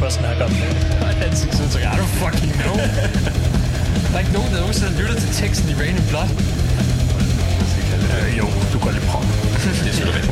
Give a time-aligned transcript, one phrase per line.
[0.00, 0.68] på at snakke om det.
[1.02, 2.76] Og ansigtsudtryk, I don't fucking know.
[4.10, 6.30] der er ikke nogen, der nogensinde har lyttet til teksten i Rain and Blood.
[8.14, 9.22] Øh, jo, du går lidt prøv.
[9.84, 10.29] Det er selvfølgelig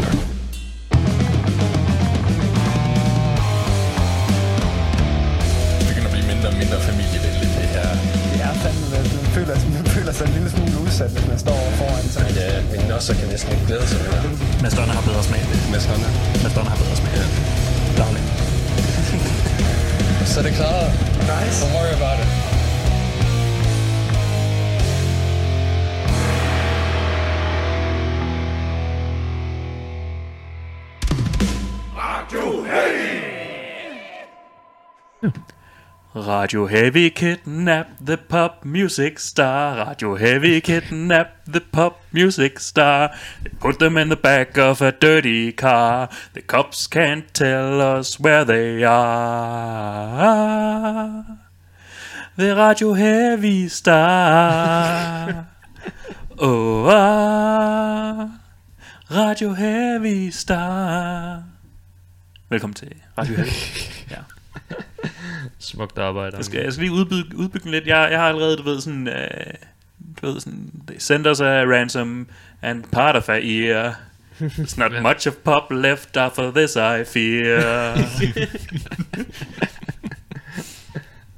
[36.38, 39.84] Radio Heavy kidnap the pop music star.
[39.88, 43.10] Radio Heavy kidnap the pop music star.
[43.42, 46.08] They put them in the back of a dirty car.
[46.34, 49.08] The cops can't tell us where they are.
[52.36, 55.48] The Radio Heavy star.
[56.38, 58.38] Oh, ah.
[59.10, 61.42] Radio Heavy star.
[62.50, 63.50] Velkommen til Radio Heavy.
[64.10, 64.37] Ja.
[65.58, 66.36] Smukt arbejde.
[66.36, 67.86] Jeg skal, jeg skal lige udbygge, udbygge den lidt.
[67.86, 69.08] Jeg, jeg har allerede, du ved, sådan...
[69.08, 69.54] Øh,
[70.22, 70.70] du ved, sådan...
[70.86, 72.28] They send us a ransom
[72.62, 73.94] and part of a ear.
[74.40, 77.58] There's not much of pop left after this, I fear.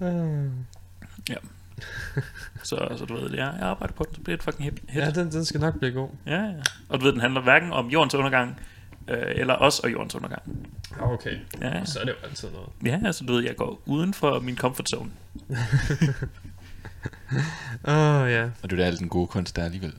[1.30, 1.36] ja.
[2.62, 4.80] Så, så du ved, jeg, jeg arbejder på den, så bliver det fucking hit.
[4.94, 6.08] Ja, den, den skal nok blive god.
[6.26, 6.52] Ja, ja.
[6.88, 8.60] Og du ved, den handler hverken om jordens undergang,
[9.14, 10.42] eller os og jordens undergang.
[11.00, 11.38] Okay.
[11.60, 11.84] Ja.
[11.84, 12.68] Så er det jo altid noget.
[12.84, 15.10] Ja, altså du ved, jeg går uden for min comfort zone.
[17.84, 18.44] Åh, oh, ja.
[18.62, 19.92] Og det er da alt den gode kunst, der er alligevel.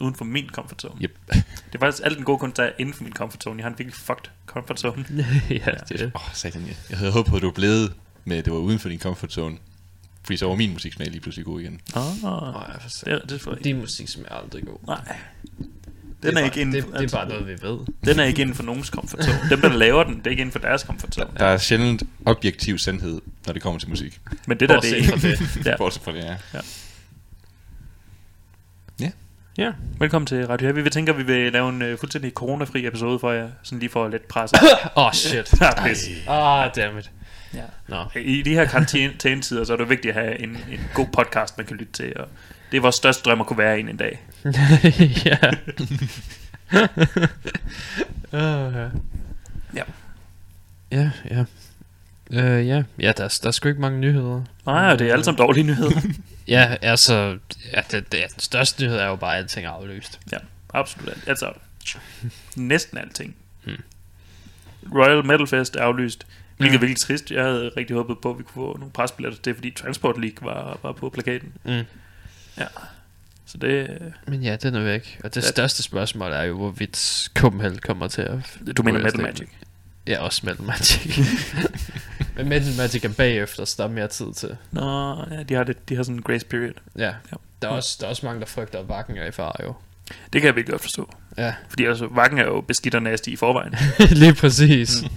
[0.00, 0.94] Uden for min comfort zone.
[1.02, 1.18] Yep.
[1.66, 3.56] Det er faktisk alt den gode kunst, der er inden for min comfort zone.
[3.58, 5.04] Jeg har en virkelig fucked comfort zone.
[5.50, 7.92] ja, det er Åh, oh, satan, jeg, jeg havde håbet på, at du blevet
[8.24, 9.56] med, at det var uden for din comfort zone.
[10.24, 11.80] Fordi så var min musiksmag lige pludselig god igen.
[11.96, 13.10] Åh, jeg forstår.
[13.10, 13.64] det, er- det ikke.
[13.64, 14.78] Din musik som er aldrig god.
[14.86, 15.16] Nej.
[16.26, 17.78] Det Den er, bare, ikke inden det, for, det er bare noget, vi ved.
[18.04, 19.38] den er ikke inden for nogens comfort zone.
[19.50, 21.30] Dem, der laver den, det er ikke inden for deres comfort zone.
[21.38, 24.20] Der er sjældent objektiv sandhed, når det kommer til musik.
[24.46, 25.66] Men det der, det Bortset er det.
[25.66, 25.76] ja.
[25.76, 26.60] Bortset fra det, ja.
[29.58, 29.72] Ja.
[29.98, 30.84] Velkommen til Radio Heavy.
[30.84, 33.48] Vi tænker, vi vil lave en uh, fuldstændig coronafri episode for jer.
[33.62, 34.52] Sådan lige for lidt pres.
[34.96, 35.60] Åh, oh, shit.
[35.60, 36.08] Ja, pis.
[36.28, 37.10] Ah, dammit.
[37.54, 37.62] Ja.
[37.88, 38.04] Nå.
[38.20, 41.66] I de her karantænetider, så er det vigtigt at have en, en god podcast, man
[41.66, 42.12] kan lytte til.
[42.16, 42.28] Og
[42.70, 44.20] det er vores største drøm at kunne være en en dag.
[45.24, 45.38] ja.
[48.32, 48.88] Åh, ja.
[49.74, 49.82] Ja.
[50.92, 51.44] Ja, ja.
[52.30, 54.42] Øh, ja, ja der, er, der er sgu ikke mange nyheder.
[54.66, 56.00] Nej, og det er alle sammen dårlige nyheder.
[56.48, 57.38] Ja, altså,
[57.72, 60.20] ja, det, det, den største nyhed er jo bare, at alting er aflyst.
[60.32, 60.36] Ja,
[60.74, 61.08] absolut.
[61.08, 61.28] alt.
[61.28, 61.52] Altså,
[62.56, 63.36] næsten alting.
[63.64, 63.82] Hmm.
[64.94, 66.26] Royal Metal Fest er aflyst.
[66.56, 66.80] Hvilket er Ja.
[66.80, 67.30] virkelig trist.
[67.30, 70.46] Jeg havde rigtig håbet på, at vi kunne få nogle presbilletter til fordi Transport League
[70.48, 71.52] var, var på plakaten.
[71.64, 71.82] Mm.
[73.48, 75.20] Så det, Men ja, den er væk.
[75.24, 75.48] Og det Ja.
[75.48, 78.58] største spørgsmål er jo, hvorvidt Copenhagen kommer til at...
[78.76, 79.20] du mener Metal.
[79.20, 79.48] Magic.
[80.06, 81.18] Ja, også Metal Magic.
[82.36, 84.56] Men Metal Magic er bagefter, så der er mere tid til.
[84.70, 86.72] Nå, ja, de har, lidt, de har sådan en grace period.
[86.98, 87.04] Ja.
[87.04, 87.12] Ja.
[87.62, 89.74] Der er, også, der er også mange, der frygter, Vakken i fare jo.
[90.32, 91.14] Det kan jeg virkelig godt forstå.
[91.38, 93.74] Ja, Fordi altså, Vakken er jo beskidt og nasty i forvejen.
[94.22, 94.88] lige præcis.
[94.88, 95.08] Så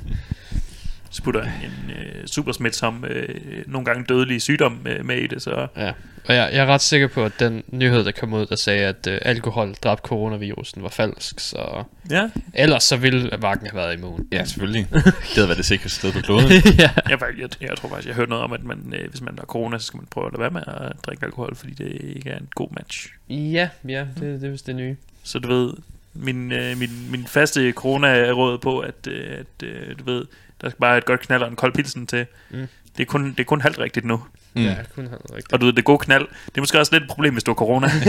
[1.23, 5.41] putter en, en øh, super smitsom, øh, nogle gange dødelig sygdom øh, med i det,
[5.41, 5.91] så Ja,
[6.29, 8.85] og jeg, jeg er ret sikker på, at den nyhed, der kom ud, der sagde,
[8.85, 12.29] at øh, alkohol dræbte coronavirusen, var falsk, så ja.
[12.53, 14.27] ellers så ville Vakken have været immun.
[14.31, 14.87] Ja, selvfølgelig.
[14.93, 15.03] det
[15.35, 16.51] havde været det sikreste sted på kloden.
[16.79, 16.91] ja.
[17.09, 19.35] Jeg, jeg, jeg tror faktisk, jeg har hørt noget om, at man, øh, hvis man
[19.39, 22.15] har corona, så skal man prøve at lade være med at drikke alkohol, fordi det
[22.15, 23.07] ikke er en god match.
[23.29, 24.95] ja, ja, det, det er vist det nye.
[25.23, 25.73] Så du ved,
[26.13, 30.25] min, øh, min, min faste corona-råd på, at, øh, at øh, du ved,
[30.61, 32.25] der skal bare et godt knald og en kold pilsen til.
[32.50, 32.67] Mm.
[32.97, 34.23] Det, er kun, det er kun halvt rigtigt nu.
[34.53, 34.61] Mm.
[34.61, 35.53] Ja, kun have rigtigt.
[35.53, 37.51] Og du ved, det gode knald, det er måske også lidt et problem, hvis du
[37.51, 37.88] har corona.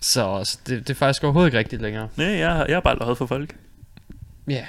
[0.00, 2.08] Så, så det, det er faktisk overhovedet ikke rigtigt længere.
[2.16, 3.56] Nej, jeg, har- jeg har bare lavet for folk.
[4.48, 4.66] Ja.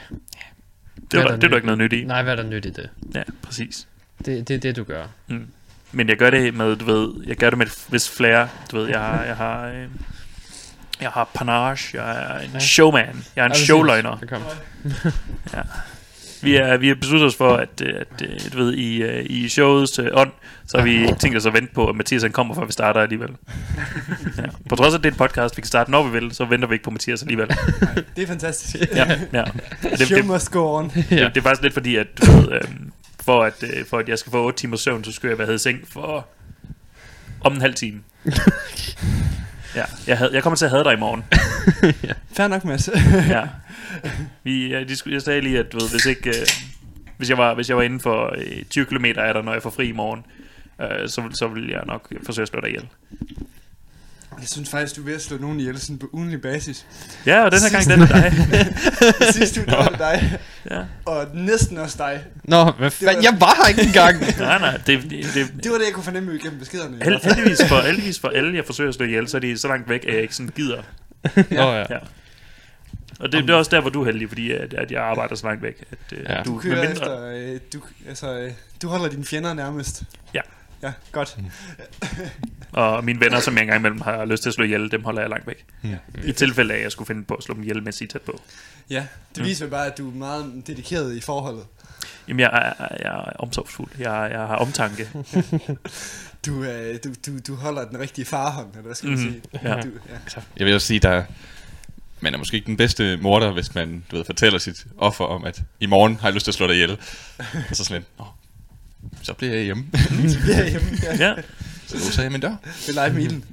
[1.12, 2.04] Det er, der, det er ikke noget nyt i.
[2.04, 2.90] Nej, hvad er der nyt i det?
[3.16, 3.88] Ja, præcis.
[4.26, 5.06] Det, det er det, du gør.
[5.28, 5.48] Mm.
[5.92, 8.50] Men jeg gør det med, du ved, jeg gør det med et vis flere.
[8.72, 9.88] Du ved, jeg har, jeg har, øh,
[11.02, 12.60] jeg har panache, jeg er en Ja.
[12.60, 14.18] showman, jeg er en Ja, showløgner.
[15.54, 15.62] Ja.
[16.42, 19.26] Vi er, vi har besluttet os for, at, øh, at, at du ved, i, øh,
[19.30, 20.32] i showets øh, ånd,
[20.68, 23.02] så har vi tænkt os at vente på, at Mathias han kommer, før vi starter
[23.02, 23.30] alligevel.
[24.38, 24.44] Ja.
[24.70, 26.46] På trods af, at det er en podcast, vi kan starte, når vi vil, så
[26.46, 27.48] venter vi ikke på Mathias alligevel.
[28.16, 28.76] Det er fantastisk.
[28.96, 29.44] Ja, ja.
[29.84, 30.90] Det, Show det, must go on.
[30.90, 32.92] det, det, er faktisk lidt fordi, at, du ved, øhm,
[33.26, 35.54] for, at, øh, for at jeg skal få 8 timers søvn, så skal jeg være
[35.54, 36.28] i seng for
[37.42, 38.00] om en halv time.
[39.78, 41.24] Ja, jeg, havde, jeg kommer til at have dig i morgen.
[42.38, 42.90] Fair nok, Mads.
[43.36, 43.44] Ja.
[44.44, 46.30] Vi, ja, de skulle, jeg sagde lige, at du ved, hvis ikke...
[46.30, 46.46] Øh,
[47.18, 49.64] hvis jeg var, hvis jeg var inden for øh, 20 km af dig, når jeg
[49.64, 50.26] får fri i morgen,
[50.82, 52.88] øh, så, så vil jeg nok forsøge at slå dig ihjel.
[54.40, 56.86] Jeg synes faktisk, du er ved at slå nogen ihjel sådan på ugenlig basis.
[57.26, 59.34] Ja, og den her gang, den er dig.
[59.34, 60.40] Sidste uge, der var det dig.
[60.72, 60.82] Ja.
[61.06, 62.24] Og næsten også dig.
[62.44, 63.16] Nå, hvad fanden?
[63.16, 64.20] var- Jeg var her ikke engang.
[64.40, 66.98] Nej, nej, det, det, det, Det var det, jeg kunne fornemme igennem beskederne.
[67.04, 69.68] held, heldigvis, for, heldigvis for alle, jeg forsøger at slå ihjel, så er de så
[69.68, 70.82] langt væk, at jeg ikke sådan gider.
[71.36, 71.44] Nå
[71.74, 71.78] ja.
[71.90, 71.98] Ja.
[73.20, 75.36] Og det, det er også der, hvor du er heldig, fordi at, at jeg arbejder
[75.36, 75.84] så langt væk.
[75.92, 76.42] At, øh, Ja.
[76.46, 77.28] du, Du kører mindre- efter...
[77.54, 77.80] Øh, du,
[78.10, 78.52] altså, øh,
[78.82, 80.04] du holder dine fjender nærmest.
[80.34, 80.42] Ja.
[80.84, 81.38] Ja, godt.
[82.72, 85.22] Og mine venner, som jeg engang imellem har lyst til at slå ihjel, dem holder
[85.22, 85.66] jeg langt væk.
[85.82, 85.96] Mm.
[86.26, 88.08] I tilfælde af, at jeg skulle finde på at slå dem ihjel, mens I er
[88.08, 88.42] tæt på.
[88.90, 91.64] Ja, det viser jo bare, at du er meget dedikeret i forholdet.
[92.28, 93.90] Jamen, jeg er, jeg er omsorgsfuld.
[94.00, 95.10] Jeg, jeg har omtanke.
[96.46, 99.42] Du, øh, du, du, du holder den rigtige farhånd, eller hvad skal man Mhm, sige?
[99.64, 99.82] ja.
[99.82, 100.42] Du, ja.
[100.58, 101.24] Jeg vil også sige, der
[102.20, 105.44] man er måske ikke den bedste morder, hvis man du ved, fortæller sit offer om,
[105.46, 106.92] at i morgen har jeg lyst til at slå dig ihjel.
[107.70, 108.28] Og så sådan lidt,
[109.24, 109.86] så bliver jeg hjemme.
[110.48, 111.16] ja, jamen, ja.
[111.28, 111.36] Ja,
[111.88, 112.56] så sagde jeg min dør.
[112.88, 113.46] Det er med ilden.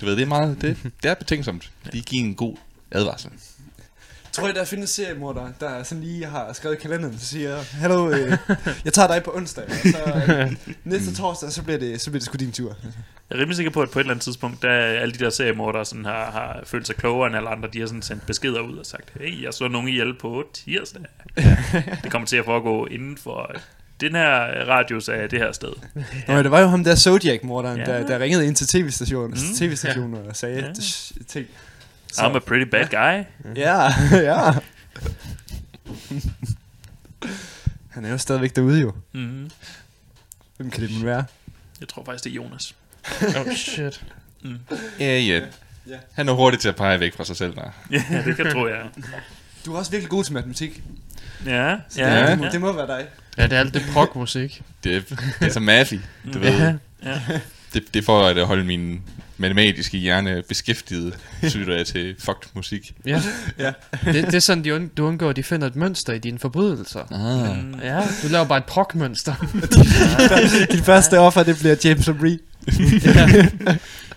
[0.00, 1.70] Du ved, det er meget, det, det er betænksomt.
[1.92, 2.56] De giver en god
[2.90, 3.30] advarsel.
[4.34, 8.10] Tror jeg, der findes seriemordere, der sådan lige har skrevet i kalenderen, så siger, Hallo,
[8.10, 8.38] øh,
[8.84, 10.52] jeg tager dig på onsdag, og så øh,
[10.84, 12.76] næste torsdag, så bliver det, så bliver det sgu din tur.
[13.30, 15.18] jeg er rimelig sikker på, at på et eller andet tidspunkt, der er alle de
[15.18, 17.68] der seriemordere sådan har, har følt sig klogere end alle andre.
[17.72, 21.02] De har sådan sendt beskeder ud og sagt, hey, jeg så nogen ihjel på tirsdag.
[22.02, 23.54] det kommer til at foregå inden for
[24.00, 24.34] den her
[24.68, 25.72] radius af det her sted.
[26.28, 27.92] Nå, det var jo ham der Zodiac-morderen, Ja.
[27.92, 27.98] ja.
[28.00, 29.48] der, der ringede ind til tv-stationen, Mm.
[29.48, 29.54] mm.
[29.56, 30.66] tv-stationer og sagde, Ja.
[30.66, 30.72] ja.
[31.28, 31.46] ting.
[32.12, 33.24] I'm a pretty bad guy.
[33.56, 33.78] Ja,
[34.32, 34.52] ja.
[37.90, 38.92] Han er jo stadigvæk derude jo.
[39.12, 39.50] Mm-hmm.
[40.56, 41.24] Hvem kan det nu være?
[41.80, 42.74] Jeg tror faktisk, det er Jonas.
[43.46, 44.04] Oh shit.
[45.00, 45.40] Ja, ja.
[45.86, 45.96] Ja.
[46.12, 47.54] Han er hurtig til at pege væk fra sig selv.
[47.54, 47.70] Der.
[47.90, 48.82] Ja, det kan jeg tro, jeg.
[49.66, 50.82] Du er også virkelig god til matematik.
[51.46, 52.30] Ja, ja, Ja, ja.
[52.30, 53.06] det, må, det må være dig.
[53.38, 54.62] Ja, det er alt det prog-musik.
[54.84, 55.00] Det, er,
[55.40, 56.00] det er så mafi,
[56.34, 56.58] du ved.
[56.58, 56.74] ja.
[57.04, 57.20] ja.
[57.74, 59.00] Det, det er for at holde min
[59.36, 61.14] matematiske hjerne beskæftiget,
[61.54, 62.92] lytter jeg til fucked musik.
[63.06, 63.22] Ja.
[63.58, 63.72] Ja.
[64.04, 66.38] Det, det er sådan, de und, du undgår, at de finder et mønster i dine
[66.38, 67.00] forbrydelser.
[67.00, 67.84] Ah.
[67.84, 69.34] Ja, du laver bare et prog-mønster.
[70.72, 72.38] Dit første offer, det bliver James Lee.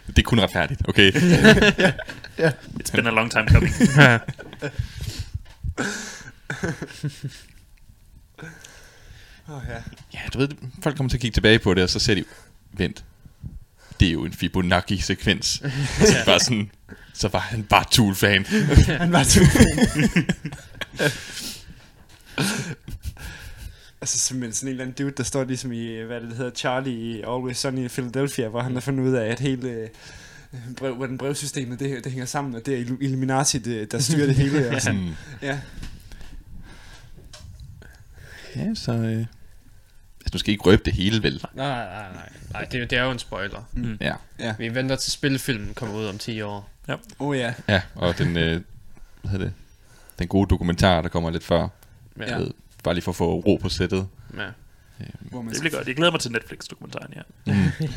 [0.08, 1.12] Det er kun retfærdigt, okay?
[2.82, 3.74] It's been a long time coming.
[9.48, 9.54] ja.
[9.56, 9.78] Oh, ja.
[10.14, 10.50] Ja, du ved,
[10.84, 12.24] folk kommer til at kigge tilbage på det, og så ser de,
[12.74, 13.04] vent,
[14.00, 15.46] det er jo en Fibonacci-sekvens.
[16.08, 16.72] Så, bare sådan,
[17.14, 18.46] så var han bare Tool-fan.
[19.02, 19.42] Han var to.
[24.02, 26.94] Altså simpelthen sådan en eller anden dude, der står ligesom i, hvad det hedder, Charlie
[26.94, 29.90] i Always Sunny i Philadelphia, hvor han har fundet ud af, at hele øh,
[30.78, 34.26] brev, hvordan brevsystemet det, det hænger sammen, og det er Illu- Illuminati, det, der styrer
[34.26, 34.70] det hele.
[34.76, 35.02] Og sådan.
[35.02, 35.14] Mm.
[35.42, 35.60] Ja.
[38.56, 38.92] Ja, så...
[38.94, 39.26] Øh,
[40.28, 41.46] altså, nu skal ikke røbe det hele, vel?
[41.54, 42.30] Nej, nej, nej, nej.
[42.54, 43.62] Nej, det, det er jo en spoiler.
[44.02, 44.14] Ja.
[44.40, 44.56] Ja.
[44.60, 46.70] Vi venter til spilfilmen kommer ud om 10 år.
[47.20, 47.54] Oh ja.
[47.68, 48.62] Ja, og den, øh,
[49.22, 49.54] hvad hedder det,
[50.20, 51.68] den gode dokumentar, der kommer lidt før.
[52.20, 52.32] Ja.
[52.32, 52.38] Ja.
[52.38, 52.52] Ved,
[52.84, 54.08] bare lige for at få ro på sættet.
[54.38, 54.44] ja.
[55.20, 55.88] Hvor man Det bliver godt.
[55.88, 57.22] Jeg glæder mig til Netflix-dokumentaren, ja.
[57.54, 57.88] Mm.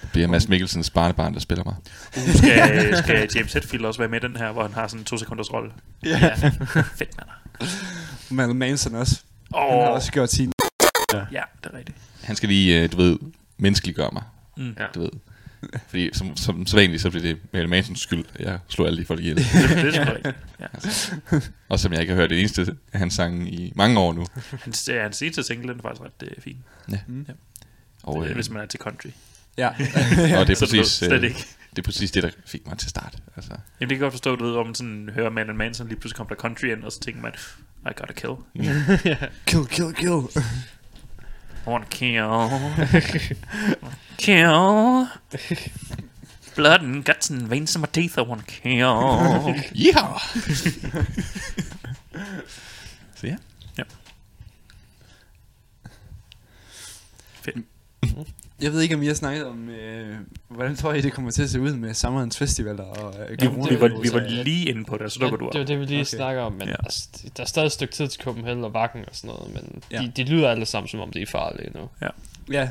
[0.00, 1.74] Det bliver Mads Mikkelsens barnebarn, der spiller mig.
[2.16, 5.00] Uh, skal, skal James Hetfield også være med i den her, hvor han har sådan
[5.00, 5.70] en to sekunders rolle?
[6.04, 6.34] Ja.
[6.98, 7.68] Fedt, man.
[8.30, 9.20] Marilyn Manson også.
[9.54, 10.52] Han har Åh, også gjort sin.
[11.32, 11.98] Ja, det er rigtigt.
[12.22, 13.18] Han skal lige, øh, du ved,
[13.58, 14.22] menneskeliggøre mig.
[14.56, 14.76] Mm.
[14.78, 14.86] Ja.
[14.94, 15.10] Du ved.
[15.88, 19.04] Fordi som, som sædvanligt, så bliver det Marilyn Mansons skyld, at jeg slår alle de
[19.06, 19.36] folk ihjel.
[19.36, 20.36] Det, det er rigtigt.
[20.60, 20.66] Ja.
[21.68, 24.26] Og som jeg ikke har hørt det eneste af hans sange i mange år nu.
[24.64, 26.58] Hans, ja, hans seneste single den er faktisk ret øh, fin,
[28.02, 29.08] Og, øh, øh, hvis man er til country.
[29.58, 29.68] Ja.
[30.38, 31.46] og det er Så præcis, slet øh, ikke.
[31.70, 33.16] det er præcis det, der fik mig til start.
[33.36, 35.88] Altså, Jamen, det kan jeg godt forstå, du ved, om man sådan hører Marilyn Manson,
[35.88, 37.32] lige pludselig kommer der country ind, og så tænker man,
[37.86, 38.32] I gotta kill.
[39.46, 40.42] Kill, kill, kill.
[41.66, 42.50] I wanna kill.
[44.16, 45.08] kill.
[46.56, 49.54] Blood and guts and veins in my teeth, I wanna kill.
[49.72, 50.20] ja!
[53.14, 53.36] så ja.
[57.42, 57.56] Fedt.
[58.62, 60.16] Jeg ved ikke, om I har snakket om, øh,
[60.48, 63.46] hvordan tror I, det kommer til at se ud med sommerens festivaler og øh, Vi,
[63.46, 65.60] corona- vi, var, vi var lige inde på det, så der går du det var
[65.60, 65.68] op.
[65.68, 66.04] det, vi lige Okay.
[66.04, 66.68] snakker om, men Ja.
[66.70, 66.76] ja.
[66.84, 69.82] altså, der er stadig et stykke tid til Copenhagen og Vakken og sådan noget, men
[69.90, 70.00] Ja.
[70.02, 70.06] ja.
[70.06, 71.88] de, de lyder alle sammen, som om de er farlige nu.
[72.52, 72.68] Ja.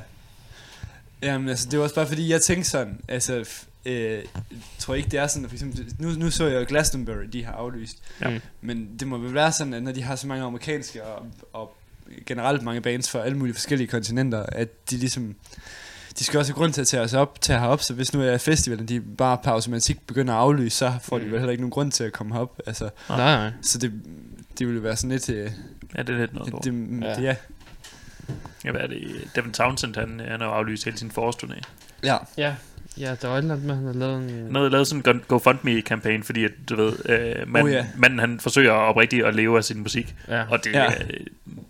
[1.22, 3.46] Jamen, altså, det var også bare fordi, jeg tænkte sådan, altså,
[3.86, 4.24] øh,
[4.80, 7.54] tror ikke, det er sådan, for eksempel, nu, nu så jeg jo Glastonbury, de har
[7.54, 8.30] aflyst, Ja.
[8.30, 8.40] Mm.
[8.62, 11.76] men det må vel være sådan, at når de har så mange amerikanske og, og
[12.26, 15.36] generelt mange bands fra alle mulige forskellige kontinenter, at de ligesom,
[16.20, 18.22] de skal også have grund til at tage os op, tage herop, så hvis nu
[18.22, 21.32] er festivalen, de bare per automatik begynder at aflyse, så får de Mm.
[21.32, 23.18] vel heller ikke nogen grund til at komme herop, altså, Nej.
[23.18, 23.92] Nej, så det,
[24.60, 25.52] det ville være sådan lidt, øh,
[25.98, 27.22] Ja, det er lidt noget det, det, Ja.
[27.22, 27.36] ja.
[28.66, 29.28] Ja, hvad er det?
[29.36, 31.62] Devin Townsend, han, han har aflyst hele sin forårsturné.
[32.04, 32.56] ja, Ja,
[33.00, 34.30] ja, der var et eller andet med, at han har lavet en...
[34.46, 37.76] Han havde lavet sådan en Go- GoFundMe-kampagne, fordi at, du ved, øh, mand, Oh, ja.
[37.78, 37.86] yeah.
[37.98, 40.16] manden han forsøger oprigtigt at leve af sin musik.
[40.28, 40.44] Ja.
[40.50, 40.84] Og det, Ja.
[40.84, 40.90] ja.
[40.90, 41.20] øh,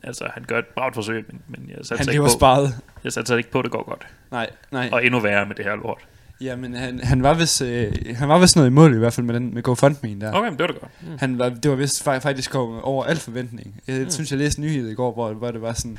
[0.03, 2.75] altså, han gør et bragt forsøg, men, men jeg han satser, ikke lever på, sparet.
[3.03, 4.07] jeg satser ikke på, at det går godt.
[4.31, 4.89] Nej, nej.
[4.91, 5.99] Og endnu værre med det her lort.
[6.41, 9.25] Jamen, han, han var vist, øh, han var vist noget i mål i hvert fald
[9.25, 10.31] med, den, med GoFundMe'en der.
[10.33, 10.91] Okay, men det var det godt.
[11.19, 13.81] Han var, det var vist fa- faktisk over al forventning.
[13.87, 14.09] Jeg mm.
[14.09, 15.97] synes, jeg læste en nyhed i går, hvor, hvor det var sådan,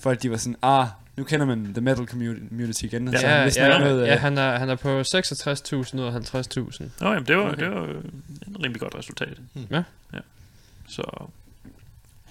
[0.00, 3.08] folk de var sådan, ah, nu kender man the metal community igen.
[3.08, 6.04] Ja, så Ja, han ja, noget, ja øh, han, er, han er på 66.000 ud
[6.04, 6.12] af
[6.80, 6.84] 50.000.
[7.00, 7.64] Nå, jamen, det var, Okay.
[7.64, 7.94] det var øh,
[8.46, 9.38] en rimelig godt resultat.
[9.70, 9.82] Ja.
[10.14, 10.18] ja.
[10.88, 11.26] Så,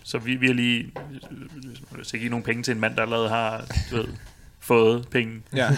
[0.03, 0.91] så vi, vi har lige,
[1.91, 4.05] hvis give nogle penge til en mand, der allerede har, du ved,
[4.59, 5.41] fået penge.
[5.55, 5.69] Ja.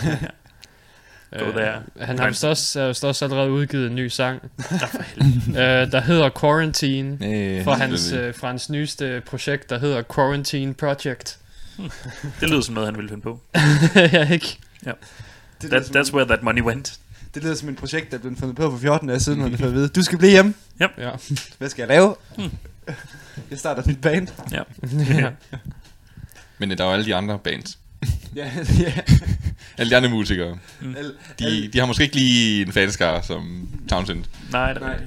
[1.40, 1.76] Go there.
[1.96, 4.42] Øh, han har vist også, vist også allerede udgivet en ny sang,
[5.48, 5.56] øh,
[5.92, 11.38] der hedder Quarantine, Øh, fra hans, øh, fra hans nyeste projekt, der hedder Quarantine Project.
[12.40, 13.40] Det lyder som noget, han ville finde på.
[13.96, 14.58] ja, ikke?
[15.62, 17.00] det, That, that's where that money went.
[17.36, 19.58] det lyder som et projekt, der er blevet fundet på for 14 dage siden, har
[19.58, 20.54] fået at vide, du skal blive hjemme.
[20.80, 20.88] Ja.
[21.58, 22.16] Hvad skal jeg lave?
[23.52, 24.28] jeg starter nyt band.
[24.52, 24.62] Ja.
[25.22, 25.30] ja.
[26.58, 27.78] Men øh, der er jo alle de andre bands.
[28.36, 28.94] ja, ja.
[29.78, 30.58] Alle de andre musikere.
[30.98, 34.24] Al, De, de har måske ikke lige en fanskare som Townsend.
[34.52, 35.00] Nej, det er Nej.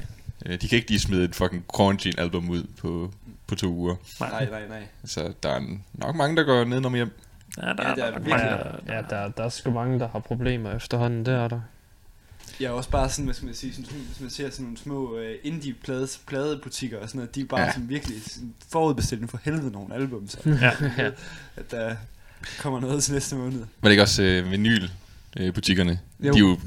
[0.47, 3.13] Øh, De kan ikke lige smide et fucking Quarantine-album ud på,
[3.47, 3.95] på to uger.
[4.21, 4.87] nej, nej, nej.
[5.05, 5.61] Så der er
[5.95, 7.11] nok mange, der går ned om hjem.
[7.57, 9.99] Ja, der, Ja, ja, er der, er mange, der, ja der, der er sgu mange,
[9.99, 11.61] der har problemer efterhånden, det er der.
[12.61, 14.79] Jeg er også bare sådan, hvad skal man sige, sådan, hvis man ser sådan nogle
[14.79, 17.67] små uh, indie plade, pladebutikker og sådan noget, de er bare Ja.
[17.67, 17.73] ja.
[17.73, 20.71] sådan virkelig sådan forudbestilling for helvede nogle album, så Ja.
[20.99, 21.11] ja.
[21.57, 21.97] at der
[22.61, 23.59] kommer noget til næste måned.
[23.59, 25.99] Var det ikke også øh, vinyl-butikkerne?
[26.21, 26.33] Jo.
[26.33, 26.59] De er jo,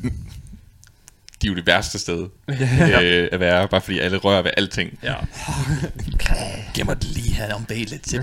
[1.41, 4.99] de er jo det værste sted øh, at være, bare fordi alle rører ved alting.
[5.03, 5.15] ja.
[6.75, 8.13] Gemmer det lige her om bag lidt?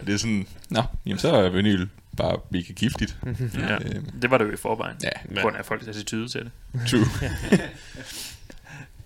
[0.00, 3.16] Og det er sådan, nå, jamen så er vinyl bare mega giftigt.
[3.58, 3.74] ja.
[3.74, 4.96] Øh, Det var det jo i forvejen.
[5.02, 6.50] ja, På grund af folks attitude til det.
[6.88, 7.04] true.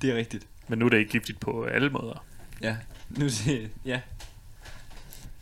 [0.03, 0.45] Det er rigtigt.
[0.69, 2.25] Men nu er det ikke giftigt på alle måder.
[2.63, 2.77] Ja.
[3.11, 4.01] Nu, det, ja.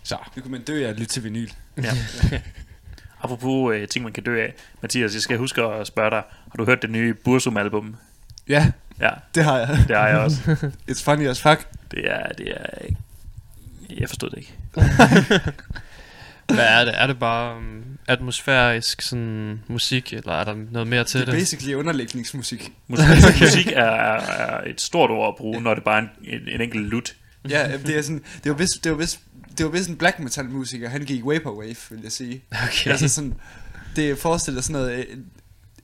[0.02, 1.49] Så, nu kan man dø af at lytte til vinyl.
[1.82, 1.92] Ja.
[3.25, 4.54] Apropos øh, ting, man kan dø af.
[4.83, 6.23] Mathias, jeg skal huske at spørge dig.
[6.50, 7.97] Har du hørt det nye Bursum-album?
[8.49, 9.69] Ja, Ja, det har jeg.
[9.88, 10.57] det har jeg også.
[10.90, 11.66] It's funny as fuck.
[11.90, 12.66] Det er, det er...
[13.99, 14.54] Jeg forstod det ikke.
[16.54, 16.95] Hvad er det?
[17.00, 21.35] Er det bare um, atmosfærisk sådan, musik, eller er der noget mere til Det det?
[21.35, 22.73] er basically underlægningsmusik.
[22.88, 23.07] Musik,
[23.40, 26.49] musik er, er, er et stort ord at bruge, når det bare er en, en,
[26.49, 27.14] en enkelt lut.
[27.49, 29.21] Ja, det er sådan, det var vist, det var vist,
[29.58, 32.42] det var vist en black metal musiker, han gik vaporwave, vil jeg sige.
[32.50, 32.90] Okay.
[32.90, 33.34] Altså sådan,
[33.96, 35.04] det forestiller sådan noget øh,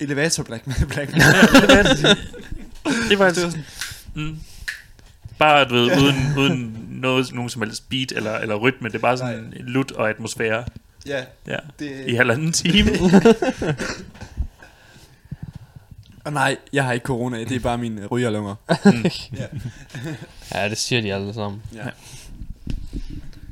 [0.01, 0.87] elevator black metal.
[0.87, 2.17] Black metal.
[3.11, 3.65] Det var, det var sådan,
[4.15, 4.39] mm,
[5.39, 8.89] bare, du ved, uden, uden noget, nogen som helst beat eller, eller rytme.
[8.89, 10.65] Det er bare sådan en lut og atmosfære.
[11.07, 11.57] ja, Ja.
[11.79, 12.91] det, I halvanden time.
[16.25, 18.55] Og nej, jeg har ikke corona, det er bare mine rygerlunger.
[20.55, 21.63] Ja, det siger de alle sammen.
[21.75, 21.85] Ja.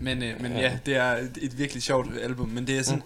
[0.01, 3.03] Men, øh, men ja, det er et, virkelig sjovt album, men det er sådan,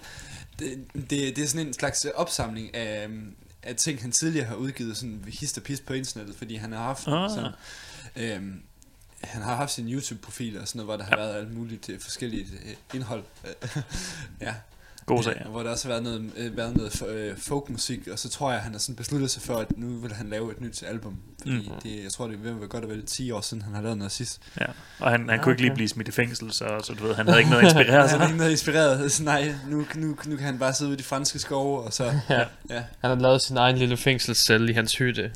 [0.59, 4.55] det, det, det er sådan en slags opsamling af, øhm, af ting, han tidligere har
[4.55, 7.31] udgivet, sådan hist og pis på internettet, fordi han har haft Ah.
[7.31, 7.53] sådan,
[8.17, 8.63] øhm,
[9.25, 11.27] han har haft sin YouTube-profil og sådan noget, hvor der har Ja.
[11.27, 13.25] været alt muligt øh, forskelligt øh, indhold.
[14.41, 14.55] ja.
[15.07, 15.43] God sag.
[15.45, 18.49] Øh, Hvor der også har været noget, øh, været noget øh, folkmusik, og så tror
[18.51, 20.83] jeg, at han har sådan besluttet sig for, at nu vil han lave et nyt
[20.89, 21.17] album.
[21.41, 21.59] Fordi Mm.
[21.75, 21.81] mm.
[21.83, 23.75] det, jeg tror, det er ved at være godt og vel 10 år siden, han
[23.75, 24.41] har lavet noget sidst.
[24.61, 24.67] Ja.
[25.01, 25.77] Og han, han Ah, kunne ikke lige okay.
[25.77, 28.21] blive smidt i fængsel, så, så du ved, han havde ikke noget at inspirere han
[28.21, 29.13] er ikke noget inspireret.
[29.13, 31.93] Så nej, nu, nu, nu kan han bare sidde ude i de franske skove, og
[31.93, 32.05] så...
[32.31, 32.39] Ja.
[32.71, 32.83] ja.
[33.01, 35.31] Han har lavet sin egen lille fængselscelle i hans hytte.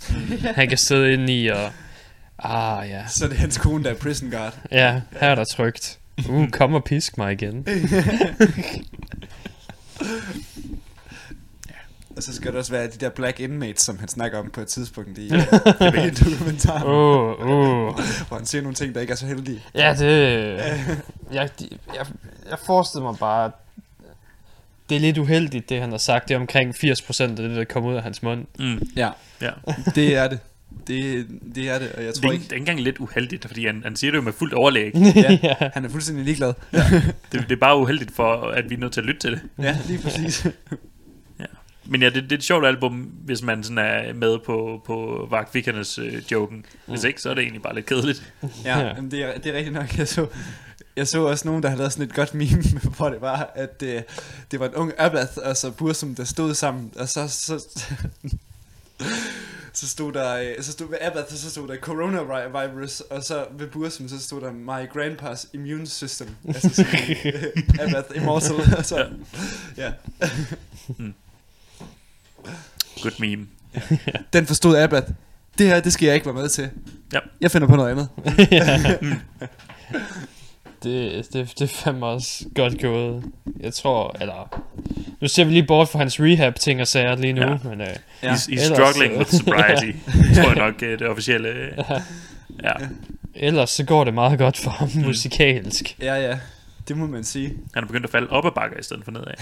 [0.55, 1.71] Han kan sidde inde i og...
[2.39, 3.07] Ah, ja.
[3.09, 4.59] Så er det hans kone, der er prison guard.
[4.71, 5.99] Ja, her er der trygt.
[6.29, 7.67] Uh, kom og pisk mig igen.
[12.17, 14.61] Og så skal der også være de der black inmates, som han snakker om på
[14.61, 15.27] et tidspunkt i,
[16.07, 17.89] i dokumentaren, Åh, oh, åh.
[17.89, 17.95] Oh.
[18.29, 19.63] hvor han siger nogle ting, der ikke er så heldige.
[19.75, 20.57] Ja, det...
[21.33, 21.51] Jeg,
[21.95, 22.07] jeg,
[22.51, 23.51] jeg forestiller mig bare, at
[24.89, 26.29] det er lidt uheldigt, det han har sagt.
[26.29, 28.47] Det er omkring 80% af det, der kommer ud af hans mund.
[28.59, 29.11] Mm, Ja,
[29.41, 29.51] ja.
[29.95, 30.39] det er det.
[30.87, 32.99] Det, det er det, og jeg Det er, tror ikke, det er ikke engang lidt
[32.99, 34.93] uheldigt, fordi han, han siger det jo med fuldt overlæg.
[35.17, 35.39] Ja,
[35.75, 36.53] han er fuldstændig ligeglad.
[36.73, 39.41] Det, det er bare uheldigt for, at vi er nødt til at lytte til det.
[39.59, 40.47] Ja, lige præcis.
[41.89, 42.93] Men ja, det, det er et sjovt album,
[43.25, 46.65] hvis man sådan er med på, på Vagt Vikernes øh, joken.
[46.87, 48.33] Hvis ikke, så er det egentlig bare lidt kedeligt.
[48.65, 48.87] Ja, Ja.
[48.87, 49.99] jamen, det, er, det er rigtigt nok.
[49.99, 50.27] Jeg så,
[50.97, 52.63] jeg så også nogen, der havde lavet sådan et godt meme,
[52.97, 54.05] hvor det var, at det,
[54.51, 57.65] det var en ung Abath og så Bursum, der stod sammen, og så, så,
[59.73, 63.67] så stod der, øh, så stod ved Abath, så stod der coronavirus, og så ved
[63.67, 66.29] Bursum, så stod der my grandpa's immune system.
[66.49, 67.43] Altså sådan, øh,
[67.81, 69.09] Abath immortal, og så,
[69.77, 69.93] ja.
[73.03, 73.47] Good meme.
[74.33, 75.11] Den forstod Abath.
[75.59, 76.71] Det her, det skal jeg ikke være med til.
[77.13, 77.19] Ja.
[77.41, 78.09] Jeg finder på noget andet.
[80.87, 83.25] Det, det, det er fandme også godt gået.
[83.61, 84.63] Jeg tror, eller...
[85.21, 87.51] Nu ser vi lige bort fra hans rehab-ting og sager lige nu, Ja.
[87.53, 87.59] ja.
[87.65, 87.87] men øh,
[88.23, 88.33] Ja.
[88.35, 89.93] He's, he's Ellers, struggling with sobriety.
[90.35, 91.49] tror jeg nok øh, det officielle.
[91.49, 91.73] øh,
[92.65, 92.73] Ja.
[93.35, 95.97] ellers så går det meget godt for ham musikalsk.
[96.01, 96.39] Ja, ja.
[96.89, 97.55] Det må man sige.
[97.75, 99.35] Han er begyndt at falde op ad bakker i stedet for nedad.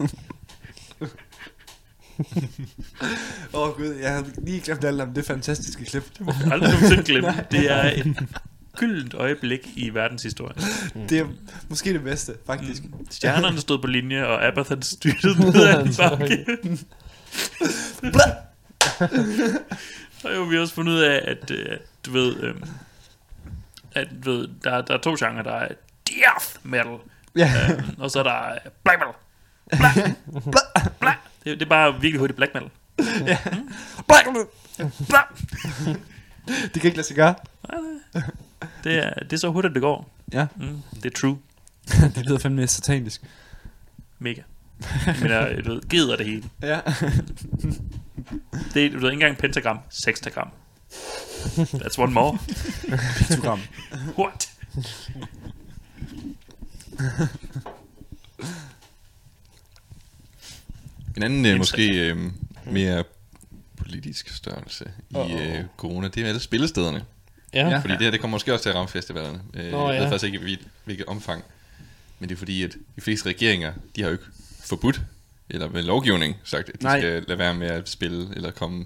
[3.54, 6.04] Åh oh, gud, jeg havde lige glemt alt om det fantastiske klip.
[6.18, 7.28] Det, må, Jeg aldrig nogensinde glemme.
[7.52, 8.16] Det er et
[8.76, 10.56] gyldent øjeblik i verdenshistorien.
[11.08, 11.26] det er
[11.68, 12.82] måske det bedste, faktisk.
[12.84, 13.06] Mm.
[13.10, 16.46] Stjernerne stod på linje, og Abath han styrtede ned ad en bakke.
[20.20, 21.76] Så har jo vi også fundet ud af, at øh,
[22.06, 22.54] du ved, øh,
[23.92, 25.68] at du ved, der, der er to genrer, der er
[26.08, 26.96] death metal,
[27.36, 27.52] Ja.
[27.72, 29.14] øh, og så er der øh, black metal.
[29.70, 30.16] Black,
[30.52, 31.18] black, black.
[31.44, 32.70] Det, det er bare virkelig hurtigt black metal.
[34.08, 34.28] Black!
[35.08, 35.28] Black.
[36.46, 37.34] Det kan ikke lade sig gøre.
[38.84, 40.10] Det er, det er så hurtigt, det går.
[40.32, 40.46] Ja.
[40.56, 41.38] Mm, det er true.
[42.14, 43.22] det lyder fandme satanisk.
[44.18, 44.42] Mega.
[45.20, 46.44] Men jeg, du ved, gider det hele.
[46.62, 46.80] Ja.
[48.74, 50.48] Det er, du ved, ikke engang pentagram, sextagram.
[51.56, 52.38] That's one more.
[53.18, 53.60] Piktogram.
[54.18, 54.50] What?
[61.16, 62.16] En anden øh, måske øh,
[62.66, 63.04] mere
[63.76, 67.04] politisk størrelse i øh, corona, det er alle spillestederne.
[67.54, 67.68] Ja.
[67.68, 67.78] Ja.
[67.78, 69.40] Fordi det her, det kommer måske også til at ramme festivalerne.
[69.54, 70.10] Øh, Nå, jeg ved ja.
[70.10, 71.44] faktisk ikke, i hvil- hvilket omfang.
[72.18, 74.24] Men det er fordi, at de fleste regeringer, de har jo ikke
[74.64, 75.00] forbudt,
[75.50, 77.00] eller med lovgivning sagt, at de Nej.
[77.00, 78.84] skal lade være med at spille, eller komme.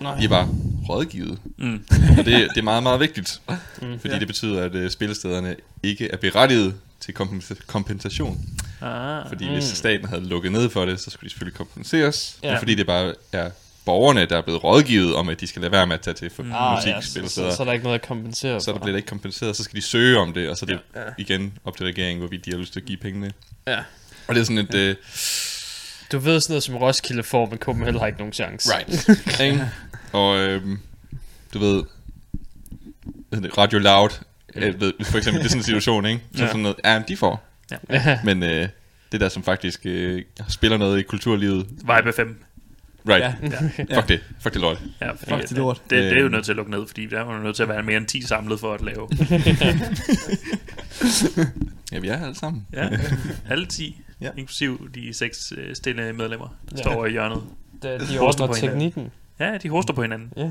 [0.00, 0.18] Nej.
[0.18, 0.48] De er bare
[0.88, 1.38] rådgivet.
[1.58, 1.84] Mm.
[2.18, 3.40] Og det, det er meget, meget vigtigt.
[3.82, 3.98] Mm.
[4.00, 4.18] Fordi Ja.
[4.18, 8.44] det betyder, at øh, spillestederne ikke er berettiget til kompensa- kompensation.
[8.80, 9.28] Ah.
[9.28, 9.52] Fordi Mm.
[9.52, 12.38] hvis staten havde lukket ned for det, så skulle de selvfølgelig kompenseres.
[12.42, 12.50] Ja.
[12.50, 13.50] Men fordi det bare er
[13.84, 16.30] borgerne, der er blevet rådgivet om, at de skal lade være med at tage til
[16.30, 18.78] for Ah, musik, ja, så, så, så, er der ikke noget at kompensere så der
[18.78, 21.00] bliver det ikke kompenseret, så skal de søge om det, og så er det Ja.
[21.18, 23.32] igen op til regeringen, hvorvidt de har lyst til at give pengene.
[23.66, 23.78] Ja.
[24.28, 24.74] Og det er sådan et...
[24.74, 24.96] Øh,
[26.12, 28.68] Du ved sådan noget som Roskilde får, men Copenhagen har ikke nogen chance.
[28.76, 29.40] right.
[29.46, 29.64] Ikke?
[30.12, 30.78] og øhm,
[31.54, 31.82] du ved,
[33.58, 34.10] Radio Loud,
[34.54, 36.20] øh, ved, for eksempel, det er sådan en situation, ikke?
[36.36, 36.46] Så Ja.
[36.48, 37.44] sådan noget, ja, de får.
[37.90, 38.18] Ja.
[38.24, 38.68] Men øh,
[39.12, 42.44] det der, som faktisk øh, spiller noget i kulturlivet, Vibe 5.
[43.08, 43.84] right, Ja.
[43.88, 44.82] Ja, fuck det, fuck det lort.
[45.00, 45.82] ja Fuck det lort.
[45.90, 46.32] Det, det, er jo Øhm.
[46.32, 48.06] nødt til at lukke ned, fordi der er man nødt til at være mere end
[48.06, 49.08] 10 samlet for at lave.
[51.92, 52.66] Ja, vi er alle sammen.
[52.72, 52.88] Ja,
[53.50, 54.26] alle 10, Ja.
[54.26, 54.30] ja.
[54.36, 56.82] inklusiv de seks øh, stille medlemmer, der Ja.
[56.82, 57.42] står over i hjørnet.
[57.82, 59.10] De, de Hoster ordner teknikken.
[59.40, 60.32] Ja, de hoster på hinanden.
[60.36, 60.42] Ja.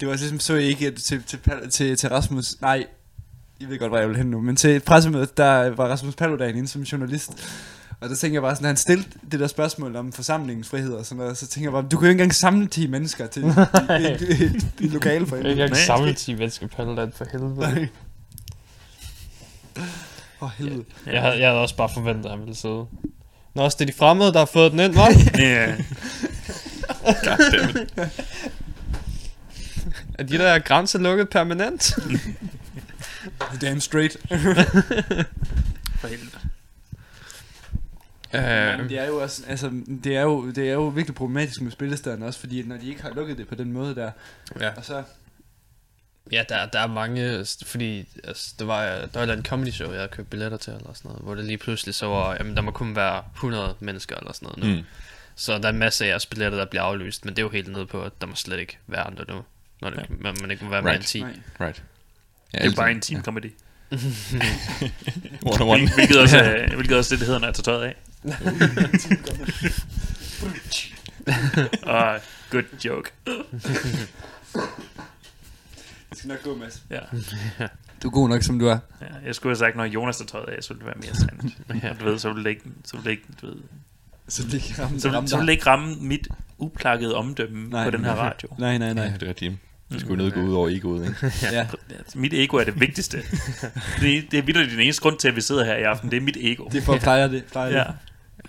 [0.00, 1.38] Det var ligesom så I ikke at til, til,
[1.70, 2.60] til, til Rasmus...
[2.60, 2.86] Nej,
[3.60, 4.40] jeg ved godt, hvor jeg vil hen nu.
[4.40, 7.30] Men til et pressemøde, der var Rasmus Paludan inde som journalist.
[8.00, 11.06] Og der tænker jeg bare sådan, han stillede det der spørgsmål om forsamlingens frihed og
[11.06, 13.44] sådan noget, så tænker jeg bare, du kan jo ikke engang samle 10 mennesker til
[13.46, 15.64] et, lokale for Jeg kan helvede.
[15.64, 17.88] ikke samle 10 mennesker på land for helvede.
[19.76, 19.82] Åh,
[20.40, 20.84] oh, helvede.
[21.06, 21.12] Ja.
[21.12, 22.86] Jeg, havde, jeg havde også bare forventet, at han ville sidde.
[23.54, 25.38] Nå, også det er de fremmede, der har fået den ind, hva'?
[25.42, 25.74] Ja,
[27.04, 27.94] Goddammit.
[30.18, 31.94] er de der grænser lukket permanent?
[33.60, 34.16] Damn straight.
[36.00, 36.30] for helvede.
[38.32, 39.70] Men øh, det er jo også, altså,
[40.04, 43.02] det er jo, det er jo virkelig problematisk med spillestederne også, fordi når de ikke
[43.02, 44.10] har lukket det på den måde der,
[44.60, 44.70] ja.
[44.76, 45.02] og så,
[46.32, 49.98] ja, der, der er mange, fordi altså, der var, der var et comedy show, jeg
[49.98, 52.62] havde købt billetter til, eller sådan noget, hvor det lige pludselig så var, jamen der
[52.62, 54.80] må kun være 100 mennesker, eller sådan noget nu.
[54.80, 54.84] Mm.
[55.36, 57.50] Så der er en masse af jeres billetter, der bliver aflyst, men det er jo
[57.50, 59.40] helt nede på, at der må slet ikke være andre nu.
[59.80, 61.08] Når det, man, man ikke må være mere end Right.
[61.08, 61.20] 10.
[61.20, 61.32] nej.
[61.60, 61.82] Right.
[62.54, 63.52] Ja, Det er bare en team comedy.
[65.42, 65.80] One on one.
[65.80, 67.94] Hvil- Hvilket også, hvilket også det, det hedder, når jeg tager tøjet af.
[71.82, 73.10] Og good joke.
[76.10, 76.82] Det skal nok gå, Mads.
[76.90, 76.98] Ja.
[78.02, 78.78] Du er god nok, som du er.
[79.00, 81.14] Ja, jeg skulle have sagt, når Jonas der tøjet af, så ville det være mere
[81.14, 81.82] sandt.
[81.84, 81.92] ja.
[82.00, 83.56] Du ved, så ville det ikke, så ville det ikke, du ved,
[84.28, 86.28] Så det ikke ramme, så, ville, så ville det ikke ramme mit
[86.58, 88.48] uplakkede omdømme nej, på den her radio.
[88.58, 89.04] Nej, nej, nej.
[89.04, 89.54] Ja, det er rigtigt.
[89.92, 91.32] Det skulle noget gå ud over egoet, ikke?
[91.52, 91.66] Ja.
[91.98, 93.16] Altså, mit ego er det vigtigste.
[94.00, 96.10] det, det er vildt den eneste grund til, at vi sidder her i aften.
[96.10, 96.64] Det er mit ego.
[96.68, 97.44] Det er for at pleje det.
[97.44, 97.84] Pleje Ja.
[97.84, 97.94] det.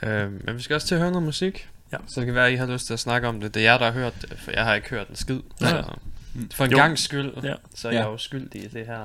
[0.04, 1.68] Øh, men vi skal også til at høre noget musik.
[1.92, 1.98] Ja.
[2.08, 3.54] Så det kan være, at I har lyst til at snakke om det.
[3.54, 5.40] Det er jer, der har hørt det, for jeg har ikke hørt en skid.
[5.62, 5.68] Ja.
[5.68, 5.84] Så
[6.56, 6.78] for en Jo.
[6.78, 7.54] gang skyld, Ja.
[7.76, 7.98] så er Ja.
[8.00, 9.00] jeg jo skyldig i det her.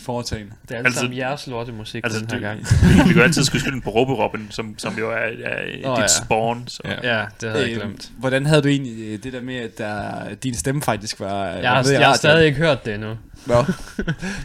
[0.00, 0.52] Foretagende.
[0.62, 2.66] Det er alt Altså- sammen jeres lortemusik Altså, den her det- gang.
[3.08, 6.06] vi kan altid skyde skylden på Robin, som, som jo er, er Åh, dit ja.
[6.24, 6.64] spawn.
[6.68, 6.82] Så.
[6.84, 7.18] Ja.
[7.18, 8.10] Ja, det havde jeg Øh, glemt.
[8.18, 11.44] Hvordan havde du egentlig øh, det der med, at der, din stemme faktisk var...
[11.46, 13.16] Jeg har, jeg har stadig ikke hørt det endnu.
[13.46, 13.64] Nå.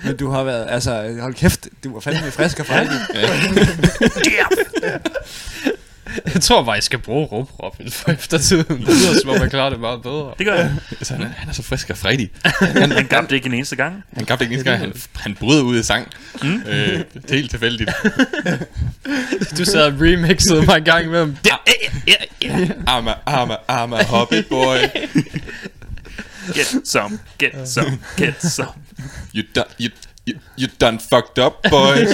[0.06, 0.68] Men du har været...
[0.70, 2.92] Altså, hold kæft, du var fandme frisk og frejdig.
[6.34, 8.78] Jeg tror bare, jeg skal bruge Rob Robin for eftertiden.
[8.78, 10.34] Det lyder som om, jeg klarer det meget bedre.
[10.38, 10.76] Det gør jeg.
[10.92, 12.32] Altså, han, er, han er så frisk og fredig.
[12.44, 14.04] Han, han gabte ikke en eneste gang.
[14.14, 16.08] Han gabte ikke eneste gang, han, han bryder ud i sang.
[16.44, 16.62] Mm.
[16.68, 17.90] Øh, det er helt tilfældigt.
[19.58, 21.38] Du sad og remixede mig en gang imellem.
[22.88, 24.78] I'm a, I'm a, I'm a hobbit boy.
[26.54, 28.70] Get some, get some, get some.
[29.36, 29.90] You done, you,
[30.30, 32.10] you, you done fucked up, boys.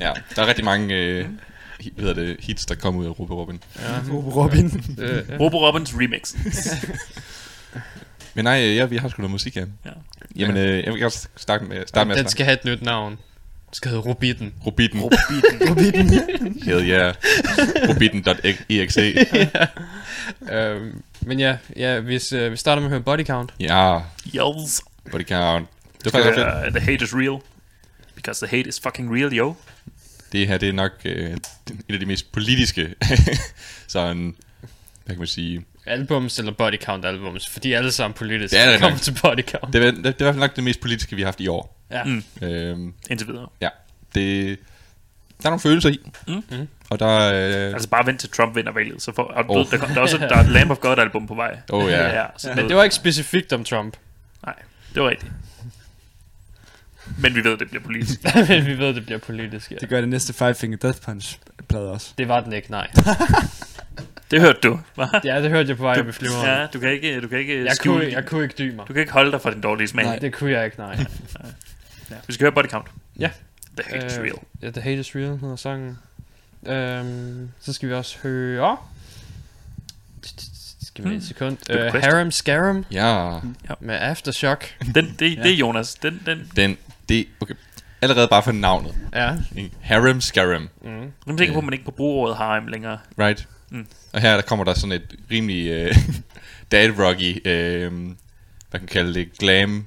[0.00, 1.24] ja, der er rigtig mange øh,
[1.78, 3.60] hvad hedder det, hits, der kommer ud af Rube Robin.
[4.36, 4.96] Robin.
[4.98, 6.34] Øh, Robo Robins remix.
[8.34, 9.64] Men nej, ja, vi har sgu noget musik, ja.
[9.84, 9.90] Ja.
[10.36, 13.12] Jamen, øh, jeg vil gerne starte med, starte med den skal have et nyt navn.
[13.66, 14.54] Den skal hedde Robitten.
[14.66, 15.00] Robitten.
[15.00, 16.10] Robiten.
[16.66, 17.14] Hell yeah.
[17.88, 19.14] Robitten.exe.
[20.52, 23.54] Øhm, men ja, ja hvis øh, vi starter med at høre Body Count.
[23.60, 24.00] Ja,
[24.34, 24.82] Yells.
[25.10, 25.68] body count.
[26.04, 26.66] Det var faktisk fedt.
[26.66, 27.40] Uh, the hate is real.
[28.14, 29.54] Because the hate is fucking real, yo.
[30.32, 31.38] Det her, det er nok øh, en
[31.94, 32.94] af de mest politiske,
[33.86, 34.34] sådan,
[35.04, 38.56] hvad kan man sige, Albums eller Body Count albums, for de er alle sammen politiske.
[38.56, 39.00] Det er det kommer nok.
[39.00, 39.72] til Body Count.
[39.72, 41.40] det er, det, det er i hvert fald nok det mest politiske, vi har haft
[41.40, 41.82] i år.
[41.90, 42.04] Ja.
[42.04, 42.22] Mm.
[42.42, 43.48] Øhm, Indtil videre.
[43.60, 43.68] ja,
[44.14, 44.58] det,
[45.42, 45.98] der er nogle følelser i.
[46.28, 46.68] Mm.
[46.90, 49.02] Og der er, øh, Altså bare vent til Trump vinder valget.
[49.02, 49.56] Så for, og Oh.
[49.56, 49.66] oh.
[49.70, 51.58] der, der, er også der er et Lamb of God album på vej.
[51.72, 53.96] oh ja, ja så Men det var ikke specifikt om Trump.
[54.46, 54.54] Nej,
[54.94, 55.32] det var rigtigt.
[57.18, 58.20] Men vi ved, det bliver politisk.
[58.48, 59.76] Men vi ved, det bliver politisk, ja.
[59.76, 62.12] Det gør det næste Five Finger Death Punch plade også.
[62.18, 62.90] Det var den ikke, nej.
[64.30, 65.20] Det hørte du, hva'?
[65.24, 66.46] Ja, det hørte jeg på vej op i flyveren.
[66.46, 68.88] Ja, du kan ikke, du kan ikke Jeg skjule kunne, jeg kunne ikke dy mig.
[68.88, 70.04] Du kan ikke holde dig fra din dårlige smag.
[70.04, 70.18] Nej.
[70.18, 70.96] Det kunne jeg ikke, nej.
[72.10, 72.16] Ja.
[72.26, 72.86] Vi skal høre Body Count.
[73.18, 73.30] Ja.
[73.78, 74.34] The hate is Øh, real.
[74.62, 75.98] Ja, The Hate is Real hedder sangen.
[76.66, 78.76] Øhm, så skal vi også høre...
[80.82, 81.16] Skal vi Hmm.
[81.18, 81.56] et sekund.
[81.66, 82.00] Good Uh.
[82.02, 83.38] Harem Scarum ja,
[83.80, 84.74] med Aftershock.
[84.94, 85.94] Den, det, det er Jonas.
[85.94, 86.76] Den, den, den,
[87.08, 87.54] det, okay,
[88.02, 88.94] allerede bare for navnet.
[89.14, 89.36] Ja.
[89.80, 91.12] Harem Scarum, Mm.
[91.26, 92.98] nu tænker på, at man ikke på bruge ordet harem længere.
[93.18, 93.48] right?
[93.70, 93.86] Mm.
[94.12, 95.96] Og her der kommer der sådan et rimelig øh,
[96.72, 97.92] dad rocky, øh,
[98.70, 99.86] hvad kan man kalde det, glam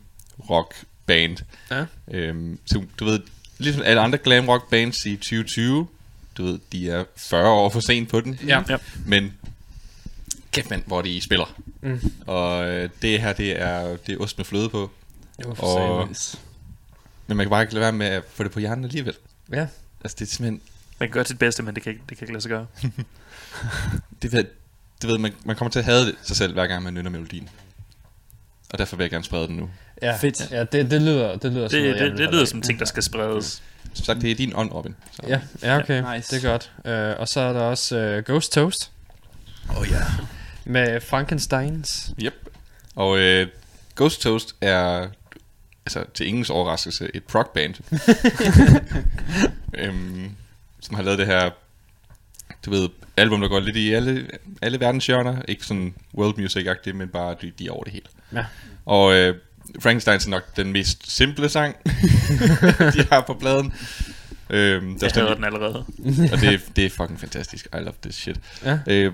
[0.49, 1.37] rock band.
[1.71, 1.85] Ja.
[2.11, 3.19] Øhm, så du ved,
[3.57, 5.87] ligesom alle andre glam rock bands i 2020,
[6.37, 8.39] du ved, de er 40 år for sent på den.
[8.47, 8.61] Ja.
[8.69, 8.77] Ja.
[9.05, 9.33] Men
[10.51, 11.55] kæft mand, hvor de spiller.
[11.81, 11.99] Mm.
[12.27, 14.91] Og øh, det her, det er, det er ost med fløde på.
[15.45, 16.43] Hvorfor Og, sagde
[17.29, 19.15] men man kan bare ikke lade være med at få det på hjernen alligevel.
[19.51, 19.67] Ja.
[20.03, 20.61] Altså det er simpelthen,
[20.99, 22.65] Man kan gøre sit bedste, men det kan, ikke- det kan ikke lade sig gøre.
[24.21, 24.43] det ved,
[25.01, 27.49] det ved man, man kommer til at have sig selv, hver gang man nynner melodien.
[28.69, 29.69] Og derfor vil jeg gerne sprede den nu.
[30.01, 30.51] Ja, Fedt.
[30.51, 32.79] Ja, det, det lyder, det lyder Det, som noget, det, det have lyder som ting,
[32.79, 33.63] der skal spredes.
[33.93, 34.95] Som sagt, det er din ånd, Robin.
[35.11, 35.21] Så.
[35.27, 36.03] Ja, ja okay.
[36.03, 36.35] Ja, nice.
[36.35, 36.71] Det er godt.
[37.15, 38.91] Uh, og så er der også uh, Ghost Toast
[39.77, 40.01] Oh, ja.
[40.65, 42.13] med Frankensteins.
[42.23, 42.33] Yep.
[42.95, 43.47] Og øh,
[43.95, 45.07] Ghost Toast er,
[45.97, 47.73] altså til ingens overraskelse, et prog band.
[49.83, 50.31] øhm,
[50.81, 51.49] som har lavet det her,
[52.65, 54.27] du ved, album, der går lidt i alle,
[54.61, 55.41] alle verdens hjørner.
[55.47, 58.05] Ikke sådan world music-agtigt, men bare de, de er over det hele.
[58.33, 58.45] Ja.
[58.85, 59.35] Og øh,
[59.79, 61.75] Frankenstein er nok den mest simple sang,
[62.95, 63.73] de har på pladen.
[64.49, 65.85] Øhm, der Jeg står hader den allerede.
[66.33, 67.67] og det, det er fucking fantastisk.
[67.73, 68.39] I love this shit.
[68.65, 68.79] Ja.
[68.87, 69.13] Øh,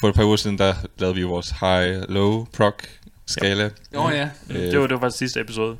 [0.00, 2.74] for et par uger siden, der lavede vi vores high-low prog
[3.26, 3.70] skala.
[3.94, 4.28] Åh oh, ja.
[4.50, 5.76] Øh, Det var, det var faktisk sidste episode.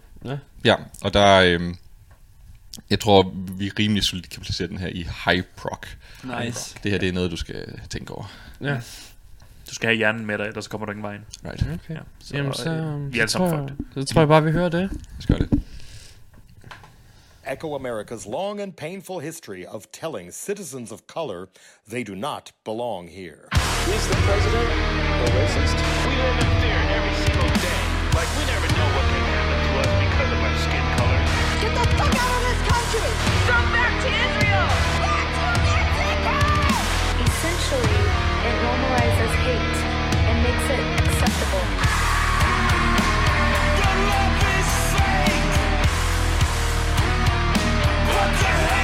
[0.64, 1.74] Ja, og der øh,
[2.90, 5.78] jeg tror, vi rimelig solidt kan placere den her i high prog.
[6.24, 6.76] Nice.
[6.82, 8.32] Det her, det er noget, du skal tænke over.
[8.60, 8.74] Ja.
[9.70, 11.22] Du skal have hjernen med dig, ellers så kommer du ingen vej ind.
[11.44, 11.94] Right, Okay.
[11.94, 14.02] Ja, så, Jamen, så, øh, vi er alle så, tror sammen fucked.
[14.06, 14.80] så tror jeg bare, vi hører det.
[14.80, 15.62] lad os gøre det.
[17.46, 21.46] echo America's long and painful history of telling citizens of color
[21.90, 23.40] they do not belong here.
[23.96, 24.68] Is the president
[25.24, 25.76] a racist?
[26.06, 27.80] We live in fear every single day.
[28.18, 29.06] Like we never know what
[30.30, 31.20] because of our skin color.
[31.60, 33.10] Get the fuck out of this country!
[33.50, 34.66] Come back to Israel!
[35.02, 36.36] Back to Mexico!
[37.26, 38.00] Essentially,
[38.46, 39.78] it normalizes hate
[40.28, 41.66] and makes it acceptable.
[43.80, 45.50] The love is fake.
[48.20, 48.79] Og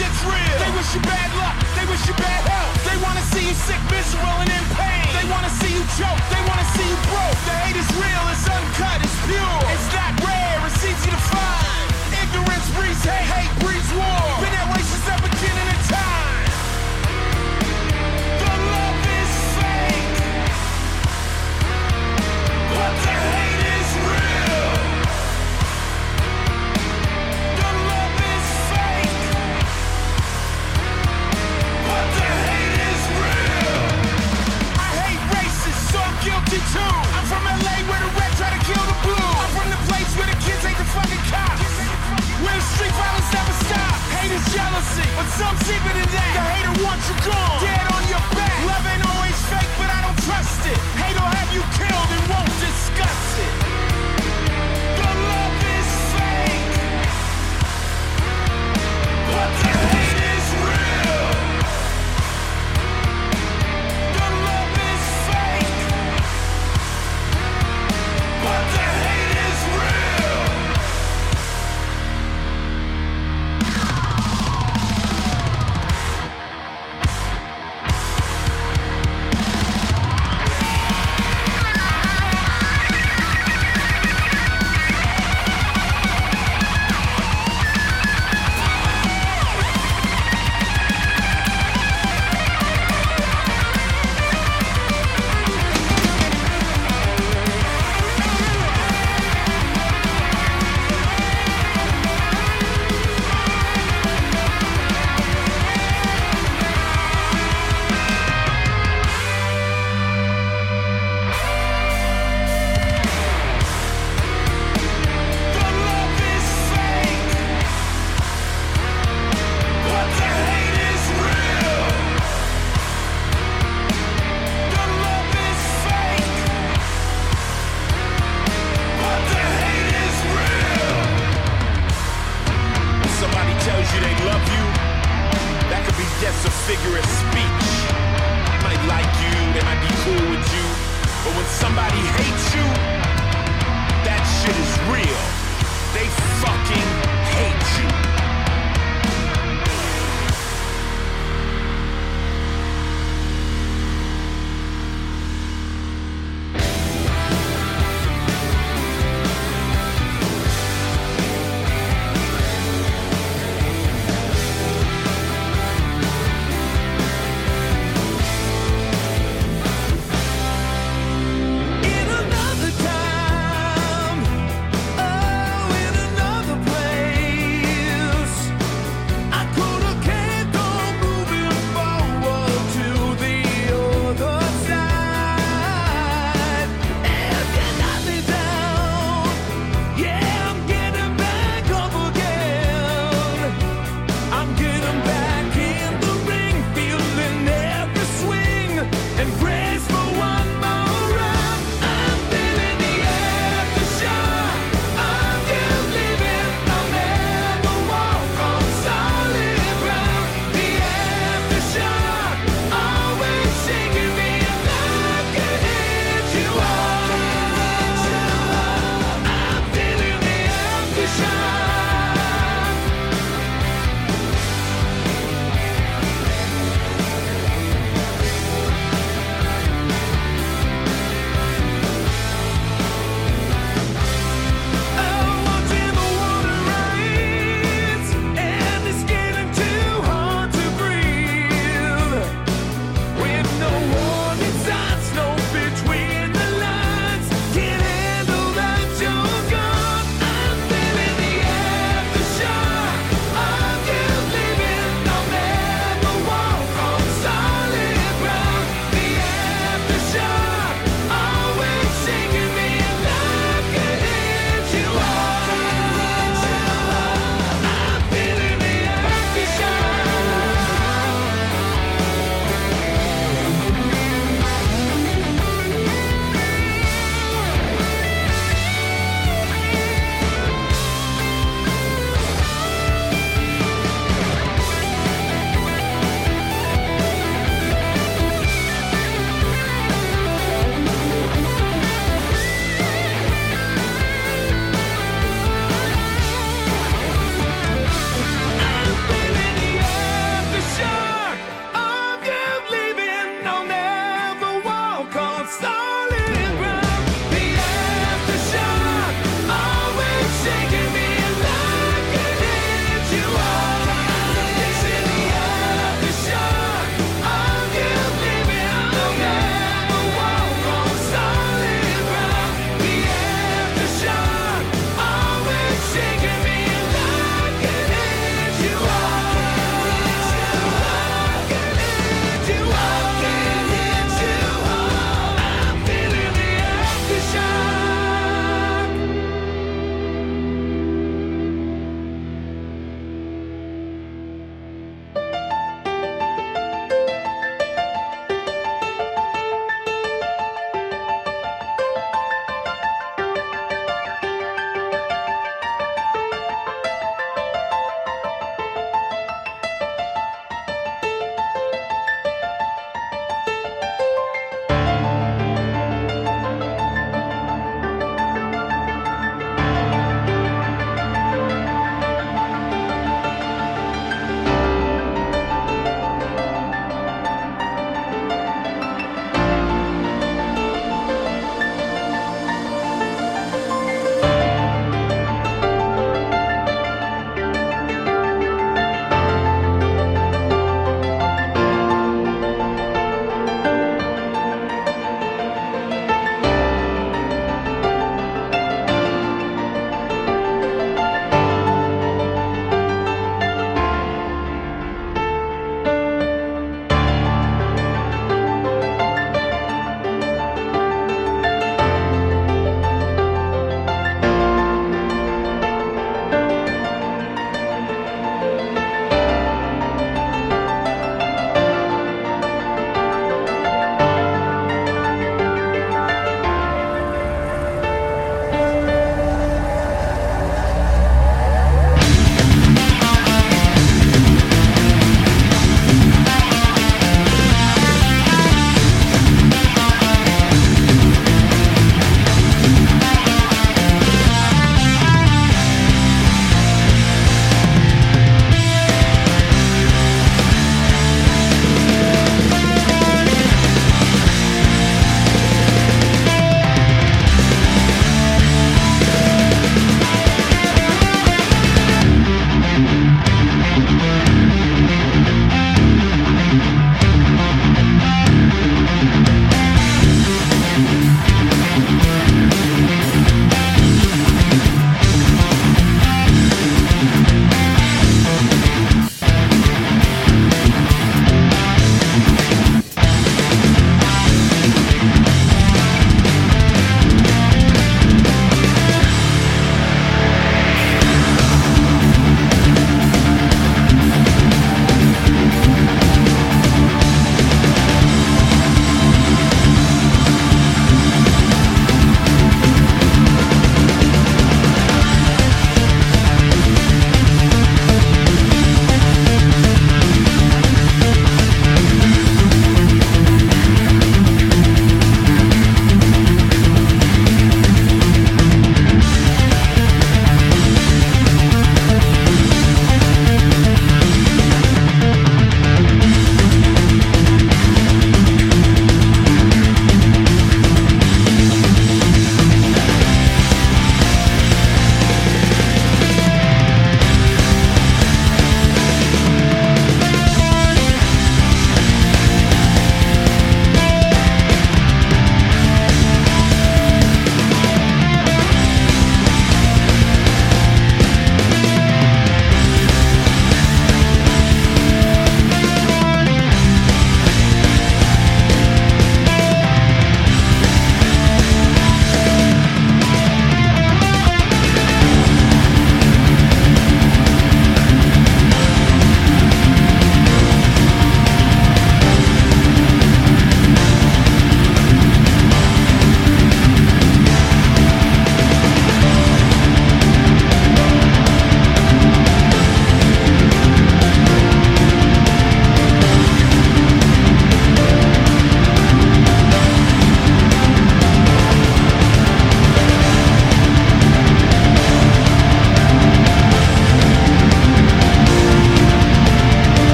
[0.00, 0.56] shit's real.
[0.56, 2.72] They wish you bad luck, they wish you bad health.
[2.88, 5.04] They wanna see you sick, miserable, and in pain.
[5.12, 7.38] They wanna see you choke, they wanna see you broke.
[7.44, 8.49] The hate is real, it's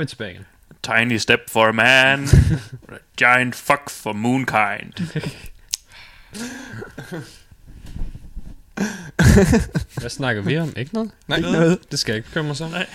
[0.00, 0.44] vi tilbage igen.
[0.82, 2.28] Tiny step for a man.
[2.88, 2.94] a
[3.24, 5.20] giant fuck for moonkind.
[10.00, 10.72] Hvad snakker vi om?
[10.76, 11.10] Ikke noget?
[11.28, 11.78] Nej, Ikke noget.
[11.90, 12.72] Det skal jeg ikke bekymre sig om.
[12.72, 12.86] Nej.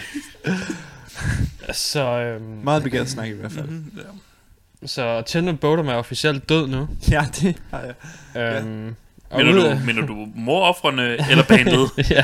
[1.74, 3.70] Så, øhm, Meget begavet snak i hvert fald.
[4.86, 6.88] så Chandler Bodum er officielt død nu.
[7.12, 7.94] Ja, det har jeg.
[8.42, 8.96] Øhm,
[9.38, 11.90] Mener ud du, mener du moroffrene eller bandet?
[12.10, 12.24] ja.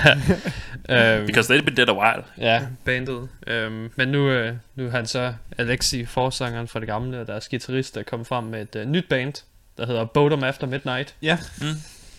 [0.92, 2.24] Øhm, Because they've been dead a while.
[2.38, 3.30] Ja, bandet.
[3.48, 7.50] Øhm, men nu, øh, nu er han så Alexi, forsangeren fra det gamle, og deres
[7.50, 9.34] guitarist, der kom frem med et øh, nyt band,
[9.78, 11.16] der hedder Bodum After Midnight.
[11.22, 11.38] Ja.
[11.62, 11.66] Mm.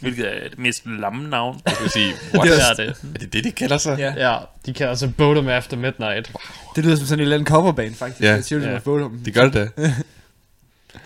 [0.00, 1.60] Hvilket er det mest lamme navn.
[1.66, 2.50] Jeg vil sige, Det what?
[2.70, 2.88] er det.
[3.14, 3.98] Er det det, de kalder sig?
[3.98, 4.30] Ja.
[4.32, 6.32] Ja, de kalder sig Bodum After Midnight.
[6.76, 8.20] Det lyder som sådan en eller anden coverband, faktisk.
[8.22, 8.34] Ja.
[8.34, 8.42] Ja.
[8.42, 8.76] Children Ja.
[8.76, 9.18] of Bodom.
[9.24, 9.68] De gør det da.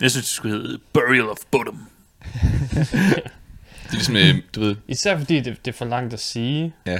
[0.01, 1.87] Jeg synes, det skulle hedde Burial of Bodom.
[3.87, 6.73] Det er ligesom, øh, du ved, Især fordi det, det er for langt at sige,
[6.85, 6.99] ja,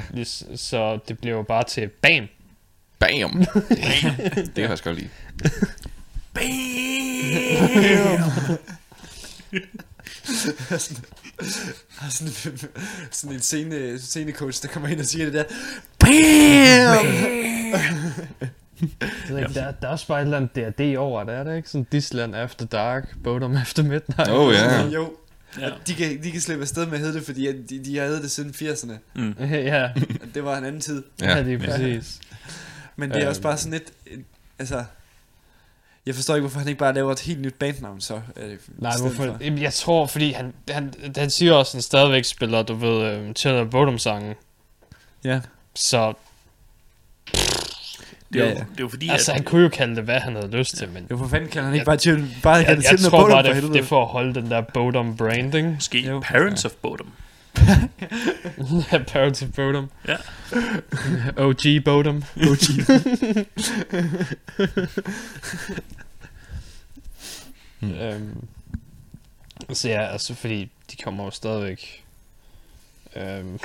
[0.56, 2.28] så det bliver jo bare til BAM.
[3.00, 3.32] bam.
[4.36, 5.10] det kan jeg faktisk godt lide.
[11.98, 12.34] har sådan,
[13.12, 15.44] sådan en scene, scenecoach, der kommer ind og siger det der.
[19.02, 21.44] Jeg ved ikke, der, der er også bare et eller andet D&D over det, er
[21.44, 21.70] det ikke?
[21.70, 24.32] Sådan Disland After Dark, Bodum After Midnight.
[24.32, 24.82] Oh, ja.
[24.88, 25.14] Jo.
[25.60, 25.70] Ja.
[25.88, 28.24] De, kan, de kan slippe afsted med at hedde det, fordi de, de har heddet
[28.24, 28.94] det siden 80'erne.
[29.16, 29.36] Mm.
[29.52, 29.90] ja,
[30.34, 31.04] Det var en anden tid.
[31.22, 31.42] ja, Ja.
[31.42, 32.20] lige præcis.
[32.96, 33.44] Men det er også Øhm.
[33.44, 33.92] bare sådan lidt...
[34.12, 34.20] øh,
[34.60, 34.84] Altså...
[36.06, 38.22] Jeg forstår ikke, hvorfor han ikke bare laver et helt nyt bandnavn, så.
[38.36, 39.16] Øh, Nej, hvorfor?
[39.16, 39.38] for.
[39.42, 43.20] Jamen, jeg tror, fordi han, han, han siger også, at han stadigvæk spiller, du ved,
[43.28, 44.34] um, Chandler Bodum sangen.
[45.24, 45.42] Ja.
[45.76, 46.14] Så
[48.34, 48.60] Det er, Ja, jo, ja.
[48.60, 49.36] det er jo fordi, altså, at...
[49.38, 51.62] han kunne jo kalde det, hvad han havde lyst til, men Jo, for fanden kan
[51.64, 53.74] han Jeg- ikke bare chill, bare jeg, kalde jeg, det til tror bare, for det,
[53.74, 55.74] det er for at holde den der Bodum branding.
[55.74, 56.20] Måske Jo.
[56.20, 57.12] Parents of Bodom.
[58.92, 59.90] Ja, Parents of Bodum.
[60.08, 60.16] Ja.
[61.46, 62.24] OG Bodum.
[62.38, 62.60] OG.
[67.84, 68.48] Øhm,
[69.74, 72.04] så ja, altså fordi de kommer jo stadigvæk,
[73.16, 73.60] øhm,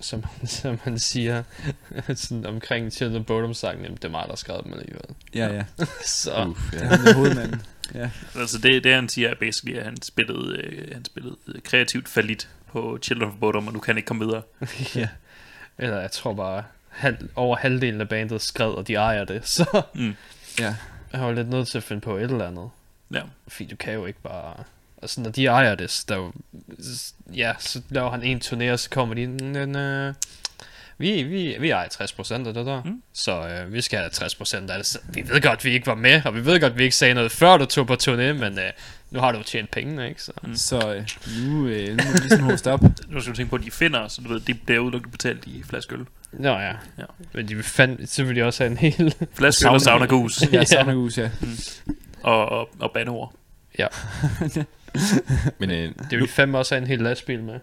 [0.00, 1.42] som, som man siger,
[2.14, 5.04] sådan omkring Chandler Bodum sangen, jamen det er mig, der har skrevet dem alligevel.
[5.34, 5.64] ja, ja.
[6.06, 6.88] Så Uff, Det ja.
[6.88, 7.62] der er hovedmanden.
[7.94, 8.10] Ja.
[8.36, 12.08] Altså det, det han siger er basically, at han spillede, øh, han spillede øh, kreativt
[12.08, 14.42] falit på Children of Bodom, og nu kan han ikke komme videre.
[14.94, 15.08] ja.
[15.78, 19.82] Eller jeg tror bare, halv, over halvdelen af bandet skred, og de ejer det, så
[19.94, 20.14] Mm.
[20.58, 20.74] ja.
[21.12, 22.70] jeg var lidt nødt til at finde på et eller andet.
[23.14, 23.22] Ja.
[23.48, 24.64] Fordi du kan jo ikke bare...
[25.02, 26.32] Altså, når de ejer det, så, der, er jo-
[27.34, 29.22] ja, så laver han en turné, og så kommer de...
[29.22, 30.14] Øh,
[30.98, 32.90] vi, vi, vi ejer 60% af det der, Mm.
[32.90, 33.02] mm.
[33.12, 34.86] så øh, vi skal have 60% af det.
[34.86, 37.14] Så vi ved godt, vi ikke var med, og vi ved godt, vi ikke sagde
[37.14, 38.70] noget før du tog på turné, men øh,
[39.10, 40.22] nu har du jo tjent penge, ikke?
[40.22, 40.32] Så.
[40.42, 40.54] Mm.
[40.56, 41.06] Så øh,
[41.46, 42.80] nu, øh, nu må vi ligesom hoste op.
[43.08, 45.46] Nu skal du tænke på, at de finder, så du ved, de bliver udelukkende betalt
[45.46, 46.06] i flaske øl.
[46.32, 46.58] Nå ja.
[46.60, 46.72] Ja.
[46.98, 47.04] ja.
[47.32, 49.14] Men de vil fandme, så vil de også have en hel...
[49.34, 51.30] Flaske øl og sauna gus Ja, saunagus, ja.
[52.22, 53.32] og, og, og bandeord.
[55.60, 57.54] Men øh, Det vil fandme også have en hel lastbil med.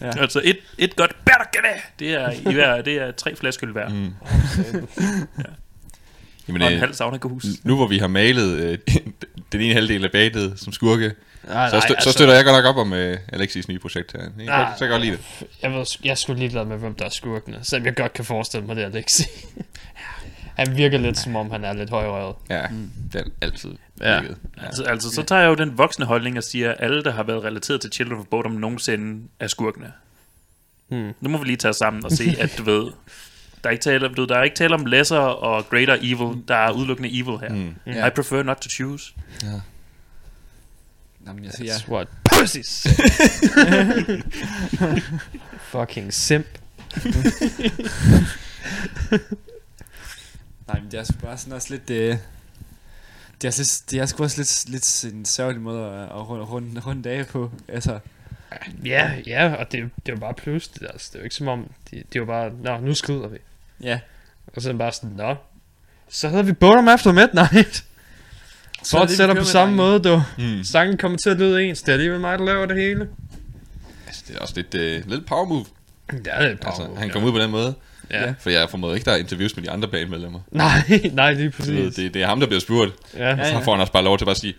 [0.00, 0.10] Ja.
[0.20, 1.98] Altså et, et godt it!
[1.98, 3.88] Det er, i hver, det er tre flaske øl hver.
[3.88, 3.94] Mm.
[3.94, 4.14] mm.
[6.48, 7.44] Jamen, Og en øh, halv sauna gus.
[7.64, 8.78] nu hvor vi har malet øh,
[9.52, 11.12] den ene halvdel af badet som skurke,
[11.48, 14.12] Nej, så, stø- altså- så støtter jeg godt nok op om øh, Alexis nye projekt
[14.12, 14.20] her.
[14.20, 14.64] Jeg kan, Nej.
[14.64, 15.46] godt, så kan jeg godt lide det.
[15.62, 18.24] Jeg, ved, jeg er sgu ligeglad med, hvem der er skurkene, selvom jeg godt kan
[18.24, 19.22] forestille mig det, Alexi.
[20.66, 22.36] han virker lidt som om, han er lidt højrøret.
[22.50, 22.62] Ja,
[23.12, 24.20] det er altid Ja.
[24.20, 24.36] virket.
[24.56, 24.66] Ja.
[24.66, 27.22] Altså, altså, så tager jeg jo den voksne holdning og siger, at alle, der har
[27.22, 29.92] været relateret til Children of Bodom nogensinde, er skurkene.
[30.88, 31.12] Hmm.
[31.20, 32.82] Nu må vi lige tage sammen og se, at du ved,
[33.62, 36.42] der er ikke tale om, du der er ikke tale om lesser og greater evil,
[36.48, 37.54] der er udelukkende evil her.
[37.54, 37.74] Mm.
[37.86, 38.06] Ja.
[38.06, 39.12] I prefer not to choose.
[41.26, 42.08] Jamen, jeg siger, That's what
[42.48, 44.22] said.
[45.72, 46.46] Fucking simp.
[50.72, 51.90] Nej, men det er sgu bare sådan også lidt...
[51.90, 52.16] Øh,
[53.42, 56.44] det er, lidt, det er sgu også lidt, lidt en sørgelig måde at, at runde,
[56.44, 57.50] runde, runde dage på.
[57.68, 57.98] Altså,
[58.84, 61.08] Ja, ja, og det, det jo bare pludseligt, altså.
[61.12, 63.38] Det er jo ikke som om, det, det jo bare, nå, nu skrider vi.
[63.80, 64.00] ja.
[64.56, 65.36] Og så er det bare sådan, nå,
[66.08, 67.84] så hedder vi Bottom After Midnight.
[68.82, 70.22] Så er det, vi Fortsætter på samme måde, du.
[70.38, 70.64] Mm.
[70.64, 71.82] Sangen kommer til at lyde ens.
[71.82, 73.08] Det er alligevel mig, der laver det hele.
[74.06, 75.64] Altså, det er også lidt, øh, lidt power move.
[76.10, 77.12] Det er lidt Altså, power, han ja.
[77.12, 77.74] kom ud på den måde.
[78.10, 78.32] Ja.
[78.40, 80.40] For jeg formoder ikke, der er interviews med de andre bandmedlemmer.
[80.50, 81.94] Nej, nej, lige Du ved, præcis.
[81.94, 82.92] det, det er ham, der bliver spurgt.
[83.16, 84.54] Ja, Og så får han også bare lov til bare at sige,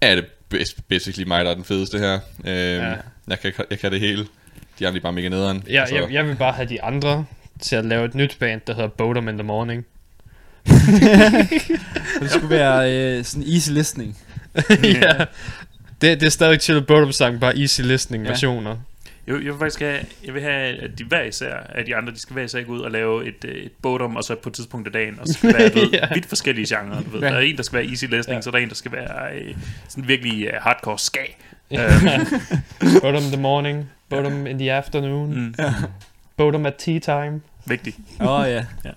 [0.00, 0.24] er det
[0.54, 2.12] bas- basically mig, der er den fedeste her.
[2.14, 2.54] Øhm,
[2.84, 2.94] Ja.
[3.28, 4.26] jeg, kan, jeg kan det hele.
[4.78, 5.64] De andre er bare mega nederen.
[5.70, 7.24] Ja, Og så- jeg, jeg vil bare have de andre
[7.62, 9.86] til at lave et nyt band, der hedder Bodum in the Morning.
[12.20, 14.18] Det skulle være øh, sådan easy listening.
[15.02, 15.12] ja.
[16.00, 18.34] Det, det er stadig chill Bodum sang, bare easy listening Ja.
[19.34, 22.12] Jeg, jeg vil faktisk have, jeg vil have, at de hver især, at de andre,
[22.12, 24.48] de skal hver især gå ud og lave et, øh, et bottom, og så på
[24.48, 26.06] et tidspunkt af dagen, og så skal være du ved, Ja.
[26.14, 27.00] vidt forskellige genrer.
[27.02, 27.20] Du ved.
[27.20, 27.26] Ja.
[27.26, 28.40] Der er en, der skal være easy listening, Ja.
[28.40, 29.54] så er der en, der skal være øh,
[29.88, 31.20] sådan virkelig øh, hardcore ska.
[31.70, 31.84] Ja.
[31.84, 32.26] Øhm,
[33.02, 35.54] Bottom in the morning, bottom in the afternoon, Mm.
[35.58, 35.74] Ja.
[36.36, 37.40] bottom at tea time.
[37.66, 37.96] vigtigt.
[38.20, 38.64] Åh oh, ja.
[38.84, 38.90] Ja.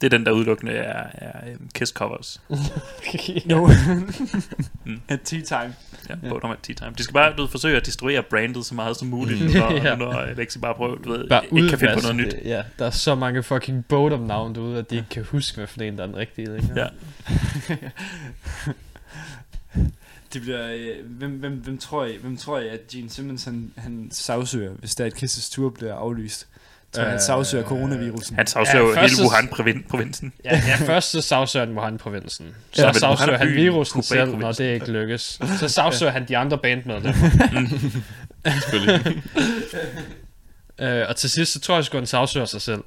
[0.00, 2.40] Det er den, der udelukkende er, er um, Kiss covers.
[3.50, 3.70] Jo.
[4.84, 5.00] Mm.
[5.08, 5.74] At tea time.
[6.08, 6.28] Ja, Ja.
[6.28, 6.90] Bottom at Tea Time.
[6.98, 9.46] De skal bare du forsøge at destruere brandet så meget som muligt, Mm.
[9.46, 9.52] mm.
[9.52, 9.88] når, Ja.
[9.88, 9.96] ja.
[9.96, 12.34] når Alexi bare prøver, du ved, Bare ikke kan finde på noget nyt.
[12.44, 15.66] Ja, der er så mange fucking bottom navn derude, at de ikke kan huske, hvad
[15.66, 16.46] for en, der er den rigtige.
[16.56, 16.78] Længere.
[16.80, 16.86] Ja.
[20.32, 23.72] Det bliver, øh, hvem, hvem, hvem, tror I, hvem tror I, at Gene Simmons han,
[23.76, 26.46] han sagsøger, hvis der et Kisses Tour bliver aflyst?
[26.94, 28.36] Tror han Øh, sagsøger coronavirusen?
[28.36, 30.32] Han sagsøger Ja, ja, først hele så- Wuhan-provinsen.
[30.44, 32.46] Ja, ja, først så sagsøger han Wuhan-provinsen.
[32.72, 35.40] Så Ja, sagsøger Wuhan er han virusen selv, når det ikke lykkes.
[35.58, 37.12] Så sagsøger han de andre bandmedlemmer.
[38.60, 39.22] Selvfølgelig.
[40.80, 42.80] øh, og til sidst, så tror jeg sgu, han sagsøger sig selv.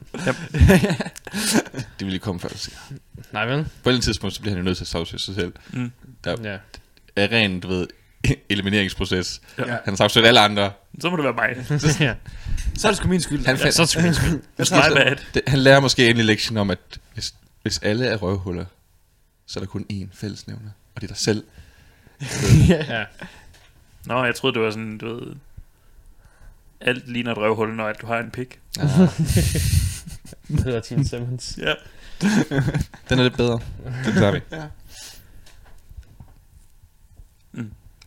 [1.99, 2.69] Det vil lige komme først.
[3.31, 3.55] Nej vel?
[3.55, 5.53] På et eller andet tidspunkt, så bliver han jo nødt til at sagsøge sig selv.
[5.73, 5.91] Mm.
[6.23, 6.57] Der Ja.
[7.15, 7.87] er ren, du ved,
[8.49, 9.41] elimineringsproces.
[9.57, 9.63] Ja.
[9.65, 10.71] Han har sagsøgt alle andre.
[11.01, 11.79] Så må det være mig.
[12.07, 12.13] ja.
[12.77, 13.45] Så er det sgu min skyld.
[13.45, 14.41] Han, Ja, så er det sgu min skyld.
[14.91, 15.15] My bad.
[15.33, 16.79] det, han lærer måske endelig lektion om, at
[17.13, 18.65] hvis, hvis alle er røvhuller,
[19.47, 21.43] så er der kun én fællesnævner, og det er dig selv.
[22.69, 23.03] ja.
[24.05, 25.35] Nå, jeg troede, det var sådan, du ved...
[26.81, 28.59] Alt ligner et røvhul, når at du har en pik.
[28.79, 28.89] Ah,
[30.47, 31.59] Det hedder Gene Simmons.
[31.61, 31.73] Ja.
[33.09, 33.59] den er lidt bedre.
[34.05, 34.39] Den tager vi.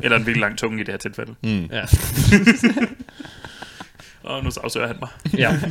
[0.01, 1.35] Eller en virkelig lang tunge i det her tilfælde.
[1.43, 1.65] Mm.
[1.73, 1.85] Ja.
[4.23, 5.09] Og nu sagsøger han mig.
[5.39, 5.59] ja.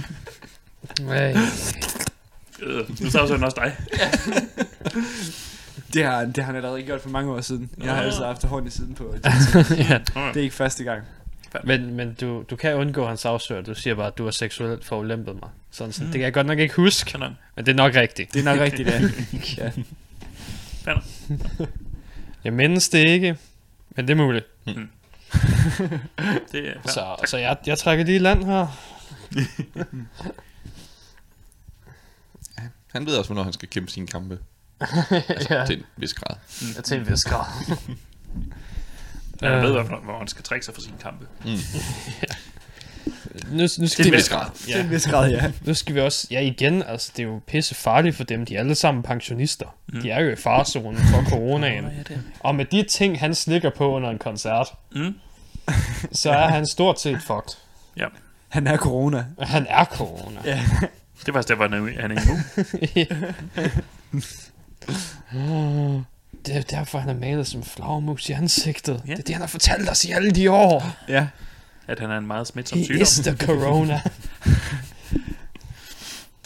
[1.00, 1.36] Hey.
[2.62, 3.76] Øh, nu sagsøger han også dig.
[5.94, 7.70] Det har, det har han allerede gjort for mange år siden.
[7.84, 9.16] Jeg har altid haft horn i siden på.
[9.90, 10.00] ja.
[10.34, 11.04] Det er ikke første gang.
[11.64, 13.62] Men, men du, du kan undgå hans afsøger.
[13.62, 15.50] Du siger bare, at du har seksuelt forulæmpet mig.
[15.72, 16.08] Sådan, sådan.
[16.08, 16.12] Mm.
[16.12, 17.32] Det kan jeg godt nok ikke huske, Kan han?
[17.56, 18.34] men det er nok rigtigt.
[18.34, 18.90] Det er nok rigtigt,
[19.58, 19.72] ja.
[20.88, 20.94] ja.
[22.44, 23.38] Jeg mindes det ikke,
[23.98, 24.46] men det er muligt.
[26.52, 26.92] Det er fair.
[26.92, 28.68] Så, så jeg, jeg trækker lige i land her.
[32.94, 34.40] Han ved også, hvornår han skal kæmpe sine kampe.
[35.30, 35.66] Altså, ja.
[35.66, 36.36] til en vis grad.
[36.76, 37.46] Jeg til en vis grad.
[39.44, 39.64] Han Øh.
[39.64, 41.28] ved, hvor, hvor han skal trække sig for sine kampe.
[43.52, 44.46] Nu, nu skal Til en vi, vis grad.
[44.66, 45.52] Til en vis grad, ja.
[45.66, 48.56] nu skal vi også, ja igen, altså det er jo pisse farligt for dem, de
[48.56, 49.66] er alle sammen pensionister.
[49.94, 50.02] Mm.
[50.02, 51.86] De er jo i farzonen for coronaen.
[52.10, 52.16] Ja.
[52.40, 55.14] Og med de ting, han slikker på under en koncert, Mm.
[56.12, 57.58] så er han stort set fucked.
[57.98, 58.06] Ja.
[58.50, 59.26] Han er corona.
[59.42, 60.40] Han er corona.
[60.46, 60.60] Ja.
[61.20, 62.40] Det er faktisk derfor, han er, immun.
[66.46, 69.02] Det er derfor, han er malet som flagmus i ansigtet.
[69.08, 69.12] Ja.
[69.12, 70.92] Det er det, han har fortalt os i alle de år.
[71.10, 71.28] Ja.
[71.88, 73.02] At han er en meget smitsom He sygdom.
[73.02, 74.02] is the corona.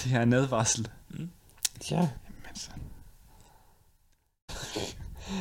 [0.04, 0.88] Det er en advarsel.
[1.92, 2.08] ja.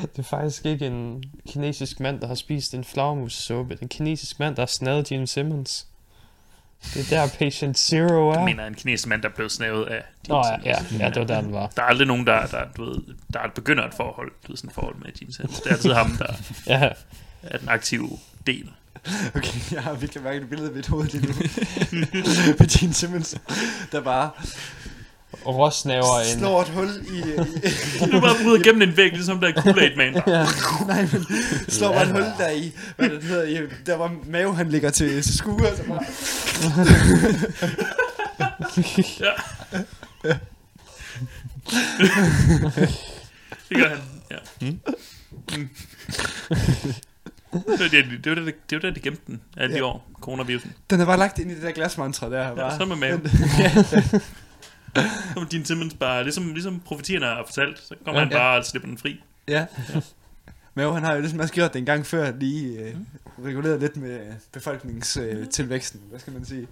[0.03, 3.75] Det er faktisk ikke en kinesisk mand, der har spist en flagmussuppe.
[3.75, 5.87] Det er en kinesisk mand, der har snadet Gene Simmons.
[6.95, 8.35] Det er der patient zero er.
[8.37, 11.17] Jeg mener, en kinesisk mand, der er blevet snævet af Nå ja, ja, ja, det
[11.21, 11.67] var der, den var.
[11.77, 12.97] Der er aldrig nogen, der, der, du ved,
[13.33, 15.61] der begynder et forhold, du ved, sådan et forhold med Gene Simmons.
[15.61, 16.35] Det er altid ham, der
[16.67, 16.89] Ja,
[17.43, 18.11] er den aktive
[18.47, 18.71] del.
[19.37, 21.35] Okay, jeg har virkelig mærket et billede i mit hoved lige nu.
[22.59, 23.37] Med Gene Simmons,
[23.93, 24.31] der bare
[25.47, 26.39] råsnaver en...
[26.39, 27.19] slår et hul i...
[27.19, 27.23] i
[28.13, 30.23] Du bare bryder igennem en væg, ligesom der er Kool-Aid Man.
[30.27, 30.47] Ja.
[30.87, 31.27] nej, men
[31.69, 34.91] slår bare et hul der i, hvad det hedder, i, der var mave, han ligger
[34.91, 36.05] til, skue, og så bare...
[39.21, 39.33] Ja.
[43.69, 43.99] det gør han,
[44.31, 44.37] ja.
[44.61, 45.69] Mm.
[47.53, 49.85] Det var det, det, var det, det var der, de gemte den alle de Ja.
[49.85, 50.73] år, coronavirusen.
[50.91, 52.49] Den er bare lagt ind i det der glasmantra der.
[52.49, 52.79] Ja, Bare.
[52.79, 53.21] så med mave.
[55.35, 58.27] Som Gene Simmons bare, ligesom, ligesom profetierne har fortalt, så kommer Ja.
[58.27, 59.21] han bare og slipper den fri.
[59.49, 59.67] Ja.
[60.75, 62.95] Mave, han har jo ligesom også gjort det en gang før, lige øh,
[63.45, 64.21] reguleret lidt med
[64.53, 66.67] befolkningstilvæksten, øh, hvad skal man sige.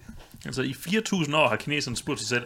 [0.47, 2.43] Altså i 4.000 år har kineserne spurgt sig selv,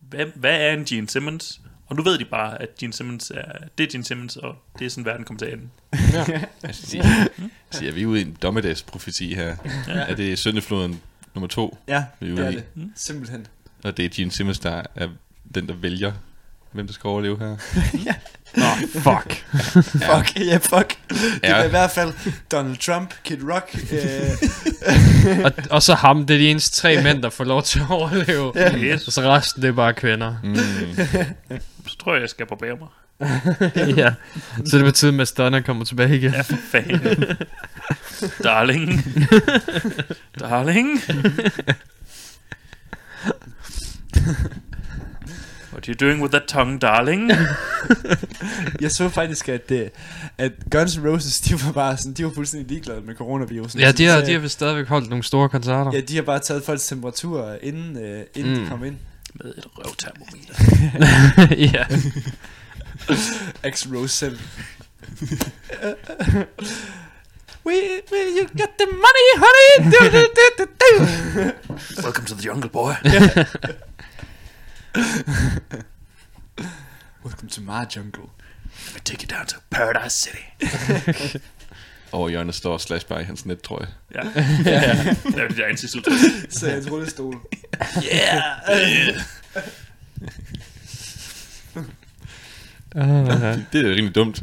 [0.00, 1.60] hvad, hvad er en Gene Simmons?
[1.88, 4.84] Og nu ved de bare, at Gene Simmons er, det er Gene Simmons, og det
[4.86, 5.68] er sådan, verden kommer til at ende.
[6.62, 7.04] Altså, siger,
[7.70, 9.56] siger, vi er ude i en dommedagsprofeti her.
[9.88, 9.92] Ja.
[9.92, 11.00] Er det Søndefloden
[11.34, 11.78] nummer to?
[11.88, 12.54] Ja, Vi er det ude er i.
[12.54, 12.64] det.
[12.96, 13.46] Simpelthen.
[13.84, 15.08] Og det er Gene Simmons, der er
[15.54, 16.12] den, der vælger,
[16.72, 17.56] hvem der skal overleve her.
[18.56, 18.64] Nå,
[19.00, 19.44] fuck.
[20.08, 20.98] Fuck, ja, fuck.
[21.10, 21.54] Det Ja.
[21.56, 22.12] er i hvert fald
[22.52, 23.76] Donald Trump, Kid Rock.
[23.92, 27.80] Øh, og, og så ham, det er de eneste tre mænd, der får lov til
[27.80, 28.52] at overleve.
[28.54, 28.76] Ja.
[28.78, 29.06] Yes.
[29.06, 30.36] Og så resten, det er bare kvinder.
[30.44, 30.56] Mm.
[31.98, 32.88] Tror jeg, jeg skal barbere mig.
[33.96, 34.14] ja,
[34.64, 36.32] så det betyder, at Mads Donner kommer tilbage igen.
[36.32, 37.36] Ja, for fanden.
[38.42, 39.04] Darling.
[40.40, 41.00] Darling.
[45.72, 47.30] What are you doing with that tongue, darling?
[48.80, 49.78] Jeg så faktisk, at, uh,
[50.38, 53.80] at Guns N' Roses, de var bare sådan, de var fuldstændig ligeglade med coronavirusen.
[53.80, 55.90] Ja, de har, de har vist stadigvæk holdt nogle store koncerter.
[55.92, 58.54] Ja, de har bare taget folks temperatur, inden, uh, inden.
[58.54, 58.64] Mm.
[58.64, 58.96] de kom ind.
[59.44, 60.54] Med et røvtermometer.
[61.76, 61.84] ja.
[63.70, 64.38] X-Rose selv.
[67.64, 69.90] we, we, you got the money, honey!
[69.90, 70.90] Do, do, do, do, do.
[72.02, 72.94] Welcome to the jungle, boy.
[77.24, 78.30] Welcome to my jungle.
[78.86, 80.44] Let me take you down to Paradise City.
[82.12, 83.88] Over hjørnet står Slash by hans net, tror jeg.
[84.14, 84.42] Ja.
[84.72, 84.80] ja.
[85.24, 86.14] Det er det der ansigtsudtryk.
[86.50, 87.34] Så hans rullestol.
[88.04, 88.42] Yeah!
[92.96, 93.02] Uh,
[93.72, 94.42] Det er rimelig dumt.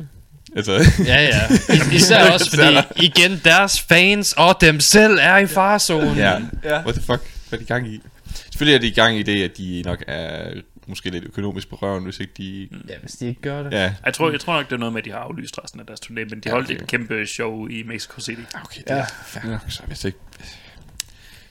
[0.56, 0.72] Altså,
[1.06, 1.42] ja, ja.
[1.96, 6.18] Især også fordi, igen, deres fans og dem selv er i farzonen.
[6.18, 6.32] ja.
[6.64, 6.82] Ja.
[6.82, 7.22] What the fuck?
[7.50, 8.02] Hvad er de i gang i?
[8.52, 10.48] Selvfølgelig er de i gang i det, at de nok er
[10.88, 12.70] måske lidt økonomisk på røven, hvis ikke de...
[12.90, 13.72] Ja, hvis de ikke gør det.
[13.74, 15.80] Ja, Jeg tror, jeg tror nok, det er noget med, at de har aflyst resten
[15.80, 16.82] af deres turné, men de Ja, holdt okay.
[16.82, 18.42] et kæmpe show i Mexico City.
[18.64, 20.18] okay, det er fair nok, så hvis ikke...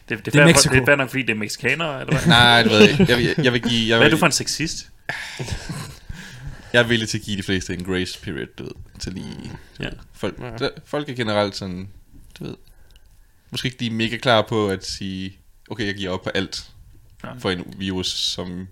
[0.08, 0.74] Det, det, Det er Mexico.
[0.74, 2.26] Det er nok, fordi det er mexikanere, eller hvad?
[2.26, 3.06] Nej, det ved jeg ikke.
[3.08, 3.88] Jeg, vil- jeg vil give...
[3.88, 4.90] Jeg Hvad er vil, du for en sexist?
[6.72, 9.50] Jeg er villig til at give de fleste en grace period, du ved, til lige...
[9.80, 9.88] Ja.
[10.12, 10.68] folk, Ja.
[10.84, 11.88] folk er generelt sådan,
[12.38, 12.54] du ved,
[13.50, 15.36] måske ikke de er mega klar på at sige,
[15.70, 16.70] okay, jeg giver op på alt
[17.24, 17.32] Ja.
[17.38, 18.68] for en virus, som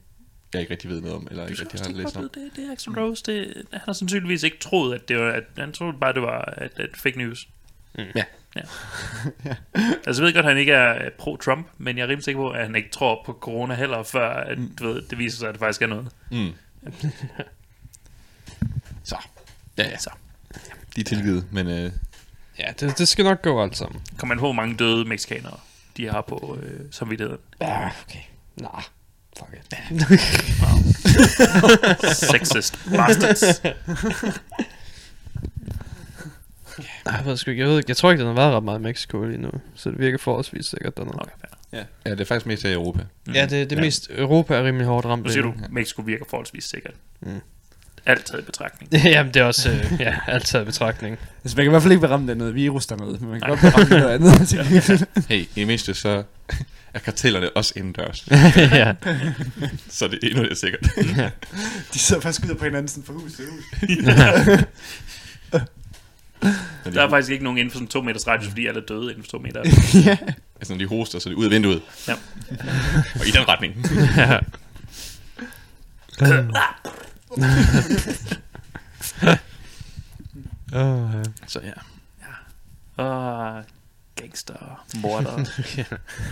[0.55, 2.31] jeg ikke rigtig ved noget om, eller Du ikke rigtig har læst om.
[2.35, 3.23] det, det er Axel Rose.
[3.27, 5.31] Det, han har sandsynligvis ikke troet, at det var...
[5.33, 7.49] At, han troede bare, det var at, at fake news.
[7.95, 8.05] Mm.
[8.15, 8.25] Ja.
[8.57, 8.61] ja.
[10.07, 12.51] altså, jeg ved godt, at han ikke er pro-Trump, men jeg er rimelig sikker på,
[12.51, 15.55] at han ikke tror på corona heller, før at, du ved, det viser sig, at
[15.55, 16.09] det faktisk er noget.
[16.31, 16.51] Mm.
[19.05, 19.17] så,
[19.79, 20.11] ja, ja, Så
[20.97, 21.93] de er tilgivet, men øh,
[22.59, 24.03] Ja, det, det skal nok gå alt sammen.
[24.19, 25.59] kom man på, hvor mange døde mexikanere
[25.97, 27.41] de har på øh, samvittigheden.
[27.61, 28.19] Ja, okay.
[28.57, 28.83] Nah,
[29.39, 29.65] fuck it.
[32.17, 33.61] Sexist bastards.
[37.07, 38.65] Ej, jeg ved sgu ikke, jeg ved ikke, jeg tror ikke, den har været ret
[38.65, 41.15] meget i Mexico lige nu, så det virker forholdsvis sikkert dernede.
[41.21, 41.31] Okay,
[41.73, 41.85] fair.
[42.07, 43.03] ja, det er faktisk mest af Europa.
[43.27, 43.33] Mm.
[43.33, 45.23] Ja, det, det er mest, Europa er rimelig hårdt ramt.
[45.25, 46.95] Nu siger du, Mexico virker forholdsvis sikkert.
[47.21, 47.41] Mm.
[48.07, 48.93] Alt taget i betragtning.
[49.15, 51.19] Jamen, det er også, øh, ja, alt taget i betragtning.
[51.45, 53.41] Altså, man kan i hvert fald ikke blive ramt af noget virus dernede, men man
[53.41, 54.51] kan godt blive ramt af noget
[54.91, 55.09] andet.
[55.29, 56.23] Hey, i det mindste så
[56.95, 58.27] er kartellerne også indendørs,
[58.57, 58.95] ja.
[59.89, 60.81] så det er endnu mere sikkert.
[61.95, 63.65] De sidder faktisk ud på hinanden sådan fra hus til hus.
[66.85, 69.11] Der er faktisk ikke nogen inden for sådan to meters radius, fordi alle er døde
[69.11, 69.63] inden for to meter.
[70.07, 70.17] ja.
[70.57, 71.83] altså, når de hoster, så er det ud af vinduet.
[72.09, 72.13] Ja.
[73.21, 73.87] Og i den retning.
[74.17, 74.39] ja.
[80.83, 81.23] oh, ja.
[81.47, 81.73] Så ja.
[83.03, 83.65] Og
[84.23, 85.37] gangster, morder.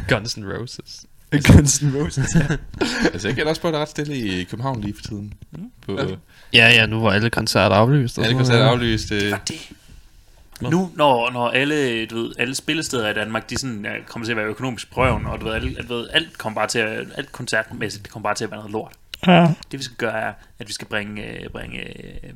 [0.09, 1.07] Guns N' Roses.
[1.30, 2.28] Guns N' Roses.
[2.34, 2.57] ja.
[3.12, 5.34] Altså, jeg kan også på, at der er ret stille i København lige for tiden.
[5.86, 6.07] På, Ja.
[6.53, 6.68] ja.
[6.68, 8.18] Ja, nu var alle koncerter aflyst.
[8.18, 9.12] Alle koncerter aflyst.
[9.12, 9.70] Øh, det.
[10.61, 14.32] Nu, når, når alle, du ved, alle spillesteder i Danmark, de sådan, ja, kommer til
[14.32, 17.32] at være økonomisk prøven, og du ved, du ved, alt kommer bare til at, alt
[17.32, 18.93] koncertmæssigt, det kommer bare til at være noget lort.
[19.26, 19.55] Ja.
[19.72, 22.30] Det vi skal gøre er, at vi skal bringe, øh, bringe øh, øh,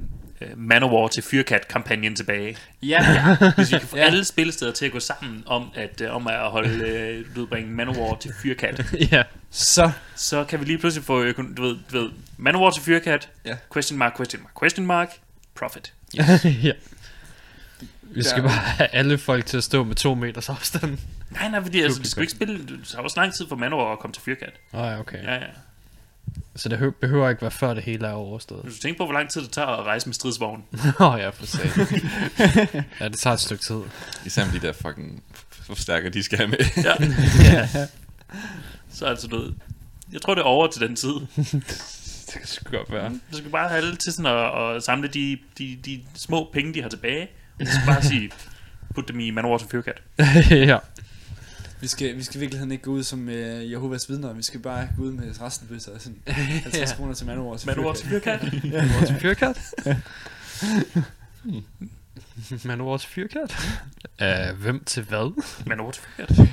[0.56, 2.56] Manowar til Fyrkat-kampagnen tilbage.
[2.82, 3.00] Ja.
[3.56, 4.02] Hvis vi kan få Ja.
[4.02, 4.06] ja.
[4.08, 7.48] alle spillesteder til at gå sammen om at, øh, om at holde, øh, du ved,
[7.48, 9.22] bringe Manowar til Fyrkat, ja.
[9.50, 9.90] Så.
[10.16, 13.56] så kan vi lige pludselig få, du ved, du ved Manowar til Fyrkat, Ja.
[13.72, 15.08] question mark, question mark, question mark,
[15.54, 15.92] profit.
[16.14, 16.72] ja.
[18.02, 18.48] Vi skal Ja.
[18.48, 20.98] bare have alle folk til at stå med to meters afstand.
[21.30, 23.92] Nej, nej, fordi altså, vi skal ikke spille, det tager også lang tid for Manowar
[23.92, 24.52] at komme til Fyrkat.
[24.74, 25.22] Åh, oh, ja, okay.
[25.22, 25.40] Ja, ja.
[26.56, 28.62] Så det hø- behøver ikke være før det hele er overstået.
[28.62, 30.64] Hvis du tænker på, hvor lang tid det tager at rejse med stridsvogn.
[31.00, 31.66] Åh oh, ja, for sag.
[33.00, 33.80] ja, det tager et stykke tid.
[34.26, 36.58] især med de der fucking forstærker, de skal have med.
[36.84, 36.94] Ja.
[37.58, 37.86] ja.
[38.92, 39.54] Så altså noget.
[40.12, 41.14] Jeg tror, det er over til den tid.
[41.36, 43.10] Det kan sgu godt være.
[43.32, 46.74] Du skal bare have alle til sådan at, at samle de, de, de små penge,
[46.74, 47.28] de har tilbage.
[47.60, 48.30] Og så skal bare sige,
[48.94, 50.02] put dem i Manowar til Fyrkat.
[50.50, 50.78] ja.
[51.84, 54.32] Vi skal, vi skal i virkeligheden ikke gå ud som uh, Jehovas vidner.
[54.32, 55.98] Vi skal bare gå ud med resten bøsser.
[55.98, 56.96] Sådan 50 Ja.
[56.96, 58.42] kroner til Manowar til Manowar til Fyrkat.
[58.72, 59.58] Manowar til fyrkat?
[62.64, 63.56] Manowar til fyrkat?
[64.22, 65.42] Uh, hvem til hvad?
[65.66, 66.48] Manowar til Fyrkat.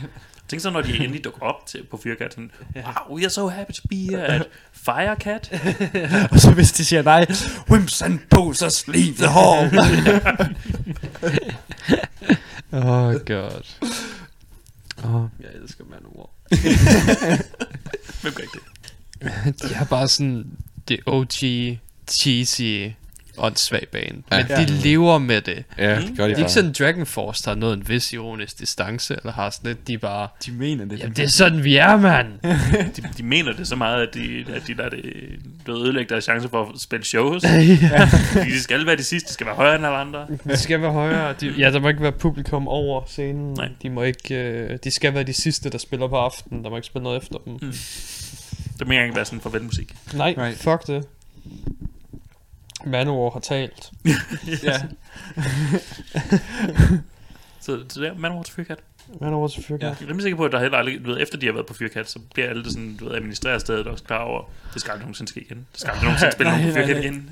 [0.47, 2.33] Tænk så, når de endelig dukker op til, på Fyrkat.
[2.33, 5.51] Sådan, wow, we are so happy to be here at Firecat.
[6.31, 7.25] Og så hvis de siger nej,
[7.69, 9.71] Wimps and posers leave the hall.
[12.73, 13.63] Oh god.
[15.03, 16.29] Oh, jeg elsker Manowar.
[18.21, 18.59] Hvem gør ikke
[19.23, 19.61] det?
[19.69, 20.45] De har bare sådan
[20.87, 21.33] det OG
[22.07, 22.89] cheesy,
[23.41, 24.23] åndssvag band.
[24.31, 24.37] Ja.
[24.37, 24.59] Men Ja.
[24.59, 25.63] de lever med det.
[25.77, 28.13] Ja, det gør de Det er ikke sådan, Dragon Force der har nået en vis
[28.13, 30.99] ironisk distance, eller har sådan lidt, de bare, De mener det.
[30.99, 32.27] jamen det er sådan, vi er, mand.
[32.95, 35.01] De, de mener det så meget, at de, at de lader det
[35.63, 37.43] blevet ødelægge deres chance for at spille shows.
[37.81, 38.09] ja.
[38.43, 40.27] De skal være de sidste, de skal være højere end alle andre.
[40.49, 41.33] De skal være højere.
[41.41, 43.53] De, ja, der må ikke være publikum over scenen.
[43.53, 43.69] Nej.
[43.81, 46.63] De må ikke, øh, de skal være de sidste, der spiller på aftenen.
[46.63, 47.53] Der må ikke spille noget efter dem.
[47.53, 47.73] Mm.
[48.79, 49.95] Det må ikke engang være sådan forventet musik.
[50.13, 50.57] Nej, Right.
[50.57, 51.03] fuck det.
[52.85, 53.91] Manowar har talt.
[54.63, 54.81] Ja.
[57.61, 58.79] Så, så der, Manowar til Fyrkat.
[59.21, 59.81] Manowar til Fyrkat.
[59.83, 59.87] Ja.
[59.87, 61.65] Jeg er rimelig sikker på, at der heller aldrig, du ved, efter de har været
[61.65, 64.81] på Fyrkat, så bliver alle det sådan, du ved, administrerer stedet også klar over, det
[64.81, 65.57] skal aldrig nogensinde ske igen.
[65.71, 67.29] Det skal aldrig nogensinde spille nogen på Fyrkat igen.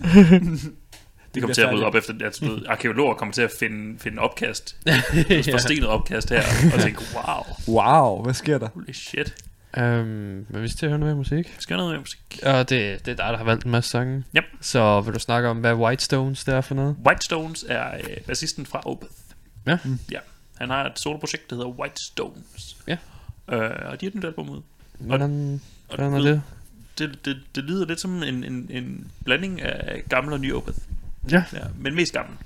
[1.34, 4.20] Det kommer til at rydde op efter, at ved, arkeologer kommer til at finde, finde
[4.22, 4.78] opkast.
[5.52, 6.44] Forstenet opkast her,
[6.74, 8.70] og tænke, wow, Wow, hvad sker der?
[8.74, 9.36] holy shit.
[9.78, 11.48] Um, men vi skal til at høre noget mere musik.
[11.58, 12.40] Vi skal have noget mere musik.
[12.44, 14.24] Og det, det er dig, der har valgt en masse sange.
[14.38, 14.44] Yep.
[14.62, 16.96] Så vil du snakke om, hvad White Stones det er for noget?
[17.06, 19.12] White Stones er øh, bassisten fra Opeth.
[19.68, 19.78] Ja.
[20.12, 20.20] Ja.
[20.58, 22.78] Han har et soloprojekt, der hedder White Stones.
[22.88, 22.98] Ja.
[23.52, 24.62] Øh, og de har et nyt album ud.
[25.00, 26.42] Hvordan, Og hvordan er det?
[26.98, 30.78] Det, det, det lyder lidt som en, en, en blanding af gammel og ny Opeth.
[31.32, 32.38] Ja, Ja, men mest gammel.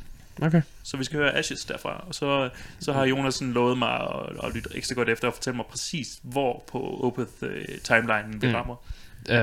[0.42, 0.62] Okay.
[0.84, 2.04] Så vi skal høre Ashes derfra.
[2.08, 5.34] Og så, så har Jonas sådan lovet mig at, at lytte ekstra godt efter og
[5.34, 8.54] fortælle mig præcis, hvor på Opeth-timelinen vi Mm.
[8.56, 8.76] rammer.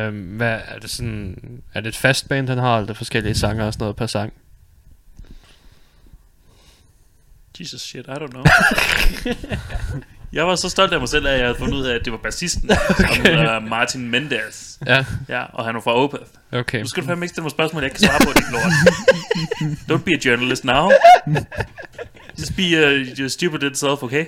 [0.08, 1.62] Um, hvad er det sådan...
[1.74, 4.06] Er det et fast band, han har, eller er forskellige sanger og sådan noget per
[4.06, 4.32] sang?
[7.60, 8.44] Jesus shit, I don't know.
[10.32, 12.12] jeg var så stolt af mig selv, at jeg havde fundet ud af, at det
[12.12, 14.78] var bassisten, som hedder Martin Mendez.
[14.86, 16.22] Ja, Ja, og han var fra Opeth.
[16.52, 16.80] okay.
[16.80, 18.72] Nu skal du fandme ikke stille mig spørgsmål, jeg ikke kan svare på, dit lort.
[20.00, 20.90] Don't be a journalist now.
[22.38, 24.24] Just be uh, your stupid little self, okay?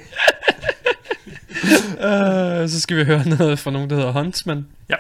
[1.94, 4.66] Uh, så skal vi høre noget fra nogen, der hedder Huntsman.
[4.88, 4.94] Ja,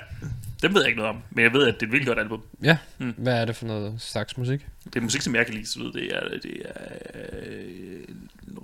[0.62, 2.18] dem ved jeg ikke noget om, men jeg ved, at det er et vildt godt
[2.18, 2.42] album.
[2.62, 3.14] Ja, Mm.
[3.16, 4.66] hvad er det for noget slags musik?
[4.84, 6.82] Det er musik, som jeg kan lide, så ved det er, det er
[7.44, 8.00] øh,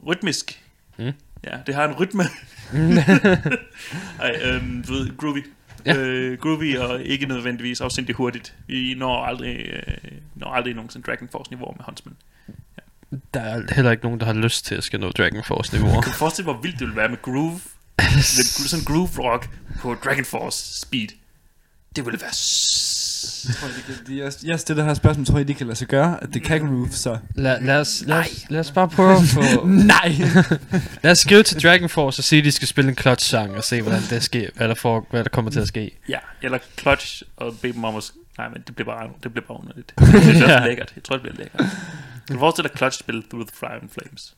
[0.06, 0.62] rytmisk.
[0.98, 1.12] Mm.
[1.44, 2.24] Ja, det har en rytme.
[4.22, 5.46] Ej, øhm, du ved, groovy.
[5.86, 5.96] Ja.
[5.96, 8.54] Øh, groovy og ikke nødvendigvis afsindig hurtigt.
[8.66, 9.94] Vi når aldrig, øh,
[10.34, 12.16] når aldrig nogensinde Dragon Force niveau med Huntsman.
[13.34, 16.00] Der er heller ikke nogen, der har lyst til at skal nå Dragon Force niveau.
[16.00, 17.60] Kan du forestille hvor vildt det ville være med groove?
[17.98, 19.48] med sådan groove rock
[19.80, 21.08] på Dragon Force speed.
[21.96, 22.32] Det ville være
[23.60, 25.88] tror, de kan, de, jeg, jeg stiller her spørgsmål, tror I, de kan lade sig
[25.88, 27.18] gøre, at det kan groove, så...
[27.34, 29.66] Lad, lad, os, lad, os, lad os bare prøve at få...
[29.94, 30.12] Nej!
[31.02, 33.56] lad os skrive til Dragon Force og sige, at de skal spille en clutch sang
[33.56, 35.90] og se, hvordan det sker, hvad der, får, hvad der kommer til at ske.
[36.08, 38.10] Ja, eller clutch og bede dem om at...
[38.38, 39.94] Nej, men det bliver bare, det bliver bare underligt.
[39.98, 40.50] Det Ja.
[40.50, 40.66] ja.
[40.66, 40.92] lækkert.
[40.96, 41.60] Jeg tror, det bliver lækkert.
[42.26, 44.34] Kan du forestille dig clutch spille Through the Fire and Flames?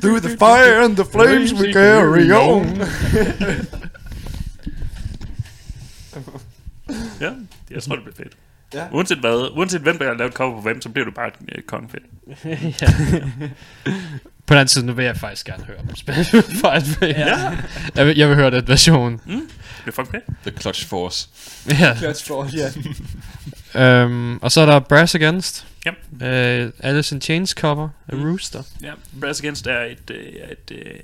[0.00, 2.80] Through the fire and the flames we carry on.
[7.20, 7.30] Ja,
[7.70, 8.36] jeg tror, det bliver fedt.
[8.74, 8.86] Ja.
[8.92, 11.62] Uanset hvad, uanset hvem der har lavet cover på hvem, så bliver du bare øh,
[11.62, 12.04] kongefedt.
[12.82, 12.92] ja.
[14.48, 16.42] På den anden side, nu vil jeg faktisk gerne høre dem spille Fire
[16.82, 17.16] Flames.
[17.16, 17.56] Ja.
[17.94, 19.12] Jeg vil, jeg vil høre den version.
[19.26, 19.48] Mm, det
[19.82, 20.38] bliver fucking fedt.
[20.52, 21.28] The Clutch Force.
[21.80, 21.96] Ja.
[21.96, 22.56] Clutch Force,
[23.74, 24.04] ja.
[24.04, 25.66] Um, og så er der Brass Against.
[26.20, 26.64] Ja.
[26.64, 28.30] Uh, Alice in Chains cover af Mm.
[28.30, 28.62] Rooster.
[28.82, 30.94] Ja, Brass Against er et, øh, er et øh,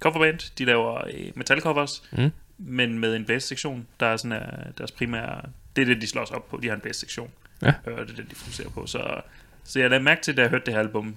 [0.00, 0.38] coverband.
[0.58, 2.30] De laver øh, metalcovers, Mm.
[2.58, 5.40] men med en bass-sektion, der er sådan er deres primære...
[5.76, 6.58] Det er det, de slår sig op på.
[6.62, 7.30] De har en bass-sektion.
[7.62, 7.72] Ja.
[7.86, 8.86] Øh, Og det er det, de fokuserer på.
[8.86, 9.20] Så,
[9.64, 11.14] så jeg lagde mærke til, da jeg hørte det her album,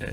[0.00, 0.08] øh,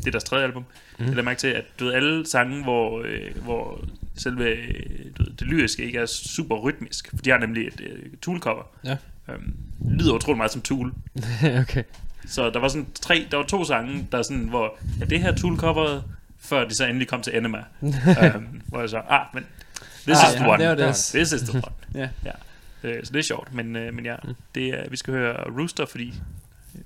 [0.00, 0.64] det er deres tredje album,
[0.98, 1.04] mm.
[1.04, 3.84] jeg lagde mærke til, at du ved, alle sange, hvor, øh, hvor
[4.16, 4.74] selve øh,
[5.18, 8.62] du ved, det lyriske ikke er super rytmisk, for de har nemlig et øh, Tool-cover,
[8.84, 8.96] Ja.
[9.28, 9.54] øhm,
[9.90, 10.92] lyder utrolig meget som Tool.
[11.62, 11.82] okay.
[12.26, 15.20] Så der var sådan tre, der var to sange, der er sådan, hvor er det
[15.20, 16.04] her Tool coveret,
[16.38, 17.58] før de så endelig kom til Enema.
[17.80, 17.92] um,
[18.68, 19.46] hvor jeg så, ah, men
[20.06, 20.64] this Ah, is the ja, one.
[20.70, 20.94] det det.
[21.14, 21.74] This is the one.
[21.94, 22.08] Ja.
[22.24, 22.30] ja.
[22.82, 24.16] Øh, så det er sjovt, men, øh, men ja,
[24.54, 26.14] det er, vi skal høre Rooster, fordi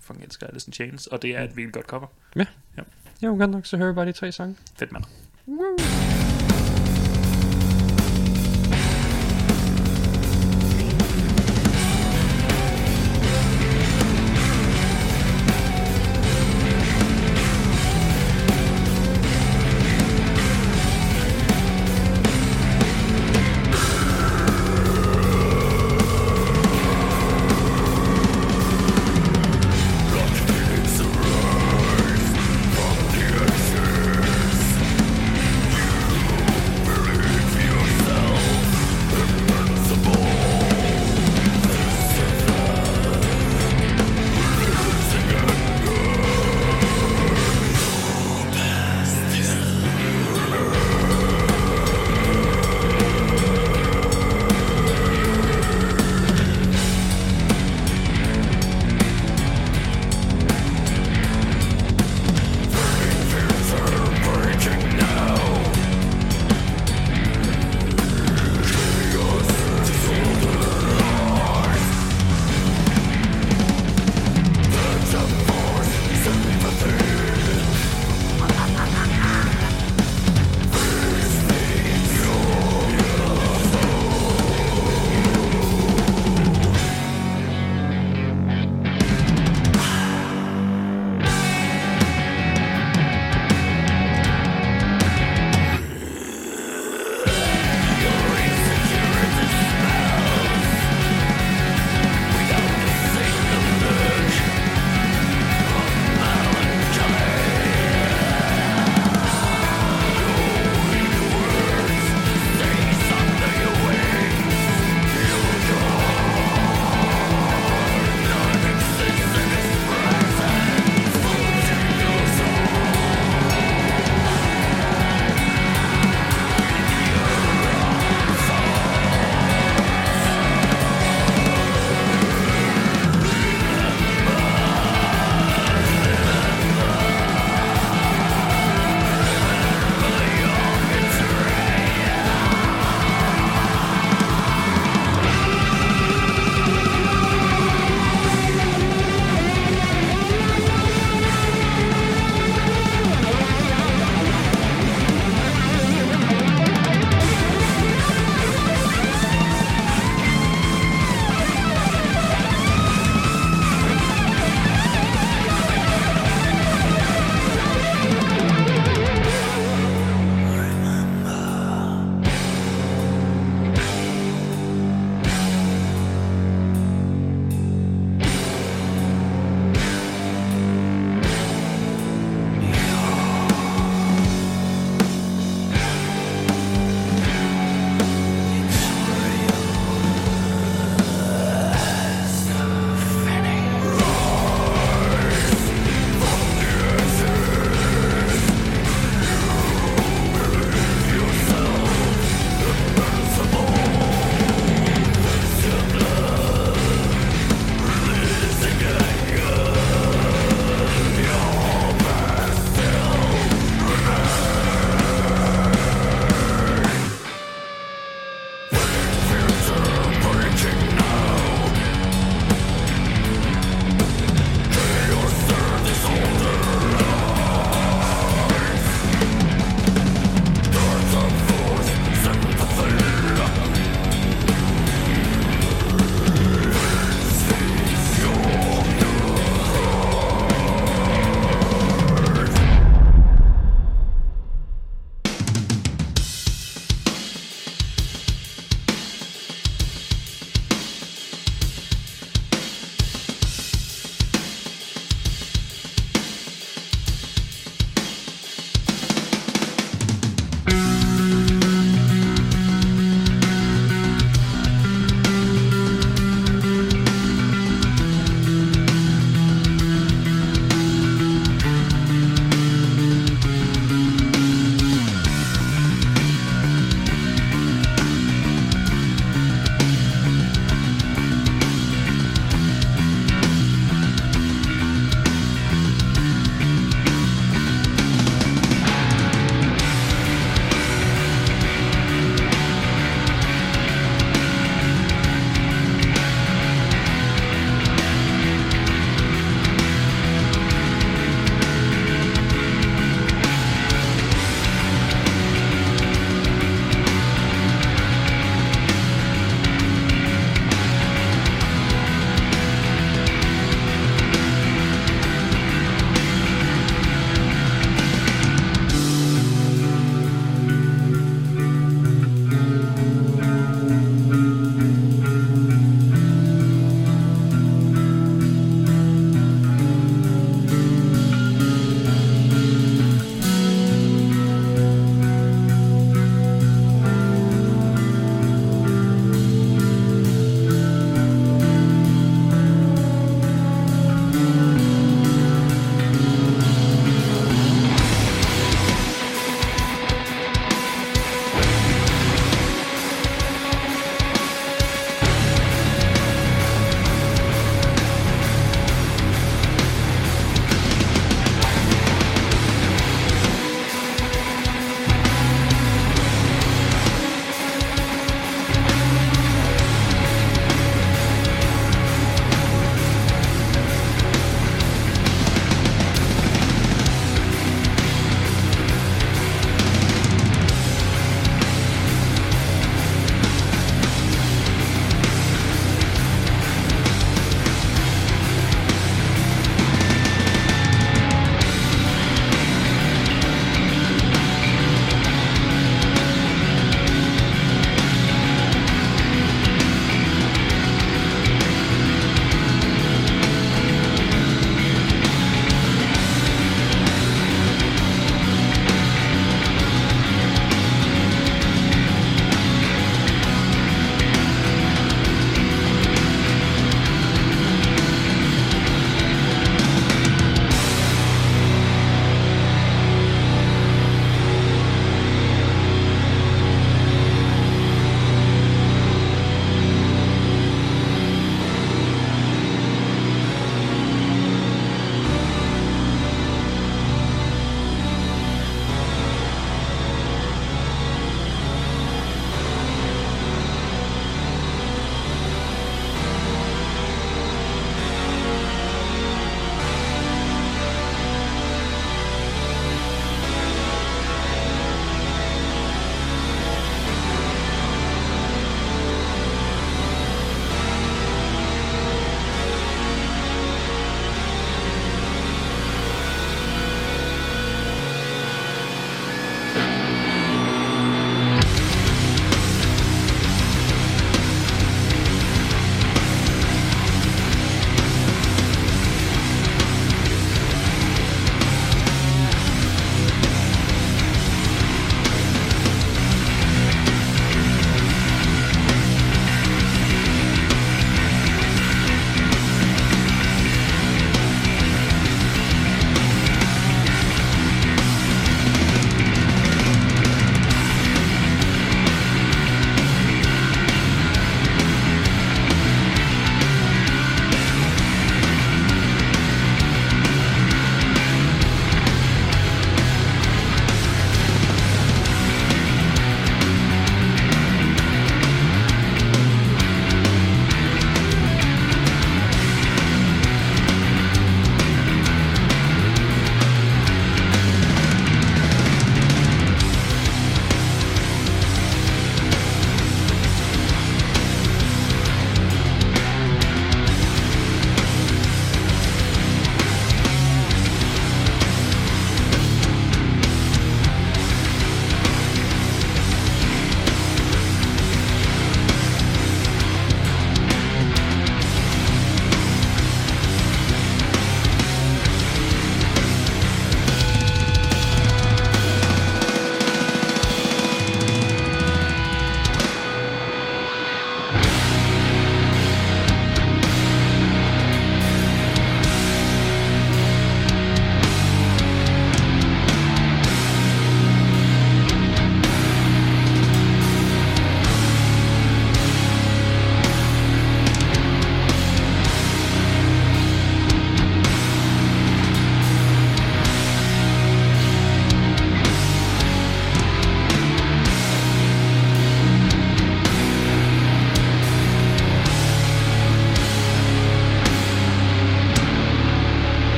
[0.00, 2.06] fucking elsker Alice in Chains, og det er et virkelig godt cover.
[2.36, 2.46] Ja.
[2.76, 2.82] Ja.
[3.22, 4.56] Jo, godt nok, så hører vi bare de tre sange.
[4.78, 5.04] Fedt mand.
[5.44, 6.23] From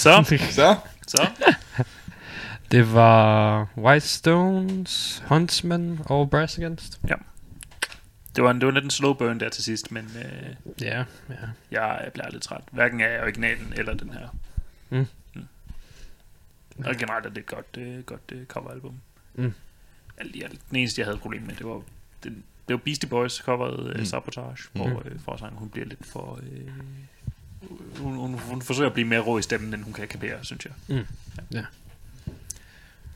[0.00, 0.24] Så.
[0.50, 0.76] Så.
[1.06, 1.30] Så.
[2.70, 7.00] Det var White Stones, Huntsman og Brass Against.
[7.08, 7.14] Ja.
[8.36, 11.04] Det var, en, det var lidt en slow burn der til sidst, men øh, Ja,
[11.28, 11.34] ja.
[11.70, 12.60] jeg bliver lidt træt.
[12.72, 14.28] Hverken af originalen eller den her.
[14.90, 15.06] Mm.
[15.34, 16.84] Mm.
[16.84, 18.94] Og generelt er det et godt, øh, godt øh, coveralbum.
[19.34, 19.52] Mm.
[20.18, 20.60] Alt i alt.
[20.70, 21.82] Den eneste, jeg havde problem med, det var,
[22.24, 24.04] den, det var Beastie Boys coveret øh, Mm.
[24.04, 24.90] Sabotage, Mhm.
[24.90, 26.40] hvor øh, forsangen, hun bliver lidt for...
[26.42, 26.68] Øh,
[27.98, 30.64] hun, hun, hun forsøger at blive mere rå i stemmen, end hun kan kapere, synes
[30.64, 30.72] jeg.
[30.88, 31.06] Mm.
[31.52, 31.64] Ja.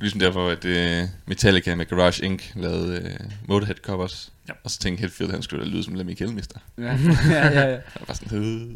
[0.05, 2.43] Ligesom derfor, at uh, Metallica med Garage Inc.
[2.55, 4.33] lavede uh, Motorhead covers.
[4.49, 4.53] Ja.
[4.65, 6.59] Og så tænkte Hetfield, han skulle da lyde som Lemmy Kilmister.
[6.79, 6.83] Ja.
[6.85, 7.75] Ja, ja, ja.
[8.01, 8.69] Og var sådan, øh.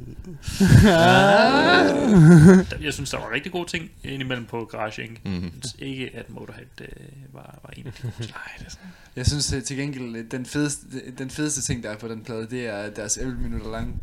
[2.70, 5.18] Der- Jeg synes, der var rigtig gode ting indimellem på Garage Inc.
[5.24, 5.42] Mhm.
[5.42, 6.86] Jeg synes ikke, at Motorhead øh,
[7.32, 8.02] var, var en af de.
[8.06, 8.86] Nej, det er sådan.
[9.16, 10.86] Jeg synes øh, til gengæld, øh, den fedeste,
[11.18, 14.02] den fedeste ting, der er på den plade, det er deres 11 minutter lang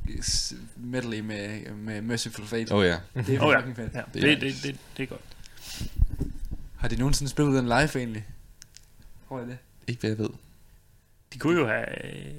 [0.77, 2.73] medley med, med Merciful Fate.
[2.73, 2.95] Åh ja.
[3.27, 3.59] Det er Åh ja.
[3.59, 3.93] fucking fedt.
[3.93, 5.21] Ja, Det er det, det, det, det er godt.
[6.85, 8.25] Har de nogensinde spillet den live egentlig?
[9.27, 9.57] Hvor er det?
[9.87, 10.29] Ikke hvad jeg ved.
[11.33, 12.05] De kunne jo have...
[12.05, 12.33] øh,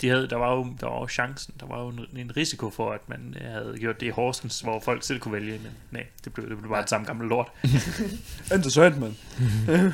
[0.00, 2.70] De havde, der, var jo, der var jo chancen, der var jo en, en risiko
[2.70, 5.70] for, at man øh, havde gjort det i Horsens, hvor folk selv kunne vælge, men
[5.90, 7.48] nej, det blev, det blev bare et samme gamle lort.
[8.54, 9.16] Interessant, man.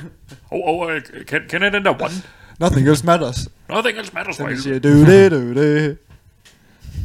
[0.50, 2.14] Og, og øh, kan, kender I den der one?
[2.60, 3.48] Nothing else matters.
[3.68, 4.56] Nothing else matters you.
[4.56, 5.98] siger, du det, du det.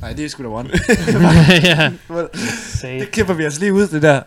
[0.01, 0.69] Nej, det er sgu da one.
[1.63, 1.91] ja.
[2.99, 4.21] det klipper vi os lige ud, det der.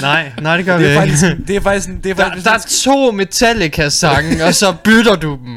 [0.00, 1.14] Nej, nej, det gør det vi er ikke.
[1.16, 5.16] faktisk, det er faktisk, det er Der, faktisk der er to Metallica-sange, og så bytter
[5.16, 5.54] du dem.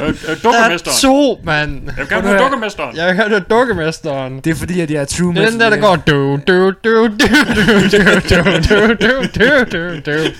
[0.00, 1.82] Øh, øh, Der er to, mand.
[1.86, 2.96] Jeg vil gerne have dukkemesteren.
[2.96, 4.40] Jeg vil gerne dukkemesteren.
[4.40, 6.70] Det er fordi, at jeg er true Det er den der, der går du, du,
[6.70, 7.08] du, du, du,
[7.90, 10.30] du, du, du, du, du, du.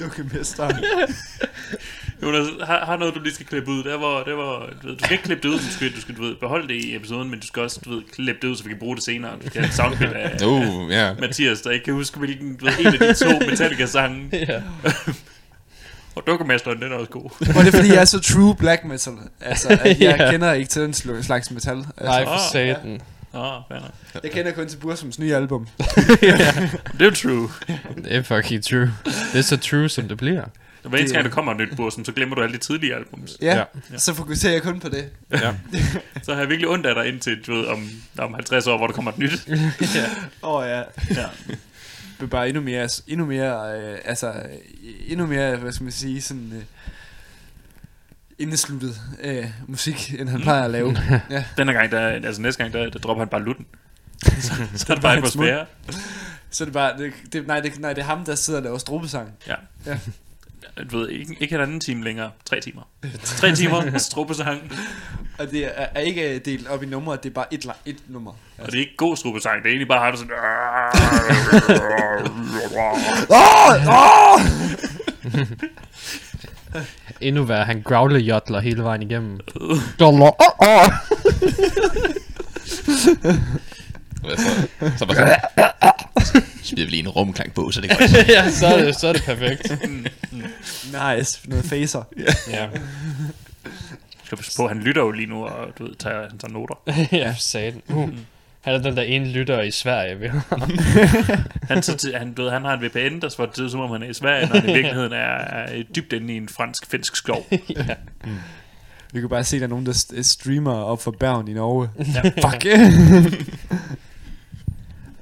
[0.00, 0.76] Dukkemesteren.
[2.22, 3.84] Jonas, har, har noget, du lige skal klippe ud.
[3.84, 6.00] Det var, det var, du, ved, du skal ikke klippe det ud, du skal, du
[6.00, 8.48] skal du ved, beholde det i episoden, men du skal også du ved, klippe det
[8.48, 9.32] ud, så vi kan bruge det senere.
[9.32, 11.14] Du skal have et soundbit af Uh, ja.
[11.14, 14.28] Mathias, der ikke kan huske, hvilken du ved, en af de to Metallica-sange.
[14.32, 14.62] Ja.
[16.14, 17.24] Og dukkemesteren, den er også god.
[17.24, 19.12] Og det er fordi, jeg er så true black metal.
[19.40, 20.30] Altså, at jeg Ja.
[20.30, 21.76] kender ikke til den sl- slags metal.
[21.76, 23.00] Altså, Nej, for Ah, satan.
[23.34, 23.62] Åh, oh.
[24.22, 25.68] Jeg kender kun til Bursums nye album.
[26.98, 27.48] Det er true.
[28.04, 28.92] Det er fucking true.
[29.04, 30.44] Det er så true, som det bliver.
[30.82, 33.36] Hver eneste gang, der kommer et nyt Bursum, så glemmer du alle de tidligere albums.
[33.42, 33.64] Ja, Ja.
[33.92, 33.98] ja.
[33.98, 35.10] så fokuserer jeg kun på det.
[35.30, 35.54] Ja.
[36.22, 38.86] Så har jeg virkelig ondt af dig indtil, du ved, om, om 50 år, hvor
[38.86, 39.48] der kommer et nyt.
[40.42, 40.78] Åh oh, ja.
[40.78, 41.26] Ja.
[42.20, 44.32] Det er bare endnu mere, endnu mere, øh, altså,
[45.06, 46.52] endnu mere, hvad skal man sige, sådan...
[46.56, 46.62] Øh,
[48.38, 50.96] indesluttet øh, musik, end han plejer at lave.
[51.30, 51.44] ja.
[51.56, 53.66] Denne gang, der, altså næste gang, der, der dropper han bare lutten.
[54.24, 55.26] så, så er det bare mund.
[55.26, 55.66] atmosfære.
[56.50, 58.64] Så er det bare, det, det, nej, det, nej, det er ham, der sidder og
[58.64, 59.30] laver strobesang.
[59.46, 59.54] Ja.
[59.86, 59.98] Ja.
[60.76, 62.30] Du ved, ikke, ikke en anden time længere.
[62.44, 62.82] Tre timer.
[63.24, 64.72] Tre timer strubesang.
[65.38, 68.30] Og det er, er ikke delt op i numre, det er bare et, et nummer.
[68.58, 69.62] Og det er ikke god strubesang.
[69.62, 70.32] Det er egentlig bare ham, sådan...
[77.20, 79.40] Endnu værre, han growler jodler hele vejen igennem.
[84.28, 84.68] Så?
[84.96, 85.36] Så bare sådan,
[86.24, 88.28] så smider vi lige en rumklang på, så det er godt.
[88.36, 89.70] ja, så er det, så er det perfekt.
[91.16, 92.02] Nice, noget facer.
[92.50, 92.66] ja.
[94.24, 96.74] Skal passe på, han lytter jo lige nu, og du ved, tager, han tager noter.
[97.26, 97.82] ja, satan.
[97.88, 98.08] Uh.
[98.60, 100.70] Han er den der ene lytter i Sverige, vi har.
[101.74, 103.90] han, så, til- han, du ved, han har en VPN, der det til, som om
[103.90, 107.16] han er i Sverige, når han i virkeligheden er, er dybt inde i en fransk-finsk
[107.16, 107.46] skov.
[107.70, 107.94] ja.
[109.12, 111.52] Vi kan bare se, at der er nogen, der st- streamer op for Bergen i
[111.52, 111.88] Norge.
[111.98, 112.48] Ja.
[112.48, 112.66] Fuck.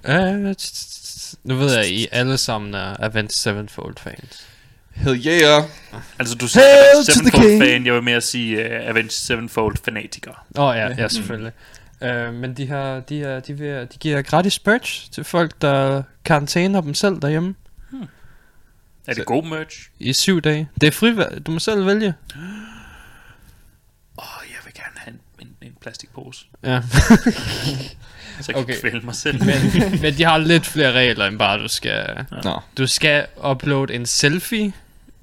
[0.09, 0.55] Uh,
[1.45, 4.47] nu ved jeg, I alle sammen er Avenged Sevenfold fans.
[4.91, 5.65] Hell yeah!
[6.19, 10.47] Altså, du siger Avenged Sevenfold fan, jeg vil mere sige uh, Avenged Sevenfold fanatiker.
[10.59, 11.53] Åh oh, ja, ja, selvfølgelig.
[12.01, 16.03] Uh, men de har, de, er, de, vil, de giver gratis merch til folk, der
[16.25, 17.55] karantæner dem selv derhjemme
[19.07, 19.91] Er det god merch?
[19.99, 20.69] i syv dage.
[20.81, 21.47] Det er frivalg.
[21.47, 22.15] Du må selv vælge.
[22.37, 22.43] Åh,
[24.19, 26.47] oh, jeg vil gerne have en, en, en plastikpose.
[26.65, 26.83] Ja.
[28.43, 28.81] Så jeg kan Okay.
[28.81, 29.39] kvæle mig selv.
[29.45, 32.27] men, men de har lidt flere regler end bare, du skal...
[32.45, 32.61] Nå.
[32.79, 34.73] Du skal uploade en selfie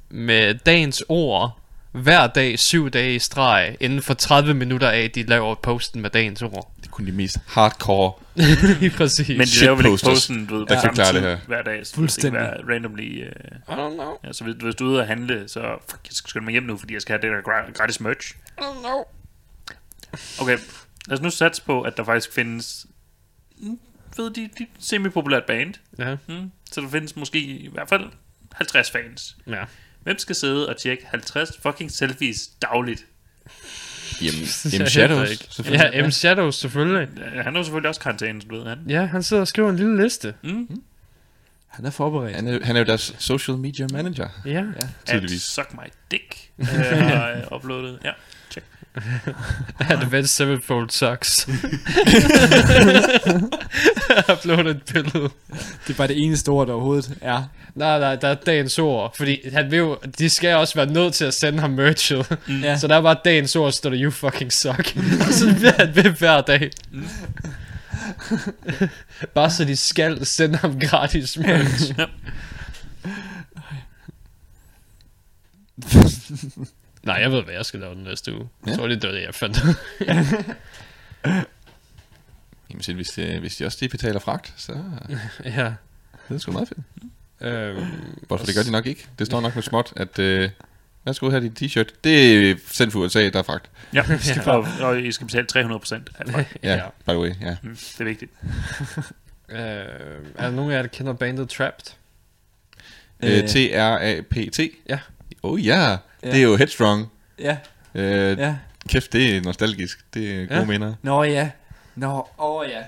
[0.09, 1.59] med dagens ord
[1.91, 6.09] hver dag, syv dage i streg, inden for 30 minutter af, de laver posten med
[6.09, 6.71] dagens ord.
[6.77, 8.11] Det er kun de mest hardcore
[8.79, 9.27] Lige præcis.
[9.27, 11.37] Men de laver vel ikke posten, du ved, kan samme tid det her.
[11.47, 11.87] hver dag.
[11.87, 12.41] Så Fuldstændig.
[12.41, 13.21] Det være randomly...
[13.21, 14.11] Uh, I don't know.
[14.23, 16.51] ja, så hvis, hvis du er ude at handle, så fuck, jeg skal skynde mig
[16.51, 18.31] hjem nu, fordi jeg skal have det der gra- gratis merch.
[18.57, 19.03] I don't know.
[20.41, 20.57] Okay,
[21.07, 22.85] lad os nu satse på, at der faktisk findes...
[23.57, 23.79] mm,
[24.17, 25.73] Ved de, de semi-populært band.
[25.97, 26.15] Ja.
[26.27, 28.03] Mm, så der findes måske i hvert fald
[28.53, 29.37] 50 fans.
[29.47, 29.63] Ja.
[30.03, 33.05] Hvem skal sidde og tjekke 50 fucking selfies dagligt?
[34.21, 34.41] Jamen,
[34.83, 34.87] M.
[34.87, 35.59] Shadows.
[35.71, 36.11] Ja, M.
[36.11, 37.07] Shadows, selvfølgelig.
[37.35, 38.79] Ja, Han er jo selvfølgelig også karantæne, du ved han.
[38.89, 40.33] Ja, han sidder og skriver en lille liste.
[40.43, 40.81] Mm.
[41.67, 42.35] Han er forberedt.
[42.35, 44.51] Han er, han er jo deres social media manager, Ja.
[44.51, 44.59] Ja.
[44.75, 45.41] At tydeligvis.
[45.41, 46.49] suck my dick.
[46.59, 47.99] Øh, har jeg uploadet.
[48.03, 48.11] Ja.
[49.79, 51.37] Advanced Sevenfold sucks.
[54.31, 55.29] Upload et billede.
[55.87, 57.43] Det er bare det eneste ord, der overhovedet er.
[57.75, 59.15] Nej, nej, der er dagens ord.
[59.17, 62.37] Fordi han vil jo, de skal også være nødt til at sende ham merchet.
[62.47, 62.61] Mm.
[62.61, 62.77] Ja.
[62.77, 64.93] Så der er bare dagens ord, står der, you fucking suck.
[65.27, 66.71] Og så bliver han ved hver dag.
[69.33, 71.93] bare så de skal sende ham gratis merch.
[77.05, 77.07] Ja.
[77.11, 78.49] Nej, jeg ved, hvad jeg skal lave den næste uge.
[78.65, 78.71] Ja.
[78.71, 78.75] Ja.
[78.75, 79.57] Så er det det, jeg fandt.
[82.69, 84.71] Jamen, selv hvis, de, hvis de også de betaler fragt, så
[85.45, 85.73] ja.
[86.29, 86.79] det er sgu meget fedt.
[87.41, 87.85] Øhm,
[88.27, 89.07] Hvorfor det gør de nok ikke.
[89.19, 90.19] Det står nok med småt, at...
[90.19, 90.49] Øh,
[91.05, 91.89] værsgo her din t-shirt.
[92.03, 93.69] Det er sendt fra USA, der er fragt.
[93.93, 94.03] Ja,
[94.53, 96.25] og, og I skal betale 300 procent af.
[96.33, 96.77] Ja, Ja.
[96.77, 97.55] yeah, by the way, ja.
[97.63, 98.31] Mm, det er vigtigt.
[99.49, 101.93] øh, er der nogen af jer, der kender bandet Trapped?
[103.23, 104.59] Øh, T-R-A-P-T.
[104.89, 104.99] Ja.
[105.51, 105.97] Oh ja, yeah.
[106.23, 106.31] Ja.
[106.31, 107.11] det er jo Headstrong.
[107.39, 107.57] Ja,
[107.95, 108.55] Øh, ja.
[108.89, 109.99] Kæft, det er nostalgisk.
[110.13, 110.65] Det er gode Ja.
[110.65, 110.93] minder.
[111.01, 111.49] Nå ja.
[111.95, 112.81] Nå, åh ja.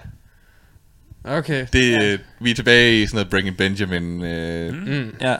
[1.37, 1.65] Okay.
[1.73, 2.17] Det, ja.
[2.39, 4.79] Vi er tilbage i sådan noget Bringing Benjamin øh, mm.
[4.79, 5.15] Mm.
[5.21, 5.35] Ja.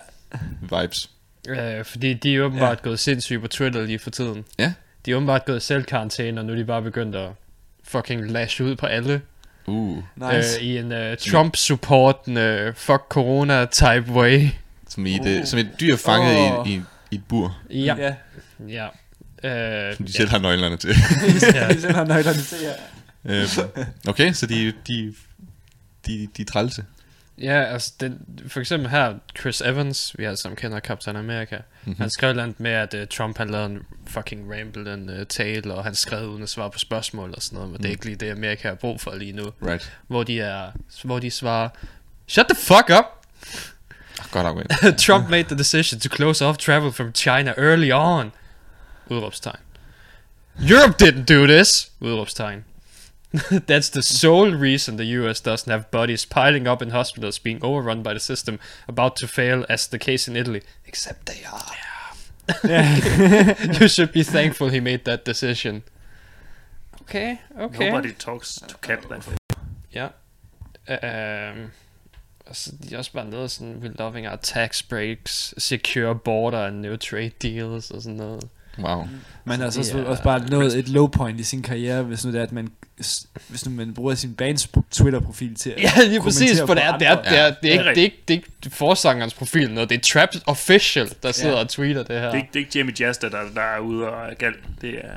[0.62, 1.10] vibes.
[1.50, 2.84] Øh, fordi de er åbenbart ja.
[2.84, 4.46] gået sindssygt på Twitter lige for tiden.
[4.60, 4.74] Ja.
[5.06, 7.30] De er åbenbart gået i selvkarantæne, og nu er de bare begyndt at
[7.84, 9.22] fucking lash ud på alle.
[9.66, 10.60] Uh, Nice.
[10.60, 14.48] Øh, I en uh, Trump-supportende fuck corona type way.
[14.88, 16.68] som, i det, som et dyr fanget Åh.
[16.70, 16.82] i, i,
[17.12, 17.96] i et bur, Ja.
[17.98, 18.16] Ja.
[18.68, 18.88] Ja.
[19.90, 20.90] Øh, som de selv har nøglerne til.
[21.54, 21.74] ja.
[21.74, 22.74] Vi selv har nøglerne til her.
[23.26, 25.14] Øhm, okay, så de, de,
[26.08, 26.86] de, de er trælse.
[27.42, 32.02] Ja, altså, den, for eksempel her, Chris Evans, vi alle sammen kender Captain America, mm-hmm.
[32.02, 35.10] han skrev et eller andet med, at uh, Trump han lavede en fucking ramble, en
[35.10, 37.82] uh, tale, og han skrev uden at svare på spørgsmål og sådan noget, men mm.
[37.82, 39.52] det er ikke lige det, Amerika har brug for lige nu.
[39.66, 39.94] Right.
[40.08, 40.72] Hvor de er,
[41.04, 41.70] hvor de svarer,
[42.28, 43.06] Shut the fuck up!
[44.32, 44.96] Godt win.
[44.98, 48.32] Trump made the decision to close off travel from China early on.
[49.10, 49.60] Udråbstegn.
[50.60, 51.92] Europe didn't do this.
[52.02, 52.64] Udråbstegn.
[53.68, 58.02] That's the sole reason the US doesn't have bodies piling up in hospitals being overrun
[58.02, 60.62] by the system about to fail as the case in Italy.
[60.86, 61.76] Except they are.
[63.80, 65.84] you should be thankful he made that decision.
[67.02, 67.90] Okay, okay.
[67.90, 69.36] Nobody talks to cat that way.
[69.92, 70.10] Ja.
[70.88, 71.72] Um,
[72.50, 76.80] altså, de er også bare noget sådan, we're loving our tax breaks, secure border and
[76.80, 78.44] no trade deals og sådan noget.
[78.80, 79.08] Wow.
[79.50, 82.26] Man har altså det også, også bare nået et low point i sin karriere, hvis
[82.26, 82.68] nu det er, at man
[83.50, 86.84] hvis nu man bruger sin bands pro- Twitter-profil til at Ja, lige præcis, for det
[86.84, 89.34] er, på det er, det er, det er, det er ikke, det er ikke forsangerens
[89.34, 89.90] profil, noget.
[89.90, 91.62] det er Trap Official, der sidder Ja.
[91.62, 92.26] og tweeter det her.
[92.26, 94.54] Det er, ikke, det er ikke Jamie Jasta, der, der er ude og er gal.
[94.82, 95.12] Det er,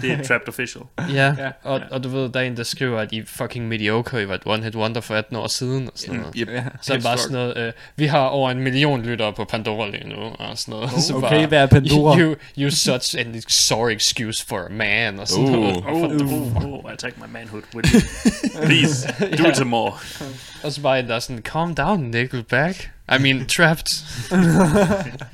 [0.00, 0.84] det er Trapped Official.
[1.14, 1.50] Ja, Ja.
[1.62, 4.28] og, og du ved, der er en, der skriver, at I er fucking mediocre, I
[4.28, 6.34] var et one-hit wonder for 18 år siden, og sådan noget.
[6.36, 6.48] Yep.
[6.82, 9.90] Så er det bare sådan noget, øh, vi har over en million lyttere på Pandora
[9.90, 10.90] lige nu, og sådan noget.
[11.02, 12.18] Så Okay, hvad er Pandora?
[12.20, 13.32] You, you such an
[13.62, 15.76] sorry excuse for a man, og sådan noget.
[15.76, 18.00] Oh, oh, oh, I take my manhood with you.
[18.66, 19.06] Please,
[19.38, 19.92] do it some more.
[20.62, 22.90] Og så bare en, der er calm down, Nickelback.
[23.08, 23.88] I mean, trapped.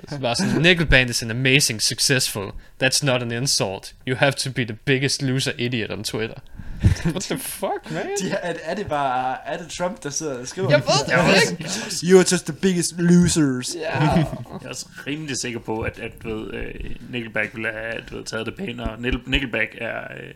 [0.09, 2.53] så bare sådan, is an amazing successful.
[2.83, 3.93] That's not an insult.
[4.07, 6.41] You have to be the biggest loser idiot on Twitter.
[7.05, 8.07] What the fuck, man?
[8.23, 10.71] De, er, er, det bare er det Trump, der sidder og skriver?
[10.71, 11.65] Jeg ved det ikke.
[12.07, 13.75] You're just the biggest losers.
[13.75, 14.05] Ja.
[14.15, 14.27] Jeg
[14.65, 16.75] er også rimelig sikker på, at, at ved, øh,
[17.11, 18.97] Nickelback ville have du ved, taget det pænere.
[18.99, 20.01] Nickel- Nickelback er...
[20.01, 20.35] Øh,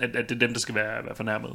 [0.00, 1.50] at, at det er dem, der skal være, være fornærmet.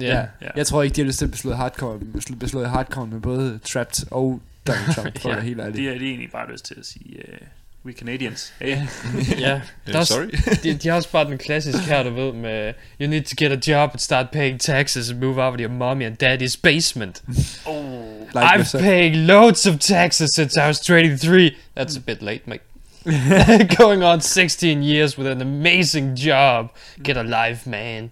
[0.00, 0.26] Ja.
[0.40, 0.48] Ja.
[0.56, 3.58] Jeg tror ikke, de har lyst til at beslå hardcore, beslå, beslå hardcore med både
[3.64, 5.74] Trapped og Donald Trump, for at Ja, være helt ærlig.
[5.74, 7.46] De er, de er egentlig bare lyst til at sige, uh,
[7.84, 8.52] we Canadians.
[8.60, 8.76] Hey.
[9.38, 10.26] Ja, der er, sorry.
[10.62, 13.52] de, de har også bare den klassiske her, du ved, med You need to get
[13.52, 17.22] a job and start paying taxes and move out of your mommy and daddy's basement.
[17.66, 17.74] Oh,
[18.34, 18.82] Like I'm yourself.
[18.82, 21.56] paying loads of taxes since I was 23.
[21.76, 22.62] That's a bit late, mate.
[23.78, 26.70] Going on 16 years with an amazing job.
[27.02, 28.10] Get a life, man.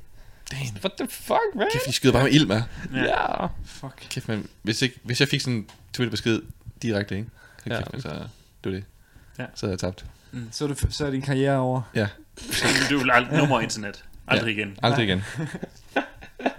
[0.51, 0.75] Damn.
[0.83, 1.67] What the fuck, man?
[1.73, 2.63] Kæft, de skyder bare med ild, med.
[2.95, 3.47] Ja.
[3.65, 4.07] Fuck.
[4.11, 4.47] Kæft, man.
[4.63, 6.41] Hvis, ikke, hvis jeg fik sådan en Twitter-besked
[6.83, 7.29] direkte, ikke?
[7.67, 7.75] Ja.
[7.75, 7.81] Ja.
[7.81, 8.19] Kæft, så det
[8.65, 8.85] var det.
[9.39, 9.45] Ja.
[9.55, 10.05] Så havde jeg tabt.
[10.51, 11.83] Så er, det, så er din karriere over.
[11.95, 12.07] Ja,
[12.91, 14.05] du vil aldrig nummer internet.
[14.29, 14.77] Aldrig igen.
[14.83, 15.25] aldrig igen.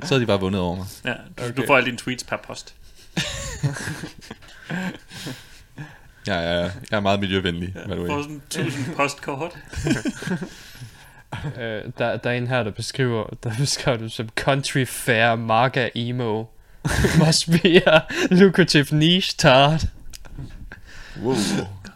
[0.04, 0.86] Så havde de bare vundet over mig.
[1.06, 1.54] Ja, du, Okay.
[1.58, 2.74] du får alle dine tweets per post.
[6.28, 9.58] Jeg er, jeg er meget miljøvenlig, the Du får sådan 1000 postkort.
[11.60, 15.90] Øh, der, der er en her, der beskriver, der beskriver det som country fair marga
[15.96, 16.46] emo.
[17.26, 18.00] Must be a
[18.32, 19.86] lucrative niche tart.
[21.22, 21.36] Wow.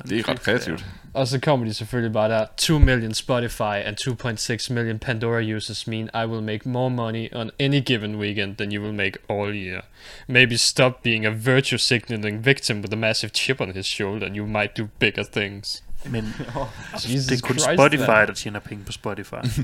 [0.09, 0.85] Det er ret kreativt.
[1.13, 3.97] Og så kommer de selvfølgelig bare der 2 million Spotify and
[4.67, 8.71] 2.6 million Pandora users mean I will make more money on any given weekend than
[8.71, 9.81] you will make all year.
[10.27, 14.35] Maybe stop being a virtue signaling victim with a massive chip on his shoulder and
[14.35, 15.83] you might do bigger things.
[16.05, 16.23] Men
[16.93, 18.27] Jesus det er kun Christ, Spotify, mand.
[18.27, 19.35] der tjener penge på Spotify.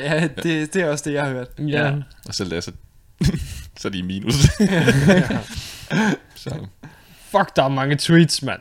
[0.00, 1.48] Ja, ja det, det er også det, jeg har hørt.
[1.58, 1.86] Ja.
[1.86, 1.92] Ja.
[2.26, 2.72] Og der, så,
[3.78, 4.34] så er de i minus.
[6.34, 6.66] så,
[7.30, 8.60] Fuck, der er mange tweets, mand.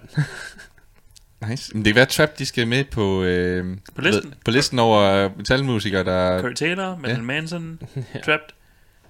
[1.47, 1.73] Nice.
[1.73, 4.29] Men det kan være, at Trap, de skal med på, øh, På listen?
[4.29, 6.41] ved- på listen over øh, metalmusikere, der...
[6.41, 7.79] Corey Taylor, Marilyn Manson,
[8.25, 8.47] Trapped.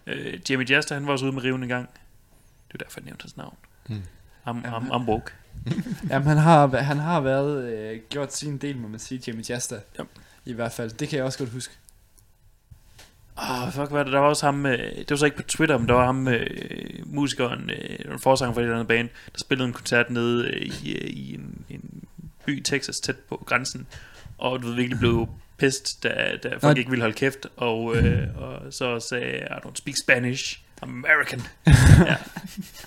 [0.08, 1.90] Øh, Jamie Jasta, han var også ude med riven en gang.
[2.68, 3.56] Det er derfor, jeg nævnte hans navn.
[3.90, 4.02] Mm.
[4.48, 5.32] I'm, I'm, I'm woke.
[6.10, 9.76] Jamen, han har, han har været, øh, gjort sin del, må man sige, Jamie Jasta.
[10.00, 10.04] Ja.
[10.46, 10.92] I hvert fald.
[10.92, 11.74] Det kan jeg også godt huske.
[13.38, 14.14] Åh, oh, fuck, hvad det?
[14.14, 16.28] Der var også ham, øh, det var så ikke på Twitter, men der var ham,
[16.28, 16.50] øh,
[17.06, 20.62] musikeren, øh, en forsanger for et eller andet band, der spillede en koncert nede øh,
[20.62, 22.04] i, øh, i en, en
[22.46, 23.88] by i Texas, tæt på grænsen,
[24.38, 26.80] og du ved, virkelig blev pissed, da, da folk Nå.
[26.80, 31.42] ikke ville holde kæft, og, øh, og så sagde, I don't speak Spanish, I'm American.
[32.08, 32.16] ja.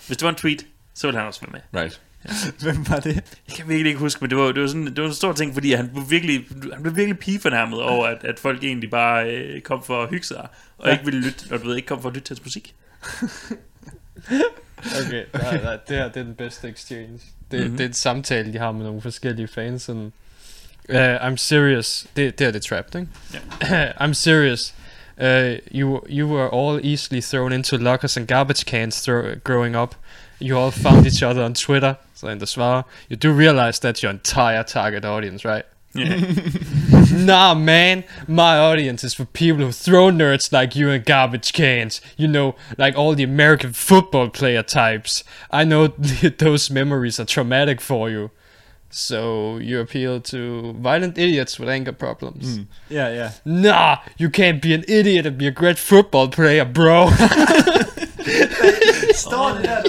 [0.07, 1.83] Hvis det var en tweet, så ville han også være med.
[1.83, 2.01] Right.
[2.63, 3.15] Hvem var det?
[3.49, 5.33] Jeg kan virkelig ikke huske, men det var, det var, sådan, det var en stor
[5.33, 9.31] ting, fordi han blev virkelig, han blev virkelig pigefornærmet over, at, at folk egentlig bare
[9.31, 10.49] øh, kom for at hygge sig,
[10.79, 10.93] og Ja.
[10.93, 12.75] ikke ville lytte, og du ved, ikke kom for at lytte til hans musik.
[15.07, 17.21] Okay, nej, nej, det her det er den bedste exchange.
[17.53, 17.67] Det, Mhm.
[17.67, 17.77] mm-hmm.
[17.77, 19.83] det er en samtale, de har med nogle forskellige fans.
[19.83, 20.13] Sådan,
[20.89, 22.07] uh, I'm serious.
[22.17, 23.93] Det, det er det trapped, ikke?
[24.05, 24.75] I'm serious.
[25.23, 25.27] Uh,
[25.81, 29.95] you you were all easily thrown into lockers and garbage cans throw, growing up.
[30.43, 31.95] You all found each other on Twitter.
[32.15, 35.63] Så en der svarer, you do realize that's your entire target audience, right?
[35.95, 36.19] Yeah.
[37.13, 38.05] nah, man.
[38.27, 42.01] My audience is for people who throw nerds like you in garbage cans.
[42.17, 45.25] You know, like all the American football player types.
[45.51, 45.87] I know
[46.39, 48.31] those memories are traumatic for you.
[48.95, 52.59] So you appeal to violent idiots with anger problems.
[52.59, 52.67] Mm.
[52.91, 53.31] Yeah, ja.
[53.47, 57.09] Nah, you can't be an idiot and be a great football player, bro.
[59.15, 59.83] Står det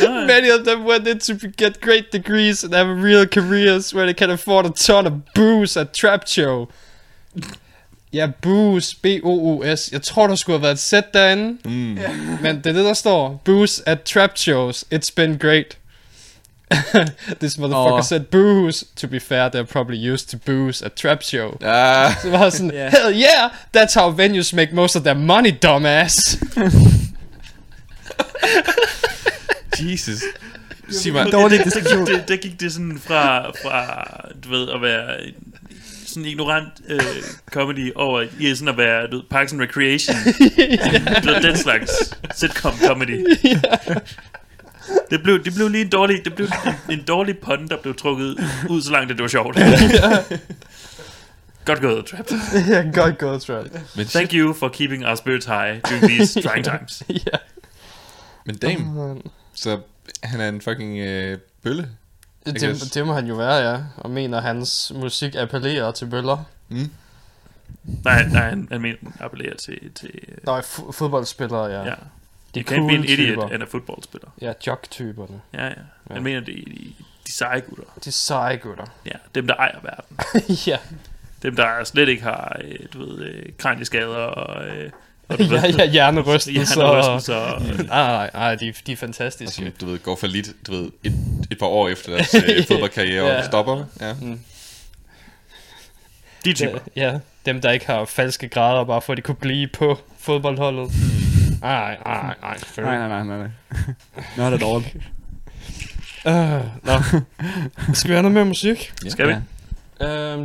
[0.26, 4.14] Many of them went in to get great degrees and have real careers where they
[4.14, 6.68] can afford a ton of booze at trap show.
[8.12, 9.92] Ja, booze, B-O-O-S.
[9.92, 11.58] Jeg tror, der skulle have været et sæt derinde.
[11.64, 11.98] Mm.
[12.42, 13.42] Men det er det, der står.
[13.44, 14.84] Booze at trap shows.
[14.94, 15.76] It's been great.
[17.40, 18.02] This motherfucker Åh.
[18.02, 18.84] said booze.
[18.96, 21.58] To be fair, they're probably used to booze at trap show.
[21.64, 22.88] Ah, Så var sådan, Ja.
[22.90, 26.38] hell yeah, that's how venues make most of their money, dumbass.
[29.80, 30.22] Jesus.
[30.90, 32.06] Sig mig, Dårlig det, det, distinktion.
[32.06, 34.04] det, der gik det sådan fra, fra,
[34.44, 35.34] du ved, at være en
[36.06, 37.00] sådan ignorant øh,
[37.50, 40.16] comedy over i sådan at være du, Parks and Recreation.
[41.26, 41.90] ved, den slags
[42.36, 43.26] sitcom comedy.
[45.10, 47.94] Det blev, det blev lige en dårlig, det blev en, en dårlig pun, der blev
[47.94, 48.36] trukket
[48.68, 49.58] ud så langt, at det var sjovt.
[51.64, 52.26] Godt gået, Trap.
[52.68, 53.64] ja, godt gået, Trap.
[53.96, 57.02] Men Thank you for keeping our spirits high during these trying times.
[57.08, 57.38] ja.
[58.46, 59.16] Men Dame,
[59.60, 59.80] så
[60.22, 61.88] han er en fucking øh, bølle.
[62.46, 63.78] Det, det må han jo være, ja.
[63.96, 66.44] Og mener, at hans musik appellerer til bøller.
[66.68, 66.90] Mm.
[68.04, 69.92] Nej, nej han, han mener, han appellerer til...
[69.94, 71.84] til øh, Der er fu- fodboldspillere, ja.
[71.84, 71.94] ja.
[72.54, 73.54] De You can't be an cool idiot typer.
[73.54, 74.28] and a footballspiller.
[74.40, 75.40] Ja, jock-typerne.
[75.54, 75.72] Ja, ja.
[76.06, 76.20] Han Ja.
[76.20, 76.92] mener, det er de,
[77.26, 77.84] de seje gutter.
[78.04, 78.84] De seje gutter.
[79.06, 80.16] Ja, dem, der ejer verden.
[80.66, 80.78] ja.
[81.42, 84.66] Dem, der slet ikke har, øh, du ved, øh, kranieskader og...
[84.68, 84.90] Øh,
[85.38, 86.74] ja, ja, hjernerystelser.
[86.80, 89.54] hjernerystelser og- nej, nej, nej, de, de er fantastiske.
[89.54, 91.12] som, du ved, går for lidt, du ved, et,
[91.50, 93.38] et par år efter deres øh, fodboldkarriere Ja.
[93.38, 93.84] og stopper.
[94.00, 94.14] Ja.
[94.22, 94.40] Mm.
[96.44, 96.78] De typer.
[96.96, 100.90] Ja, dem der ikke har falske grader, bare for at de kunne blive på fodboldholdet.
[101.60, 102.58] Nej, nej, nej, nej.
[102.76, 103.48] Nej, nej, nej, nej.
[104.36, 104.84] Not at all.
[106.24, 106.92] Uh, nå.
[107.94, 108.92] Skal vi have noget mere musik?
[109.08, 109.32] Skal vi?
[110.04, 110.40] Øhm,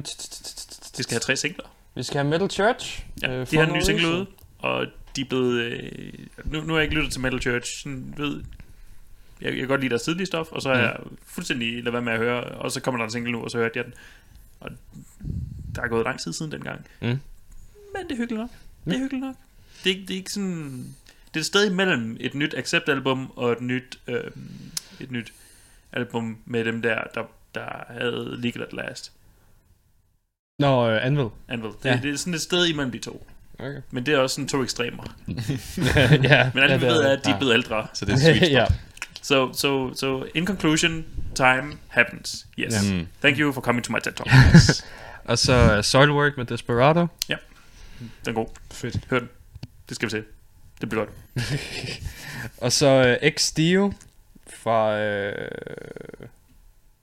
[0.97, 1.63] Vi skal have tre singler.
[1.95, 3.03] Vi skal have Metal Church.
[3.21, 4.25] Ja, øh, de har en ny single ude,
[4.65, 4.85] og
[5.15, 5.61] de er blevet...
[5.61, 6.13] Øh,
[6.45, 8.43] nu, nu har jeg ikke lyttet til Metal Church, sådan, ved,
[9.41, 10.81] jeg, jeg kan godt lide deres tidlige stof, og så har Mm.
[10.83, 13.51] jeg fuldstændig ladet være med at høre, og så kommer der en single nu, og
[13.51, 13.93] så hørte jeg den.
[14.59, 14.71] Og
[15.75, 16.85] der er gået lang tid siden dengang.
[17.01, 17.07] Mm.
[17.07, 17.19] Men
[18.03, 18.49] det er hyggeligt nok.
[18.85, 19.35] Det er hyggeligt nok.
[19.83, 20.95] Det er, det er ikke sådan...
[21.27, 24.31] Det er et sted imellem et nyt Accept-album og et nyt, øh,
[24.99, 25.33] et nyt
[25.91, 27.23] album med dem der, der,
[27.55, 29.11] der havde Legal at Last.
[30.59, 31.27] Nå, øh, Anvil.
[31.47, 31.69] Anvil.
[31.71, 31.99] Det, Ja.
[32.03, 33.27] det er sådan et sted imellem de to.
[33.59, 33.81] Okay.
[33.91, 35.03] Men det er også sådan to ekstremer.
[36.23, 37.87] ja, Men alle ja, vi ved er, at de er blevet ældre.
[37.93, 38.51] Så det er sweet spot.
[38.51, 38.65] ja.
[39.21, 41.05] So, so, so, in conclusion,
[41.35, 42.45] time happens.
[42.59, 42.73] Yes.
[42.73, 42.93] Ja.
[42.93, 43.07] Mm.
[43.21, 44.29] Thank you for coming to my TED Talk.
[45.25, 47.07] Og så uh, Soilwork med Desperado.
[47.29, 47.35] ja,
[47.99, 48.47] den er god.
[48.71, 48.99] Fedt.
[49.09, 49.29] Hør den.
[49.89, 50.23] Det skal vi se.
[50.81, 51.15] Det bliver godt.
[52.57, 53.93] Og så uh, X Dio
[54.49, 54.97] fra...
[54.99, 55.49] Øh...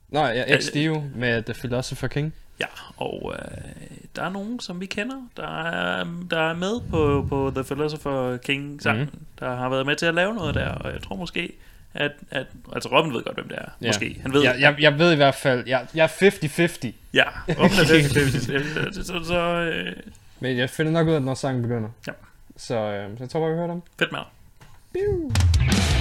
[0.08, 2.34] Nej, ja, X Dio med The Philosopher King.
[2.62, 2.66] Ja,
[2.96, 3.60] og øh,
[4.16, 8.36] der er nogen, som vi kender, der er, der er med på, på The Philosopher
[8.36, 9.14] King sangen, Mhm.
[9.14, 9.26] mm.
[9.38, 11.52] der har været med til at lave noget der, og jeg tror måske,
[11.94, 13.68] at, at altså Robin ved godt, hvem det er.
[13.80, 13.86] Ja.
[13.86, 14.18] Måske.
[14.22, 16.92] Han ved, Jeg, jeg, jeg ved i hvert fald, jeg, jeg er 50-50.
[17.14, 18.94] ja, Robin er 50-50.
[18.94, 19.92] så, så, så øh,
[20.40, 21.88] Men jeg finder nok ud af, når sangen begynder.
[22.06, 22.12] Ja.
[22.56, 23.82] Så, øh, så jeg tror bare, vi hører dem.
[23.98, 25.91] fedt med dig.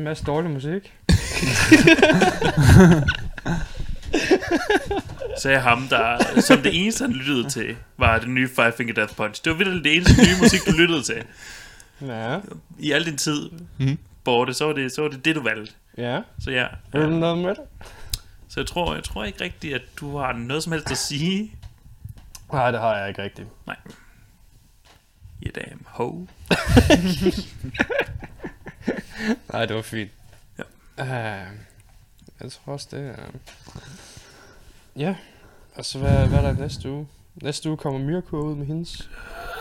[0.00, 0.92] En masse dårlig musik.
[5.42, 9.14] sagde ham, der som det eneste, han lyttede til, var det nye Five Finger Death
[9.14, 9.44] Punch.
[9.44, 11.22] Det var virkelig det eneste nye musik, du lyttede til.
[12.06, 12.38] Ja.
[12.78, 13.98] I al din tid Mhm.
[14.24, 15.72] borte, så var det, så var det det, du valgte.
[15.98, 16.20] Ja.
[16.40, 16.66] Så ja.
[16.92, 17.58] Er du noget med det?
[18.48, 21.52] Så jeg tror, jeg tror ikke rigtigt, at du har noget som helst at sige.
[22.52, 23.48] Nej, det har jeg ikke rigtigt.
[23.66, 23.76] Nej.
[25.46, 26.26] You damn ho.
[29.52, 30.10] Nej, det var fint.
[30.58, 30.62] Ja.
[31.02, 31.56] Uh,
[32.40, 33.16] jeg tror også, det er...
[34.96, 35.14] Ja,
[35.76, 37.08] altså hvad, hvad er der næste uge?
[37.34, 39.08] Næste uge kommer Myrkur ud med hendes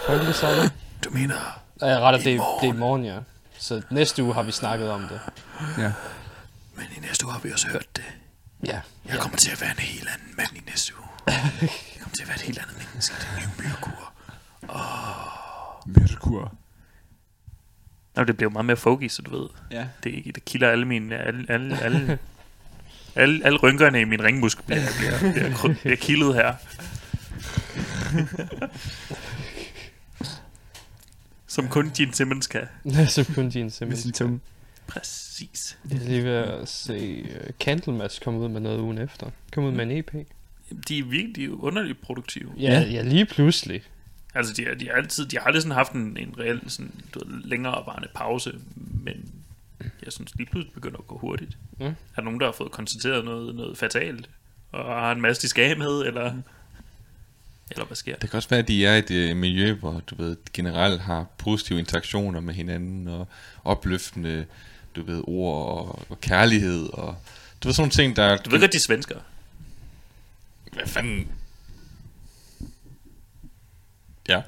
[0.07, 0.69] folkesanger.
[1.03, 1.61] Du mener...
[1.81, 3.19] Ja, jeg retter, det, det er i morgen, ja.
[3.57, 5.19] Så næste uge har vi snakket om det.
[5.77, 5.94] Ja.
[6.76, 8.03] Men i næste uge har vi også hørt det.
[8.65, 8.81] Ja.
[9.06, 11.07] Jeg kommer til at være en helt anden mand i næste uge.
[11.95, 13.15] Jeg kommer til at være et helt andet menneske.
[13.15, 14.10] Det er en ny myrkur.
[15.86, 16.53] Merkur.
[18.20, 19.50] Nå, det bliver meget mere folky, så du ved.
[19.72, 19.86] Ja.
[20.04, 21.18] Det, det kilder alle mine...
[21.18, 22.20] Alle, alle, alle,
[23.16, 26.54] alle, alle rynkerne i min ringmuskel bliver, bliver, bliver, bliver, bliver kildet her.
[31.48, 32.68] Som kun Gene Simmons kan.
[33.08, 34.06] Som kun Gene Simmons.
[34.06, 34.41] Med sin.
[34.88, 35.78] Præcis.
[35.90, 39.28] Jeg er lige ved at se uh, Candlemas komme ud med noget ugen efter.
[39.52, 40.14] Kom ud med en EP.
[40.88, 42.52] De er virkelig underligt produktive.
[42.58, 43.84] Ja, ja lige pludselig.
[44.35, 46.91] Altså, de, har- de, har altid, de har aldrig sådan haft en, en reel, sådan,
[47.14, 48.53] du ved, længerevarende pause,
[49.03, 49.31] men
[50.03, 51.57] jeg synes lige pludselig begynder at gå hurtigt.
[51.80, 51.85] Ja.
[51.85, 54.30] Er der nogen, der har fået konstateret noget, noget fatalt,
[54.72, 56.34] og har en masse, de skal med, eller,
[57.72, 58.15] eller hvad sker?
[58.15, 61.01] Det kan også være, at de er i et øh, miljø, hvor du ved, generelt
[61.01, 63.27] har positive interaktioner med hinanden, og
[63.64, 64.45] opløftende,
[64.95, 67.15] du ved, ord og, og kærlighed, og
[67.64, 68.38] du ved sådan nogle ting, der...
[68.38, 69.19] Du ved godt, de er svenskere.
[70.73, 71.27] Hvad fanden?
[74.30, 74.41] Ja.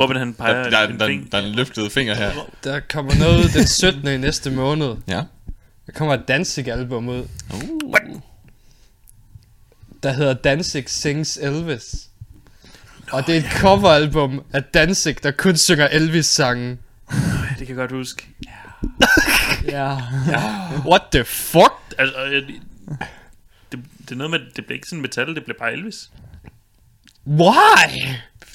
[0.00, 2.32] Robin, han peger der, der, en der, fing- der, er en løftet finger her.
[2.64, 4.06] Der kommer noget den 17.
[4.08, 4.96] i næste måned.
[5.08, 5.22] Ja.
[5.86, 7.28] Der kommer et Danzig-album ud.
[7.54, 8.20] Uh.
[10.02, 12.08] Der hedder Danzig Sings Elvis.
[13.12, 16.78] Og det er et coveralbum af Danzig, der kun synger Elvis-sangen.
[17.58, 18.26] Det kan jeg godt huske.
[19.64, 19.96] Ja.
[20.86, 21.72] What the fuck?
[21.98, 22.16] Altså,
[23.72, 26.10] det, det er noget med, det bliver ikke sådan metal, det bliver bare Elvis.
[27.26, 28.08] Why?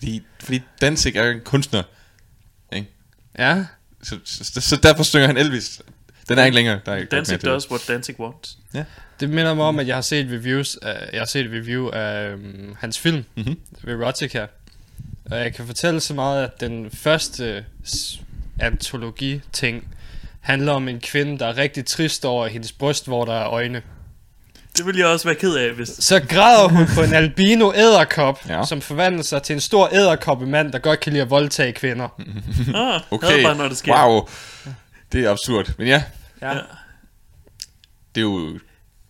[0.03, 1.83] Fordi, fordi Danzig er en kunstner.
[2.73, 2.87] Ikke?
[3.39, 3.65] Ja.
[4.03, 5.81] Så, så, så, derfor synger han Elvis.
[6.29, 6.79] Den er ikke længere.
[6.85, 8.57] Der er ikke Danzig does what Danzig wants.
[8.73, 8.83] Ja.
[9.19, 11.89] Det minder mig om, at jeg har set reviews af, jeg har set et review
[11.89, 13.59] af um, hans film, Mhm.
[13.87, 14.47] Erotica.
[15.31, 17.65] Og jeg kan fortælle så meget, at den første
[18.59, 19.87] antologi-ting
[20.41, 23.81] handler om en kvinde, der er rigtig trist over hendes bryst, hvor der er øjne.
[24.77, 25.87] Det ville jeg også være ked af, hvis...
[25.99, 28.65] Så græder hun på en albino æderkop, Ja.
[28.65, 32.07] som forvandler sig til en stor æderkoppemand, der godt kan lide at voldtage kvinder.
[32.75, 33.43] Ah, Okay, okay.
[33.43, 34.05] bare, når det sker.
[34.07, 34.27] wow.
[35.11, 35.71] Det er absurd.
[35.77, 36.03] Men ja,
[36.41, 36.49] Ja.
[38.15, 38.59] det er jo...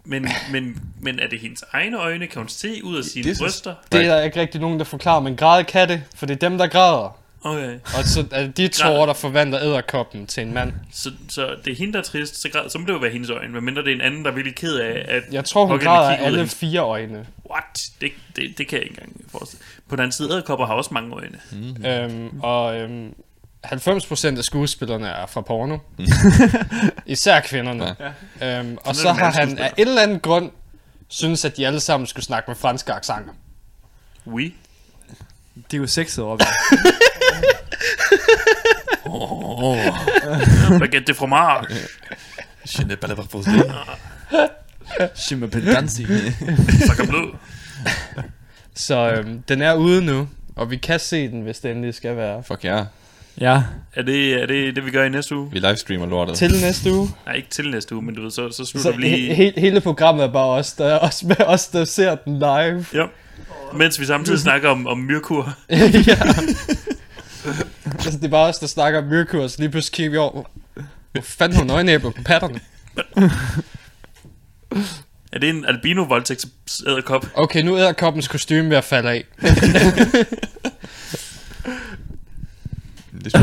[0.06, 2.28] Men, men, men er det hendes egne øjne?
[2.28, 3.76] Kan hun se ud af sine det bryster?
[3.92, 6.50] Det er der ikke rigtig nogen, der forklarer, men græde kan det, for det er
[6.50, 7.18] dem, der græder.
[7.46, 7.74] Okay.
[7.98, 10.74] Og så er det de tårer, der forvandler æderkoppen til en mand.
[10.92, 13.12] Så, så det er hende, der er trist, så, græd, så må det jo være
[13.12, 15.24] hendes øjne, medmindre det er en anden, der er virkelig ked af, at...
[15.32, 17.26] Jeg tror, hun græder alle hendes- fire øjne.
[17.52, 17.90] What?
[18.02, 19.64] Det, det, det kan jeg ikke engang forestille.
[19.90, 21.40] På den anden side, æderkopper har også mange øjne.
[21.52, 21.86] Mm.
[21.86, 23.14] Øhm, og øhm,
[23.66, 25.78] 90% af skuespillerne er fra porno.
[27.06, 27.96] Især kvinderne.
[28.42, 28.60] Ja.
[28.60, 30.52] Øhm, og så det har han af en eller anden grund
[31.08, 33.34] synes, at de alle sammen skulle snakke med franske accenter.
[34.26, 34.54] Oui.
[35.72, 36.46] Det er jo sexet, Robin.
[39.06, 39.76] Oh.
[40.80, 41.66] Baguette de fromage.
[42.66, 43.52] Je n'ai pas la proposé.
[45.16, 46.08] Je m'appelle Danzig.
[46.88, 47.32] Sakker blod.
[48.76, 52.16] Så øhm, den er ude nu, og vi kan se den, hvis det endelig skal
[52.18, 52.44] være.
[52.44, 52.84] Fuck ja.
[53.42, 53.62] Ja.
[53.96, 55.52] Er det, er det det, vi gør i næste uge?
[55.52, 56.36] Vi livestreamer lortet.
[56.38, 57.10] Til næste uge.
[57.26, 59.34] Nej, ikke til næste uge, men du ved, så, så slutter Så vi lige...
[59.36, 62.86] he- he- hele programmet er bare os, der, os, med os, der ser den live.
[62.94, 63.06] Ja.
[63.74, 65.54] Mens vi samtidig snakker om, om myrkur.
[65.70, 65.78] ja.
[67.86, 70.44] altså, det er bare os, der snakker om Myrkur, så lige pludselig kigger vi over.
[71.12, 72.60] Hvor fanden har hun øjenæbler på patterne?
[75.32, 76.46] Er det en albino voldtægt
[76.88, 77.26] æderkop?
[77.34, 79.26] Okay, nu er koppens kostume ved at falde af.
[83.24, 83.34] Det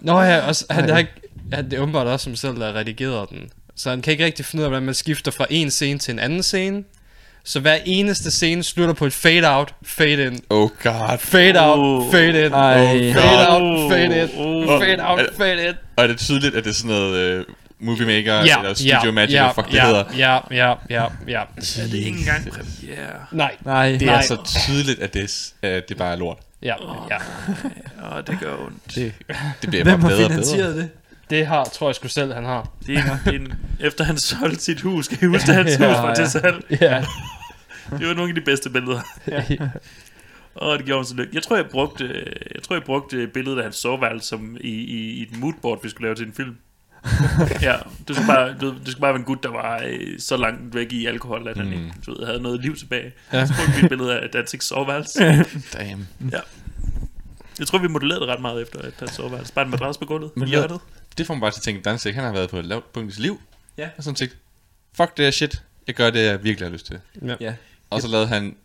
[0.00, 1.12] Nå ja, og han har ikke...
[1.52, 3.50] Han, det er åbenbart også som selv, der har redigeret den.
[3.74, 6.12] Så han kan ikke rigtig finde ud af, hvordan man skifter fra en scene til
[6.12, 6.84] en anden scene.
[7.48, 10.40] Så hver eneste scene slutter på et fade out, fade in.
[10.50, 11.18] Oh god.
[11.18, 12.12] Fade out, Oh.
[12.12, 12.52] fade in.
[12.52, 13.12] Ej.
[13.12, 13.62] Fade God.
[13.62, 14.28] out, fade in.
[14.38, 14.80] Oh.
[14.82, 15.74] Fade out, Er- fade in.
[15.96, 17.44] Og er det tydeligt, at det er sådan noget uh,
[17.80, 20.04] Movie Maker Ja, eller Studio ja, Magic, ja, hvad fuck det ja, hedder?
[20.16, 21.40] Ja, ja, ja, ja.
[21.40, 21.46] Er
[21.90, 23.06] det ikke engang premiere?
[23.32, 23.56] Nej.
[23.64, 23.90] Nej.
[23.92, 24.14] Det Nej.
[24.14, 26.38] er så tydeligt, at det, er at det bare er lort.
[26.62, 26.74] Ja,
[27.10, 27.16] ja.
[28.16, 28.94] Åh, det gør ondt.
[28.94, 29.12] Det.
[29.62, 30.78] Det bliver Hvem bare har bedre og finansieret bedre.
[30.82, 30.90] det?
[31.30, 32.68] Det har, tror jeg sgu selv, han har.
[32.86, 35.80] Det er, en, en, efter han solgte sit hus, kan I huske, at hans hus
[35.86, 36.64] var til salg?
[36.80, 37.04] Ja.
[37.90, 39.00] Det var nogle af de bedste billeder.
[39.30, 39.70] Ja.
[40.54, 41.30] Og det gjorde ham så lykke.
[41.34, 42.04] Jeg tror, jeg brugte,
[42.54, 45.88] jeg tror, jeg brugte billedet af hans soveværelse som i, i, i et moodboard, vi
[45.88, 46.56] skulle lave til en film.
[47.62, 47.76] ja,
[48.08, 50.36] det skulle, bare, du, ved, det skulle bare være en gut, der var øh, så
[50.36, 51.72] langt væk i alkohol, at han Mm.
[51.72, 53.12] ikke du ved, havde noget liv tilbage.
[53.32, 53.46] Ja.
[53.46, 55.18] Så brugte vi et billede af Danzigs soveværelse.
[55.78, 56.08] Damn.
[56.32, 56.38] ja.
[57.58, 59.52] Jeg tror, vi modellerede det ret meget efter, at hans soveværelse.
[59.52, 60.30] Bare en madras på gulvet.
[60.36, 60.80] Men i hvad- hjørnet.
[61.18, 63.10] Det får man bare til at tænke, Danzig, han har været på et lavt punkt
[63.10, 63.40] i sit liv.
[63.78, 63.88] Ja.
[63.96, 64.36] Og sådan tænkt,
[64.96, 65.62] fuck det her shit.
[65.86, 66.98] Jeg gør det, jeg virkelig har lyst til.
[67.22, 67.34] Ja.
[67.40, 67.54] Ja.
[67.90, 68.56] Og så lavede han...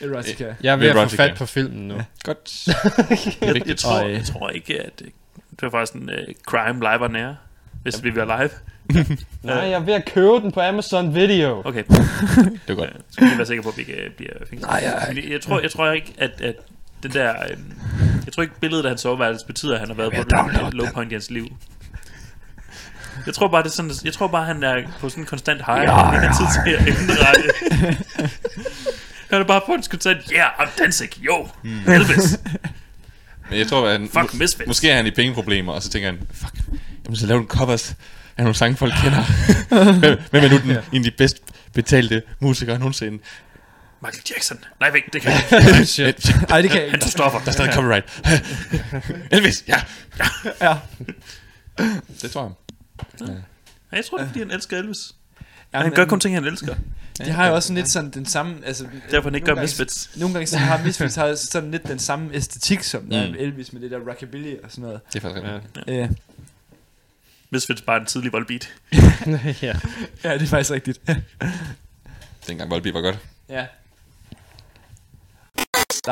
[0.00, 0.54] Erotica.
[0.62, 1.94] Jeg er ved at få fat på filmen nu.
[1.94, 2.04] Ja.
[2.24, 2.66] Godt.
[3.40, 4.10] Jeg, jeg, tror, Ej.
[4.12, 5.08] jeg tror ikke, at øh,
[5.50, 6.16] det var faktisk en uh,
[6.46, 7.36] crime live og nære,
[7.82, 8.50] hvis vi var live.
[9.42, 11.62] Nej, jeg er ved at købe den på Amazon Video.
[11.64, 11.82] Okay.
[12.68, 12.90] Det var godt.
[12.90, 14.70] Øh, skal vi være sikre på, at vi ikke øh, bliver fængslet.
[14.70, 14.82] Nej,
[15.16, 16.54] jeg- jeg tror, jeg tror ikke, at, at
[17.02, 17.34] den der...
[17.50, 17.56] Øh,
[18.24, 20.20] jeg tror ikke, billedet af hans soveværelse betyder, at han har været på
[20.66, 21.46] et low point i hans liv.
[23.26, 25.62] Jeg tror bare, det er sådan, jeg tror bare, han er på sådan en konstant
[25.66, 25.82] high.
[25.82, 27.42] Ja, han har tid til at indrette.
[29.30, 31.92] han er bare på en konstant, yeah, I'm Danzig, yo, Hmm.
[31.92, 32.38] Elvis.
[33.50, 34.66] Men jeg tror, at han, Fuck Misfits.
[34.66, 37.46] måske er han i pengeproblemer, og så tænker han, fuck, jeg må så lave en
[37.46, 37.90] covers
[38.36, 39.24] af nogle sange, folk kender.
[40.00, 41.36] hvem, hvem er nu den, en af de bedst
[41.74, 43.18] betalte musikere nogensinde?
[44.02, 44.58] Michael Jackson.
[44.80, 45.86] Nej, vent, det kan jeg ikke.
[45.86, 46.30] Shit.
[46.50, 46.98] Ej, det kan jeg Han ikke.
[47.04, 47.38] tog stoffer.
[47.40, 48.22] Der er stadig copyright.
[49.30, 49.76] Elvis, ja.
[50.62, 50.74] Ja.
[52.22, 52.50] Det tror jeg.
[53.20, 53.26] Ja,
[53.96, 55.14] jeg tror, det er, fordi han elsker Elvis.
[55.72, 56.74] Ja, han men- gør kun ting, han elsker.
[57.18, 58.56] De har jo også sådan lidt sådan den samme...
[58.64, 60.10] Altså, Derfor han ikke nogle gør gange- Misfits.
[60.16, 63.10] Nogle gange så har Misfits har sådan lidt den samme æstetik som Mm.
[63.12, 65.00] Elvis med det der rockabilly og sådan noget.
[65.12, 65.86] Det er faktisk rigtigt.
[65.86, 65.94] Ja.
[65.94, 66.08] Ja.
[67.50, 68.68] Misfits bare en tidlig voldbeat.
[69.62, 69.76] ja.
[70.24, 71.00] ja, det er faktisk rigtigt.
[72.48, 73.18] Dengang Volbeat var godt.
[73.48, 73.66] ja.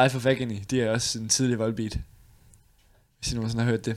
[0.03, 1.99] Life of Agony, det er også en tidlig voldbeat.
[3.21, 3.97] Hvis I nogensinde har hørt det.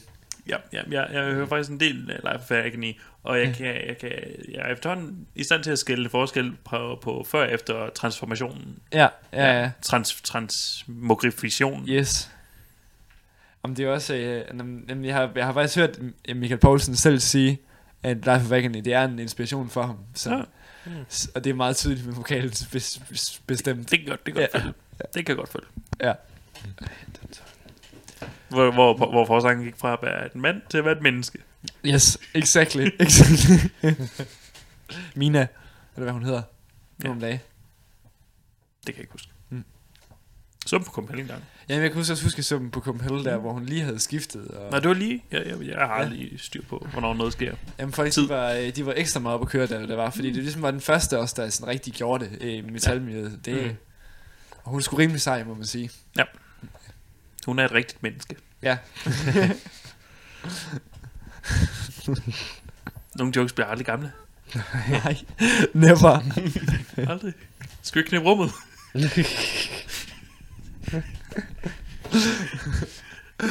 [0.50, 2.94] Ja, ja jeg, jeg hører faktisk en del Life of Agony,
[3.24, 4.12] og jeg, kan, jeg, kan,
[4.52, 8.80] jeg er efterhånden i stand til at skille forskel på, på før og efter transformationen.
[8.94, 9.72] Ja, ja, ja.
[9.82, 11.86] Trans, transmogrification.
[11.90, 12.32] Yes.
[13.64, 16.60] Om det er også, øh, nem- nemlig, jeg, har, jeg har faktisk hørt M- Michael
[16.60, 17.60] Poulsen selv sige,
[18.04, 19.98] at Life of Agony, det er en inspiration for ham.
[20.14, 20.36] Så,
[20.86, 20.92] Ja.
[21.10, 23.92] s- Og det er meget tydeligt med vokalen bes, bes, bestemt.
[23.92, 24.60] Det kan godt, det kan godt Ja.
[24.60, 24.74] følge.
[25.14, 25.66] Det kan godt følge.
[26.02, 26.14] Ja.
[28.50, 31.38] Hvor, hvor, hvor forsangen gik fra at være et mand til at være et menneske.
[31.86, 32.88] Yes, exactly.
[33.00, 33.70] exactly.
[35.16, 35.40] Mina,
[35.96, 36.42] eller hvad hun hedder.
[36.98, 37.10] Nu Ja.
[37.10, 37.40] om dagen.
[38.88, 39.28] Det kan jeg ikke huske.
[39.50, 39.64] Mm.
[40.66, 41.44] Så på Copenhagen gang.
[41.70, 44.48] Jamen, jeg kan huske, også huske summen på Copenhagen der, hvor hun lige havde skiftet.
[44.48, 45.24] Og, Nej, det var lige.
[45.32, 46.02] Jeg, jeg, jeg har Ja.
[46.04, 47.56] aldrig styr på, hvornår noget sker.
[47.80, 50.10] Jamen folk, de var, øh, de var ekstra meget op at køre, da det var,
[50.10, 53.40] fordi det ligesom var den første også, der sådan rigtig gjorde det øh, i metalmiljøet.
[53.46, 53.76] Det, Mm.
[54.64, 55.90] Og hun skulle rimelig sej, må man sige.
[56.18, 56.24] Ja.
[57.48, 58.36] Hun er et rigtigt menneske.
[58.62, 58.78] Ja.
[63.16, 64.12] Nogle jokes bliver aldrig gamle.
[64.90, 65.18] Nej,
[65.74, 66.20] never.
[67.12, 67.34] Aldrig.
[67.82, 68.52] Skal vi ikke knæppe rummet?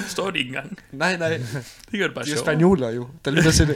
[0.08, 0.78] Står de ikke engang.
[0.92, 1.28] nej, nej.
[1.90, 2.40] Det gør det bare De er sjovt.
[2.46, 3.74] spanioler jo, der lytter til det.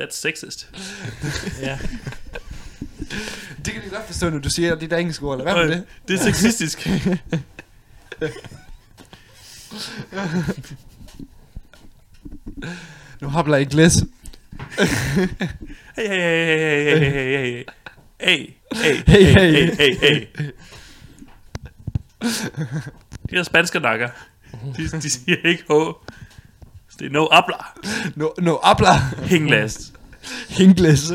[0.00, 0.68] That's sexist.
[1.60, 1.78] ja.
[3.64, 5.38] det kan vi godt forstå, når du siger det der engelske ord.
[5.38, 5.84] Lad være med det.
[6.08, 6.88] Det er sexistisk.
[13.20, 13.94] Nu habler jeg glæs.
[15.96, 17.64] Hey, hey, hey, hey, hey, hey, hey, hey.
[18.20, 19.74] Hey, hey, Hey, hey, hey.
[19.76, 20.50] hey, hey, hey.
[23.30, 24.08] De der spanske nakker.
[24.76, 25.72] De, de siger ikke H.
[26.98, 27.56] Det er no habla.
[28.16, 28.98] No, no habla.
[29.26, 29.92] Hinglas.
[30.48, 31.10] Hingles.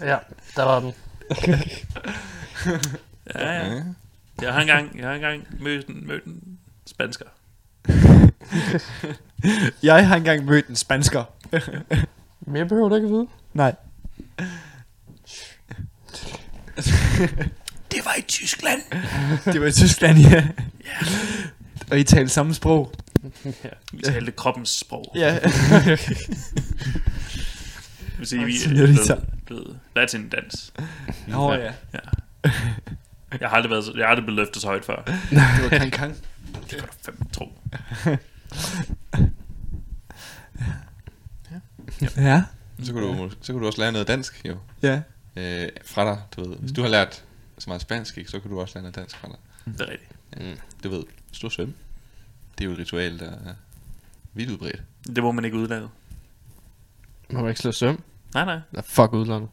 [0.00, 0.16] ja,
[0.56, 0.92] der var den.
[3.34, 3.82] Ja, ja.
[4.42, 7.24] Jeg har engang, jeg har engang mødt en, mødt en spansker.
[9.82, 11.24] jeg har engang mødt en spansker.
[12.40, 13.26] Mere behøver du ikke at vide.
[13.52, 13.74] Nej.
[17.92, 18.82] Det var i Tyskland.
[19.52, 20.48] Det var i Tyskland, ja.
[21.90, 22.92] Og I talte samme sprog.
[23.92, 25.12] Vi talte kroppens sprog.
[25.14, 25.38] Ja.
[28.18, 30.72] Vil sige, vi er blevet, blevet latin-dans.
[31.26, 31.72] Nå ja.
[31.94, 31.98] ja.
[33.40, 35.02] Jeg har aldrig, været så, jeg har aldrig blevet løftet så højt før.
[35.04, 36.14] Det var kang kang.
[36.54, 37.58] Det kan du fandme tro.
[42.16, 42.42] Ja.
[42.82, 44.56] Så kunne, du, så kunne du også lære noget dansk, jo.
[44.82, 45.02] Ja.
[45.36, 46.56] øh, fra dig, du ved.
[46.56, 47.24] Hvis du har lært
[47.58, 49.36] så meget spansk, ikke, så kan du også lære noget dansk fra dig.
[49.72, 50.12] Det er rigtigt.
[50.36, 50.54] Ja.
[50.84, 51.04] Du ved,
[51.44, 51.74] er svømme,
[52.58, 53.54] det er jo et ritual, der er
[54.32, 54.82] vidt udbredt.
[55.06, 55.88] Det må man ikke udlade.
[57.30, 58.02] Må man ikke slå søm?
[58.34, 58.60] Nej, nej.
[58.72, 59.48] Nå, fuck udlandet.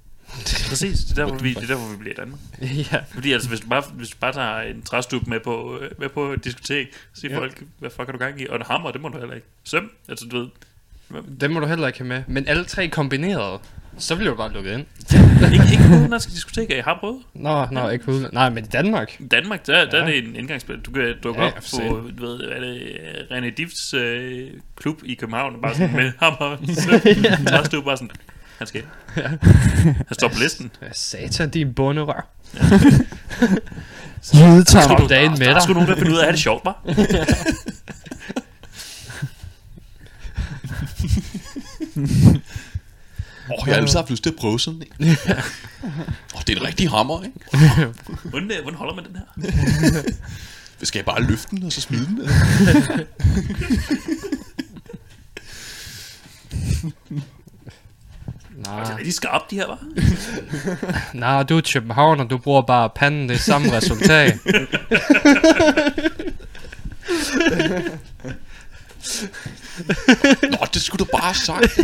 [0.70, 2.40] Præcis, det er derfor, vi, det er derfor, vi bliver i Danmark.
[2.92, 2.98] Ja.
[3.14, 6.10] Fordi altså, hvis du bare, hvis du bare tager en træstup med på, øh, med
[6.10, 7.36] på et diskotek, så siger Ja.
[7.38, 7.42] ja.
[7.42, 8.48] folk, hvad fuck har du gang i?
[8.48, 9.48] Og en hammer, det må du heller ikke.
[9.64, 10.48] Søm, altså du ved.
[11.42, 12.24] Det må du heller ikke have med.
[12.28, 13.60] Men alle tre kombineret,
[13.98, 14.86] så bliver du bare lukket ind.
[15.54, 17.22] ikke, ikke på udenlandske diskoteker, jeg har prøvet.
[17.34, 18.34] Nå, nå, ikke på udlandet.
[18.34, 19.18] Nej, men i Danmark.
[19.32, 20.04] Danmark, der, der Ja.
[20.04, 20.80] er det en indgangsspil.
[20.80, 22.82] Du kan dukke Ja, ja, op på, du ved, hvad er det,
[23.32, 26.74] øh, René Diffs øh, klub i København, bare sådan med hammer, Ja.
[26.74, 28.12] søm, træstup, bare sådan,
[28.58, 28.84] han skal.
[29.18, 29.28] Ja.
[30.08, 30.72] Han står på listen.
[30.82, 32.28] Ja, satan, din bunderør.
[34.36, 34.98] Jydetarm.
[34.98, 35.64] Kom dagen med Der er dig.
[35.64, 36.76] sgu nogen, der finder ud af at det sjovt, bare.
[43.50, 45.08] Åh, oh, jeg har altid haft lyst til at prøve sådan en.
[45.08, 45.10] Åh,
[46.36, 47.40] oh, det er en rigtig hammer, ikke?
[48.24, 50.02] Hvordan, øh, hvordan holder man den her?
[50.84, 52.22] Skal jeg bare løfte den, og så smide den?
[58.68, 58.84] Nej.
[58.84, 59.80] Det er rigtig skarpt, de her, var.
[61.14, 64.40] Nej, du er København, og du bruger bare panden, det er samme resultat.
[70.52, 71.80] Nå, det skulle du bare have sagt.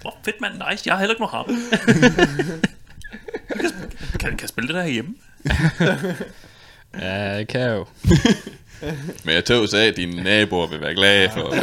[0.00, 0.54] Hvor fedt, mand.
[0.70, 0.82] Nice.
[0.86, 1.54] Jeg har heller ikke nogen hammer.
[3.60, 3.70] kan,
[4.20, 5.14] kan, kan jeg spille det der hjemme?
[7.00, 7.86] ja, det kan jeg jo.
[9.24, 11.54] Men jeg tog sig af, at dine naboer vil være glade for...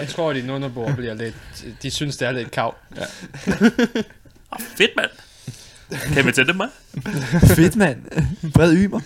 [0.00, 1.34] Jeg tror, at dine underboer bliver lidt...
[1.82, 2.74] De synes, det er lidt kav.
[2.96, 3.02] Ja.
[4.50, 5.10] Oh, fedt, mand.
[6.14, 6.68] Kan vi tænde dem, mig?
[7.46, 7.98] Fedt, mand.
[8.54, 9.00] Bred ymer.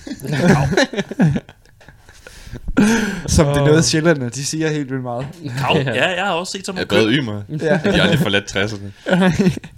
[3.27, 5.27] Som det er noget sjældent, de siger helt vildt meget.
[5.59, 5.77] Kav?
[5.77, 7.43] Ja, jeg har også set sådan Ja, nogle bred ymer.
[7.49, 7.81] Ja.
[7.85, 7.93] Ja.
[7.93, 8.91] De har aldrig forladt 60'erne.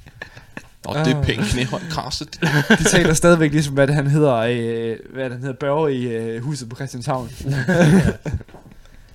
[0.95, 2.41] Nå, det er pænt knæhøjt krasset.
[2.79, 6.07] De taler stadigvæk ligesom, hvad det han hedder, øh, hvad det han hedder, Børge i
[6.07, 7.31] øh, huset på Christianshavn.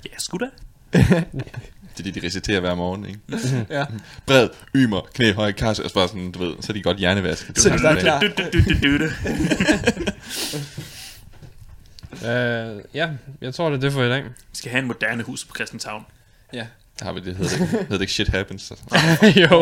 [0.06, 0.46] Ja, sgu da.
[1.98, 3.20] Det er det, de reciterer hver morgen, ikke?
[3.70, 3.86] Ja.
[4.26, 7.60] Bred, ymer, knæhøj, kasse, og så bare sådan, du ved, så er de godt hjernevasket.
[7.60, 8.20] Så er de bare klar.
[8.20, 9.10] Du, du, du, du, du, du.
[12.12, 13.10] Uh, ja,
[13.42, 14.24] jeg tror, det er det for i dag.
[14.24, 16.06] Vi skal have en moderne hus på Christianshavn.
[16.54, 16.66] Ja.
[17.00, 18.62] Der har vi det, hedder det, ikke- hedder det ikke shit happens.
[18.68, 18.76] Så.
[19.36, 19.62] jo.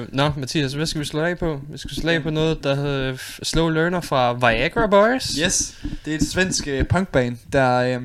[0.00, 1.60] Uh, nå, Mathias, hvad skal vi slå af på?
[1.68, 5.30] Vi skal slå af på noget, der hedder Slow Learner fra Viagra Boys.
[5.36, 7.76] Yes, det er et svensk øh, punkband, der...
[7.80, 8.02] Øh,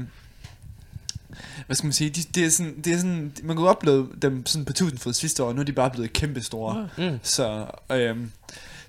[1.66, 4.46] hvad skal man sige, de, det er sådan, det er sådan, man kunne opleve dem
[4.46, 6.90] sådan på tusindfod sidste år, og nu er de bare blevet kæmpe store.
[6.98, 7.20] Mm.
[7.24, 8.32] Så, øhm,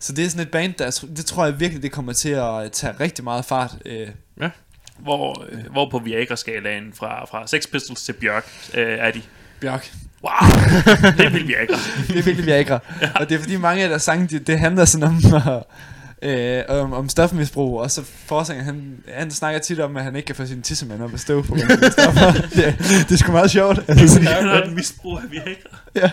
[0.01, 2.73] så det er sådan et band, der, det tror jeg virkelig, det kommer til at
[2.73, 3.77] tage rigtig meget fart.
[3.87, 4.09] Øh,
[4.41, 4.51] Ja.
[4.99, 9.23] Hvor, øh, hvor på Viagra-skalaen fra, fra Sex Pistols til Bjørk øh, er de.
[9.61, 9.93] Bjørk.
[10.25, 10.51] Wow,
[11.19, 11.79] det er vildt Viagra.
[12.09, 12.79] det er virkelig Viagra.
[13.03, 13.11] ja.
[13.21, 15.23] Og det er fordi mange af deres sange, det, det handler sådan om,
[16.29, 20.27] øh, om, om stofmisbrug, og så forsanger han, han snakker tit om, at han ikke
[20.27, 21.67] kan få sin tissemand op at stå på det,
[23.09, 23.79] det er sgu meget sjovt.
[23.89, 25.79] Altså, han har et misbrug af Viagra.
[25.95, 26.11] ja.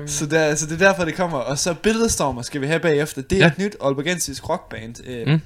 [0.00, 1.38] Um, Så, der, så det er derfor, det kommer.
[1.38, 3.22] Og så Billedstormer skal vi have bagefter.
[3.22, 3.46] Det er Ja.
[3.46, 4.94] et nyt albergensisk rockband.
[5.06, 5.40] Øh, Mm.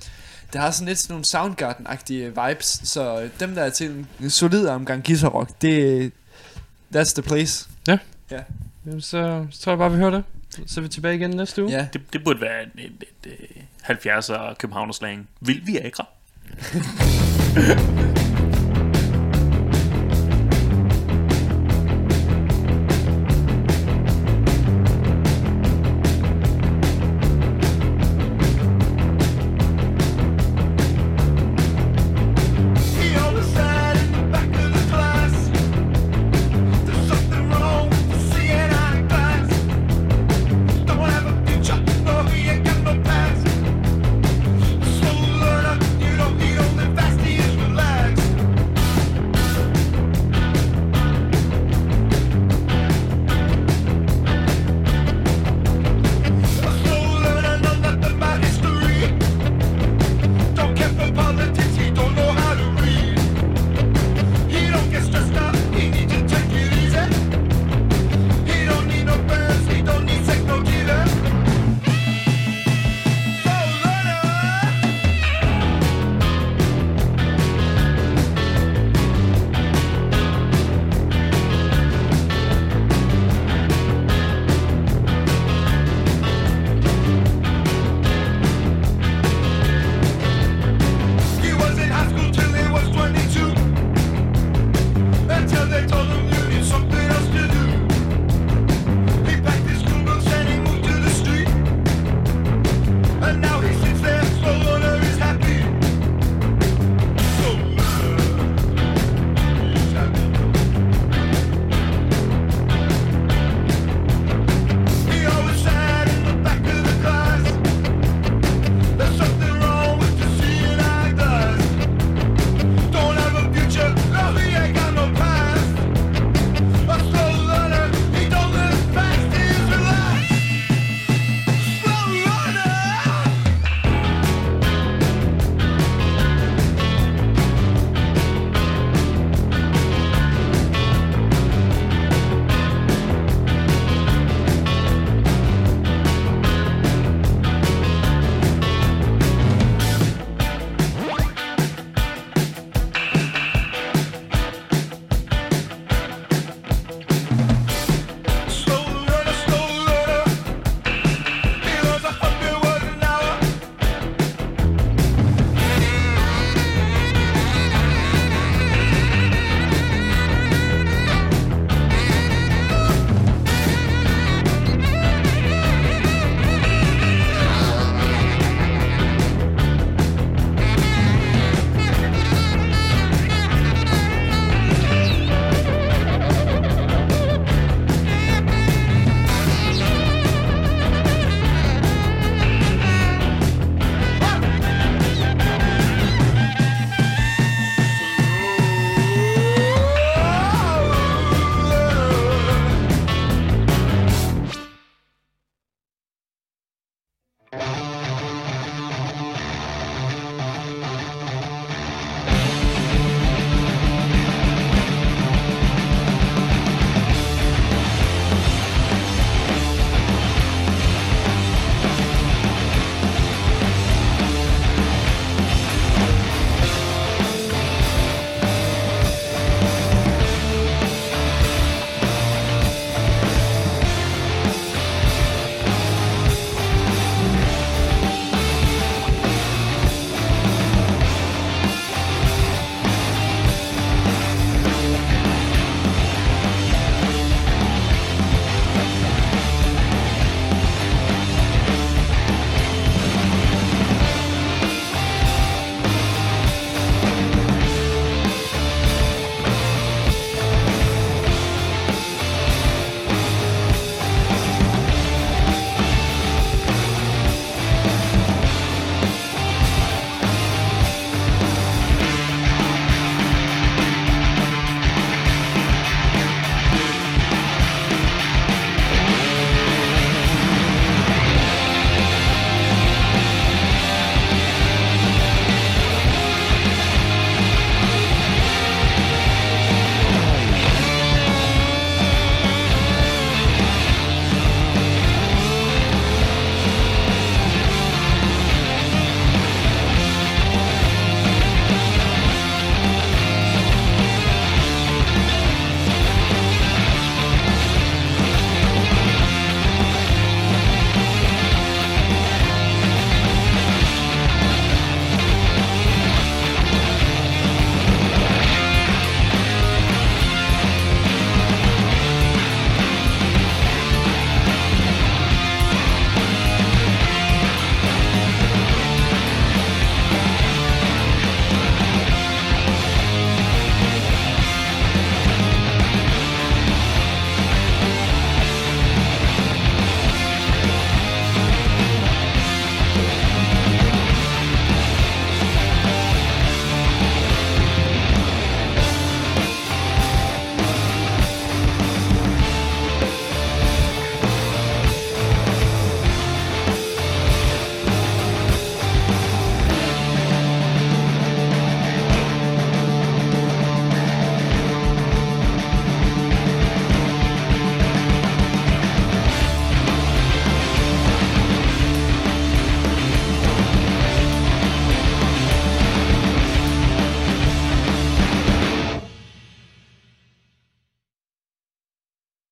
[0.52, 2.80] Det har sådan lidt sådan nogle Soundgarden-agtige vibes.
[2.84, 6.12] Så dem, der er til en solid omgang guitar-rock, det
[6.94, 7.68] that's the place.
[8.86, 10.24] Jamen, så, så tror jeg bare, vi hører det.
[10.66, 11.72] Så er vi tilbage igen næste uge.
[11.72, 11.86] Ja.
[11.92, 12.92] Det, det burde være en, en,
[13.24, 15.28] et, et, 70'er Københavnerslang.
[15.40, 16.06] Vild Viagra.
[17.56, 18.26] He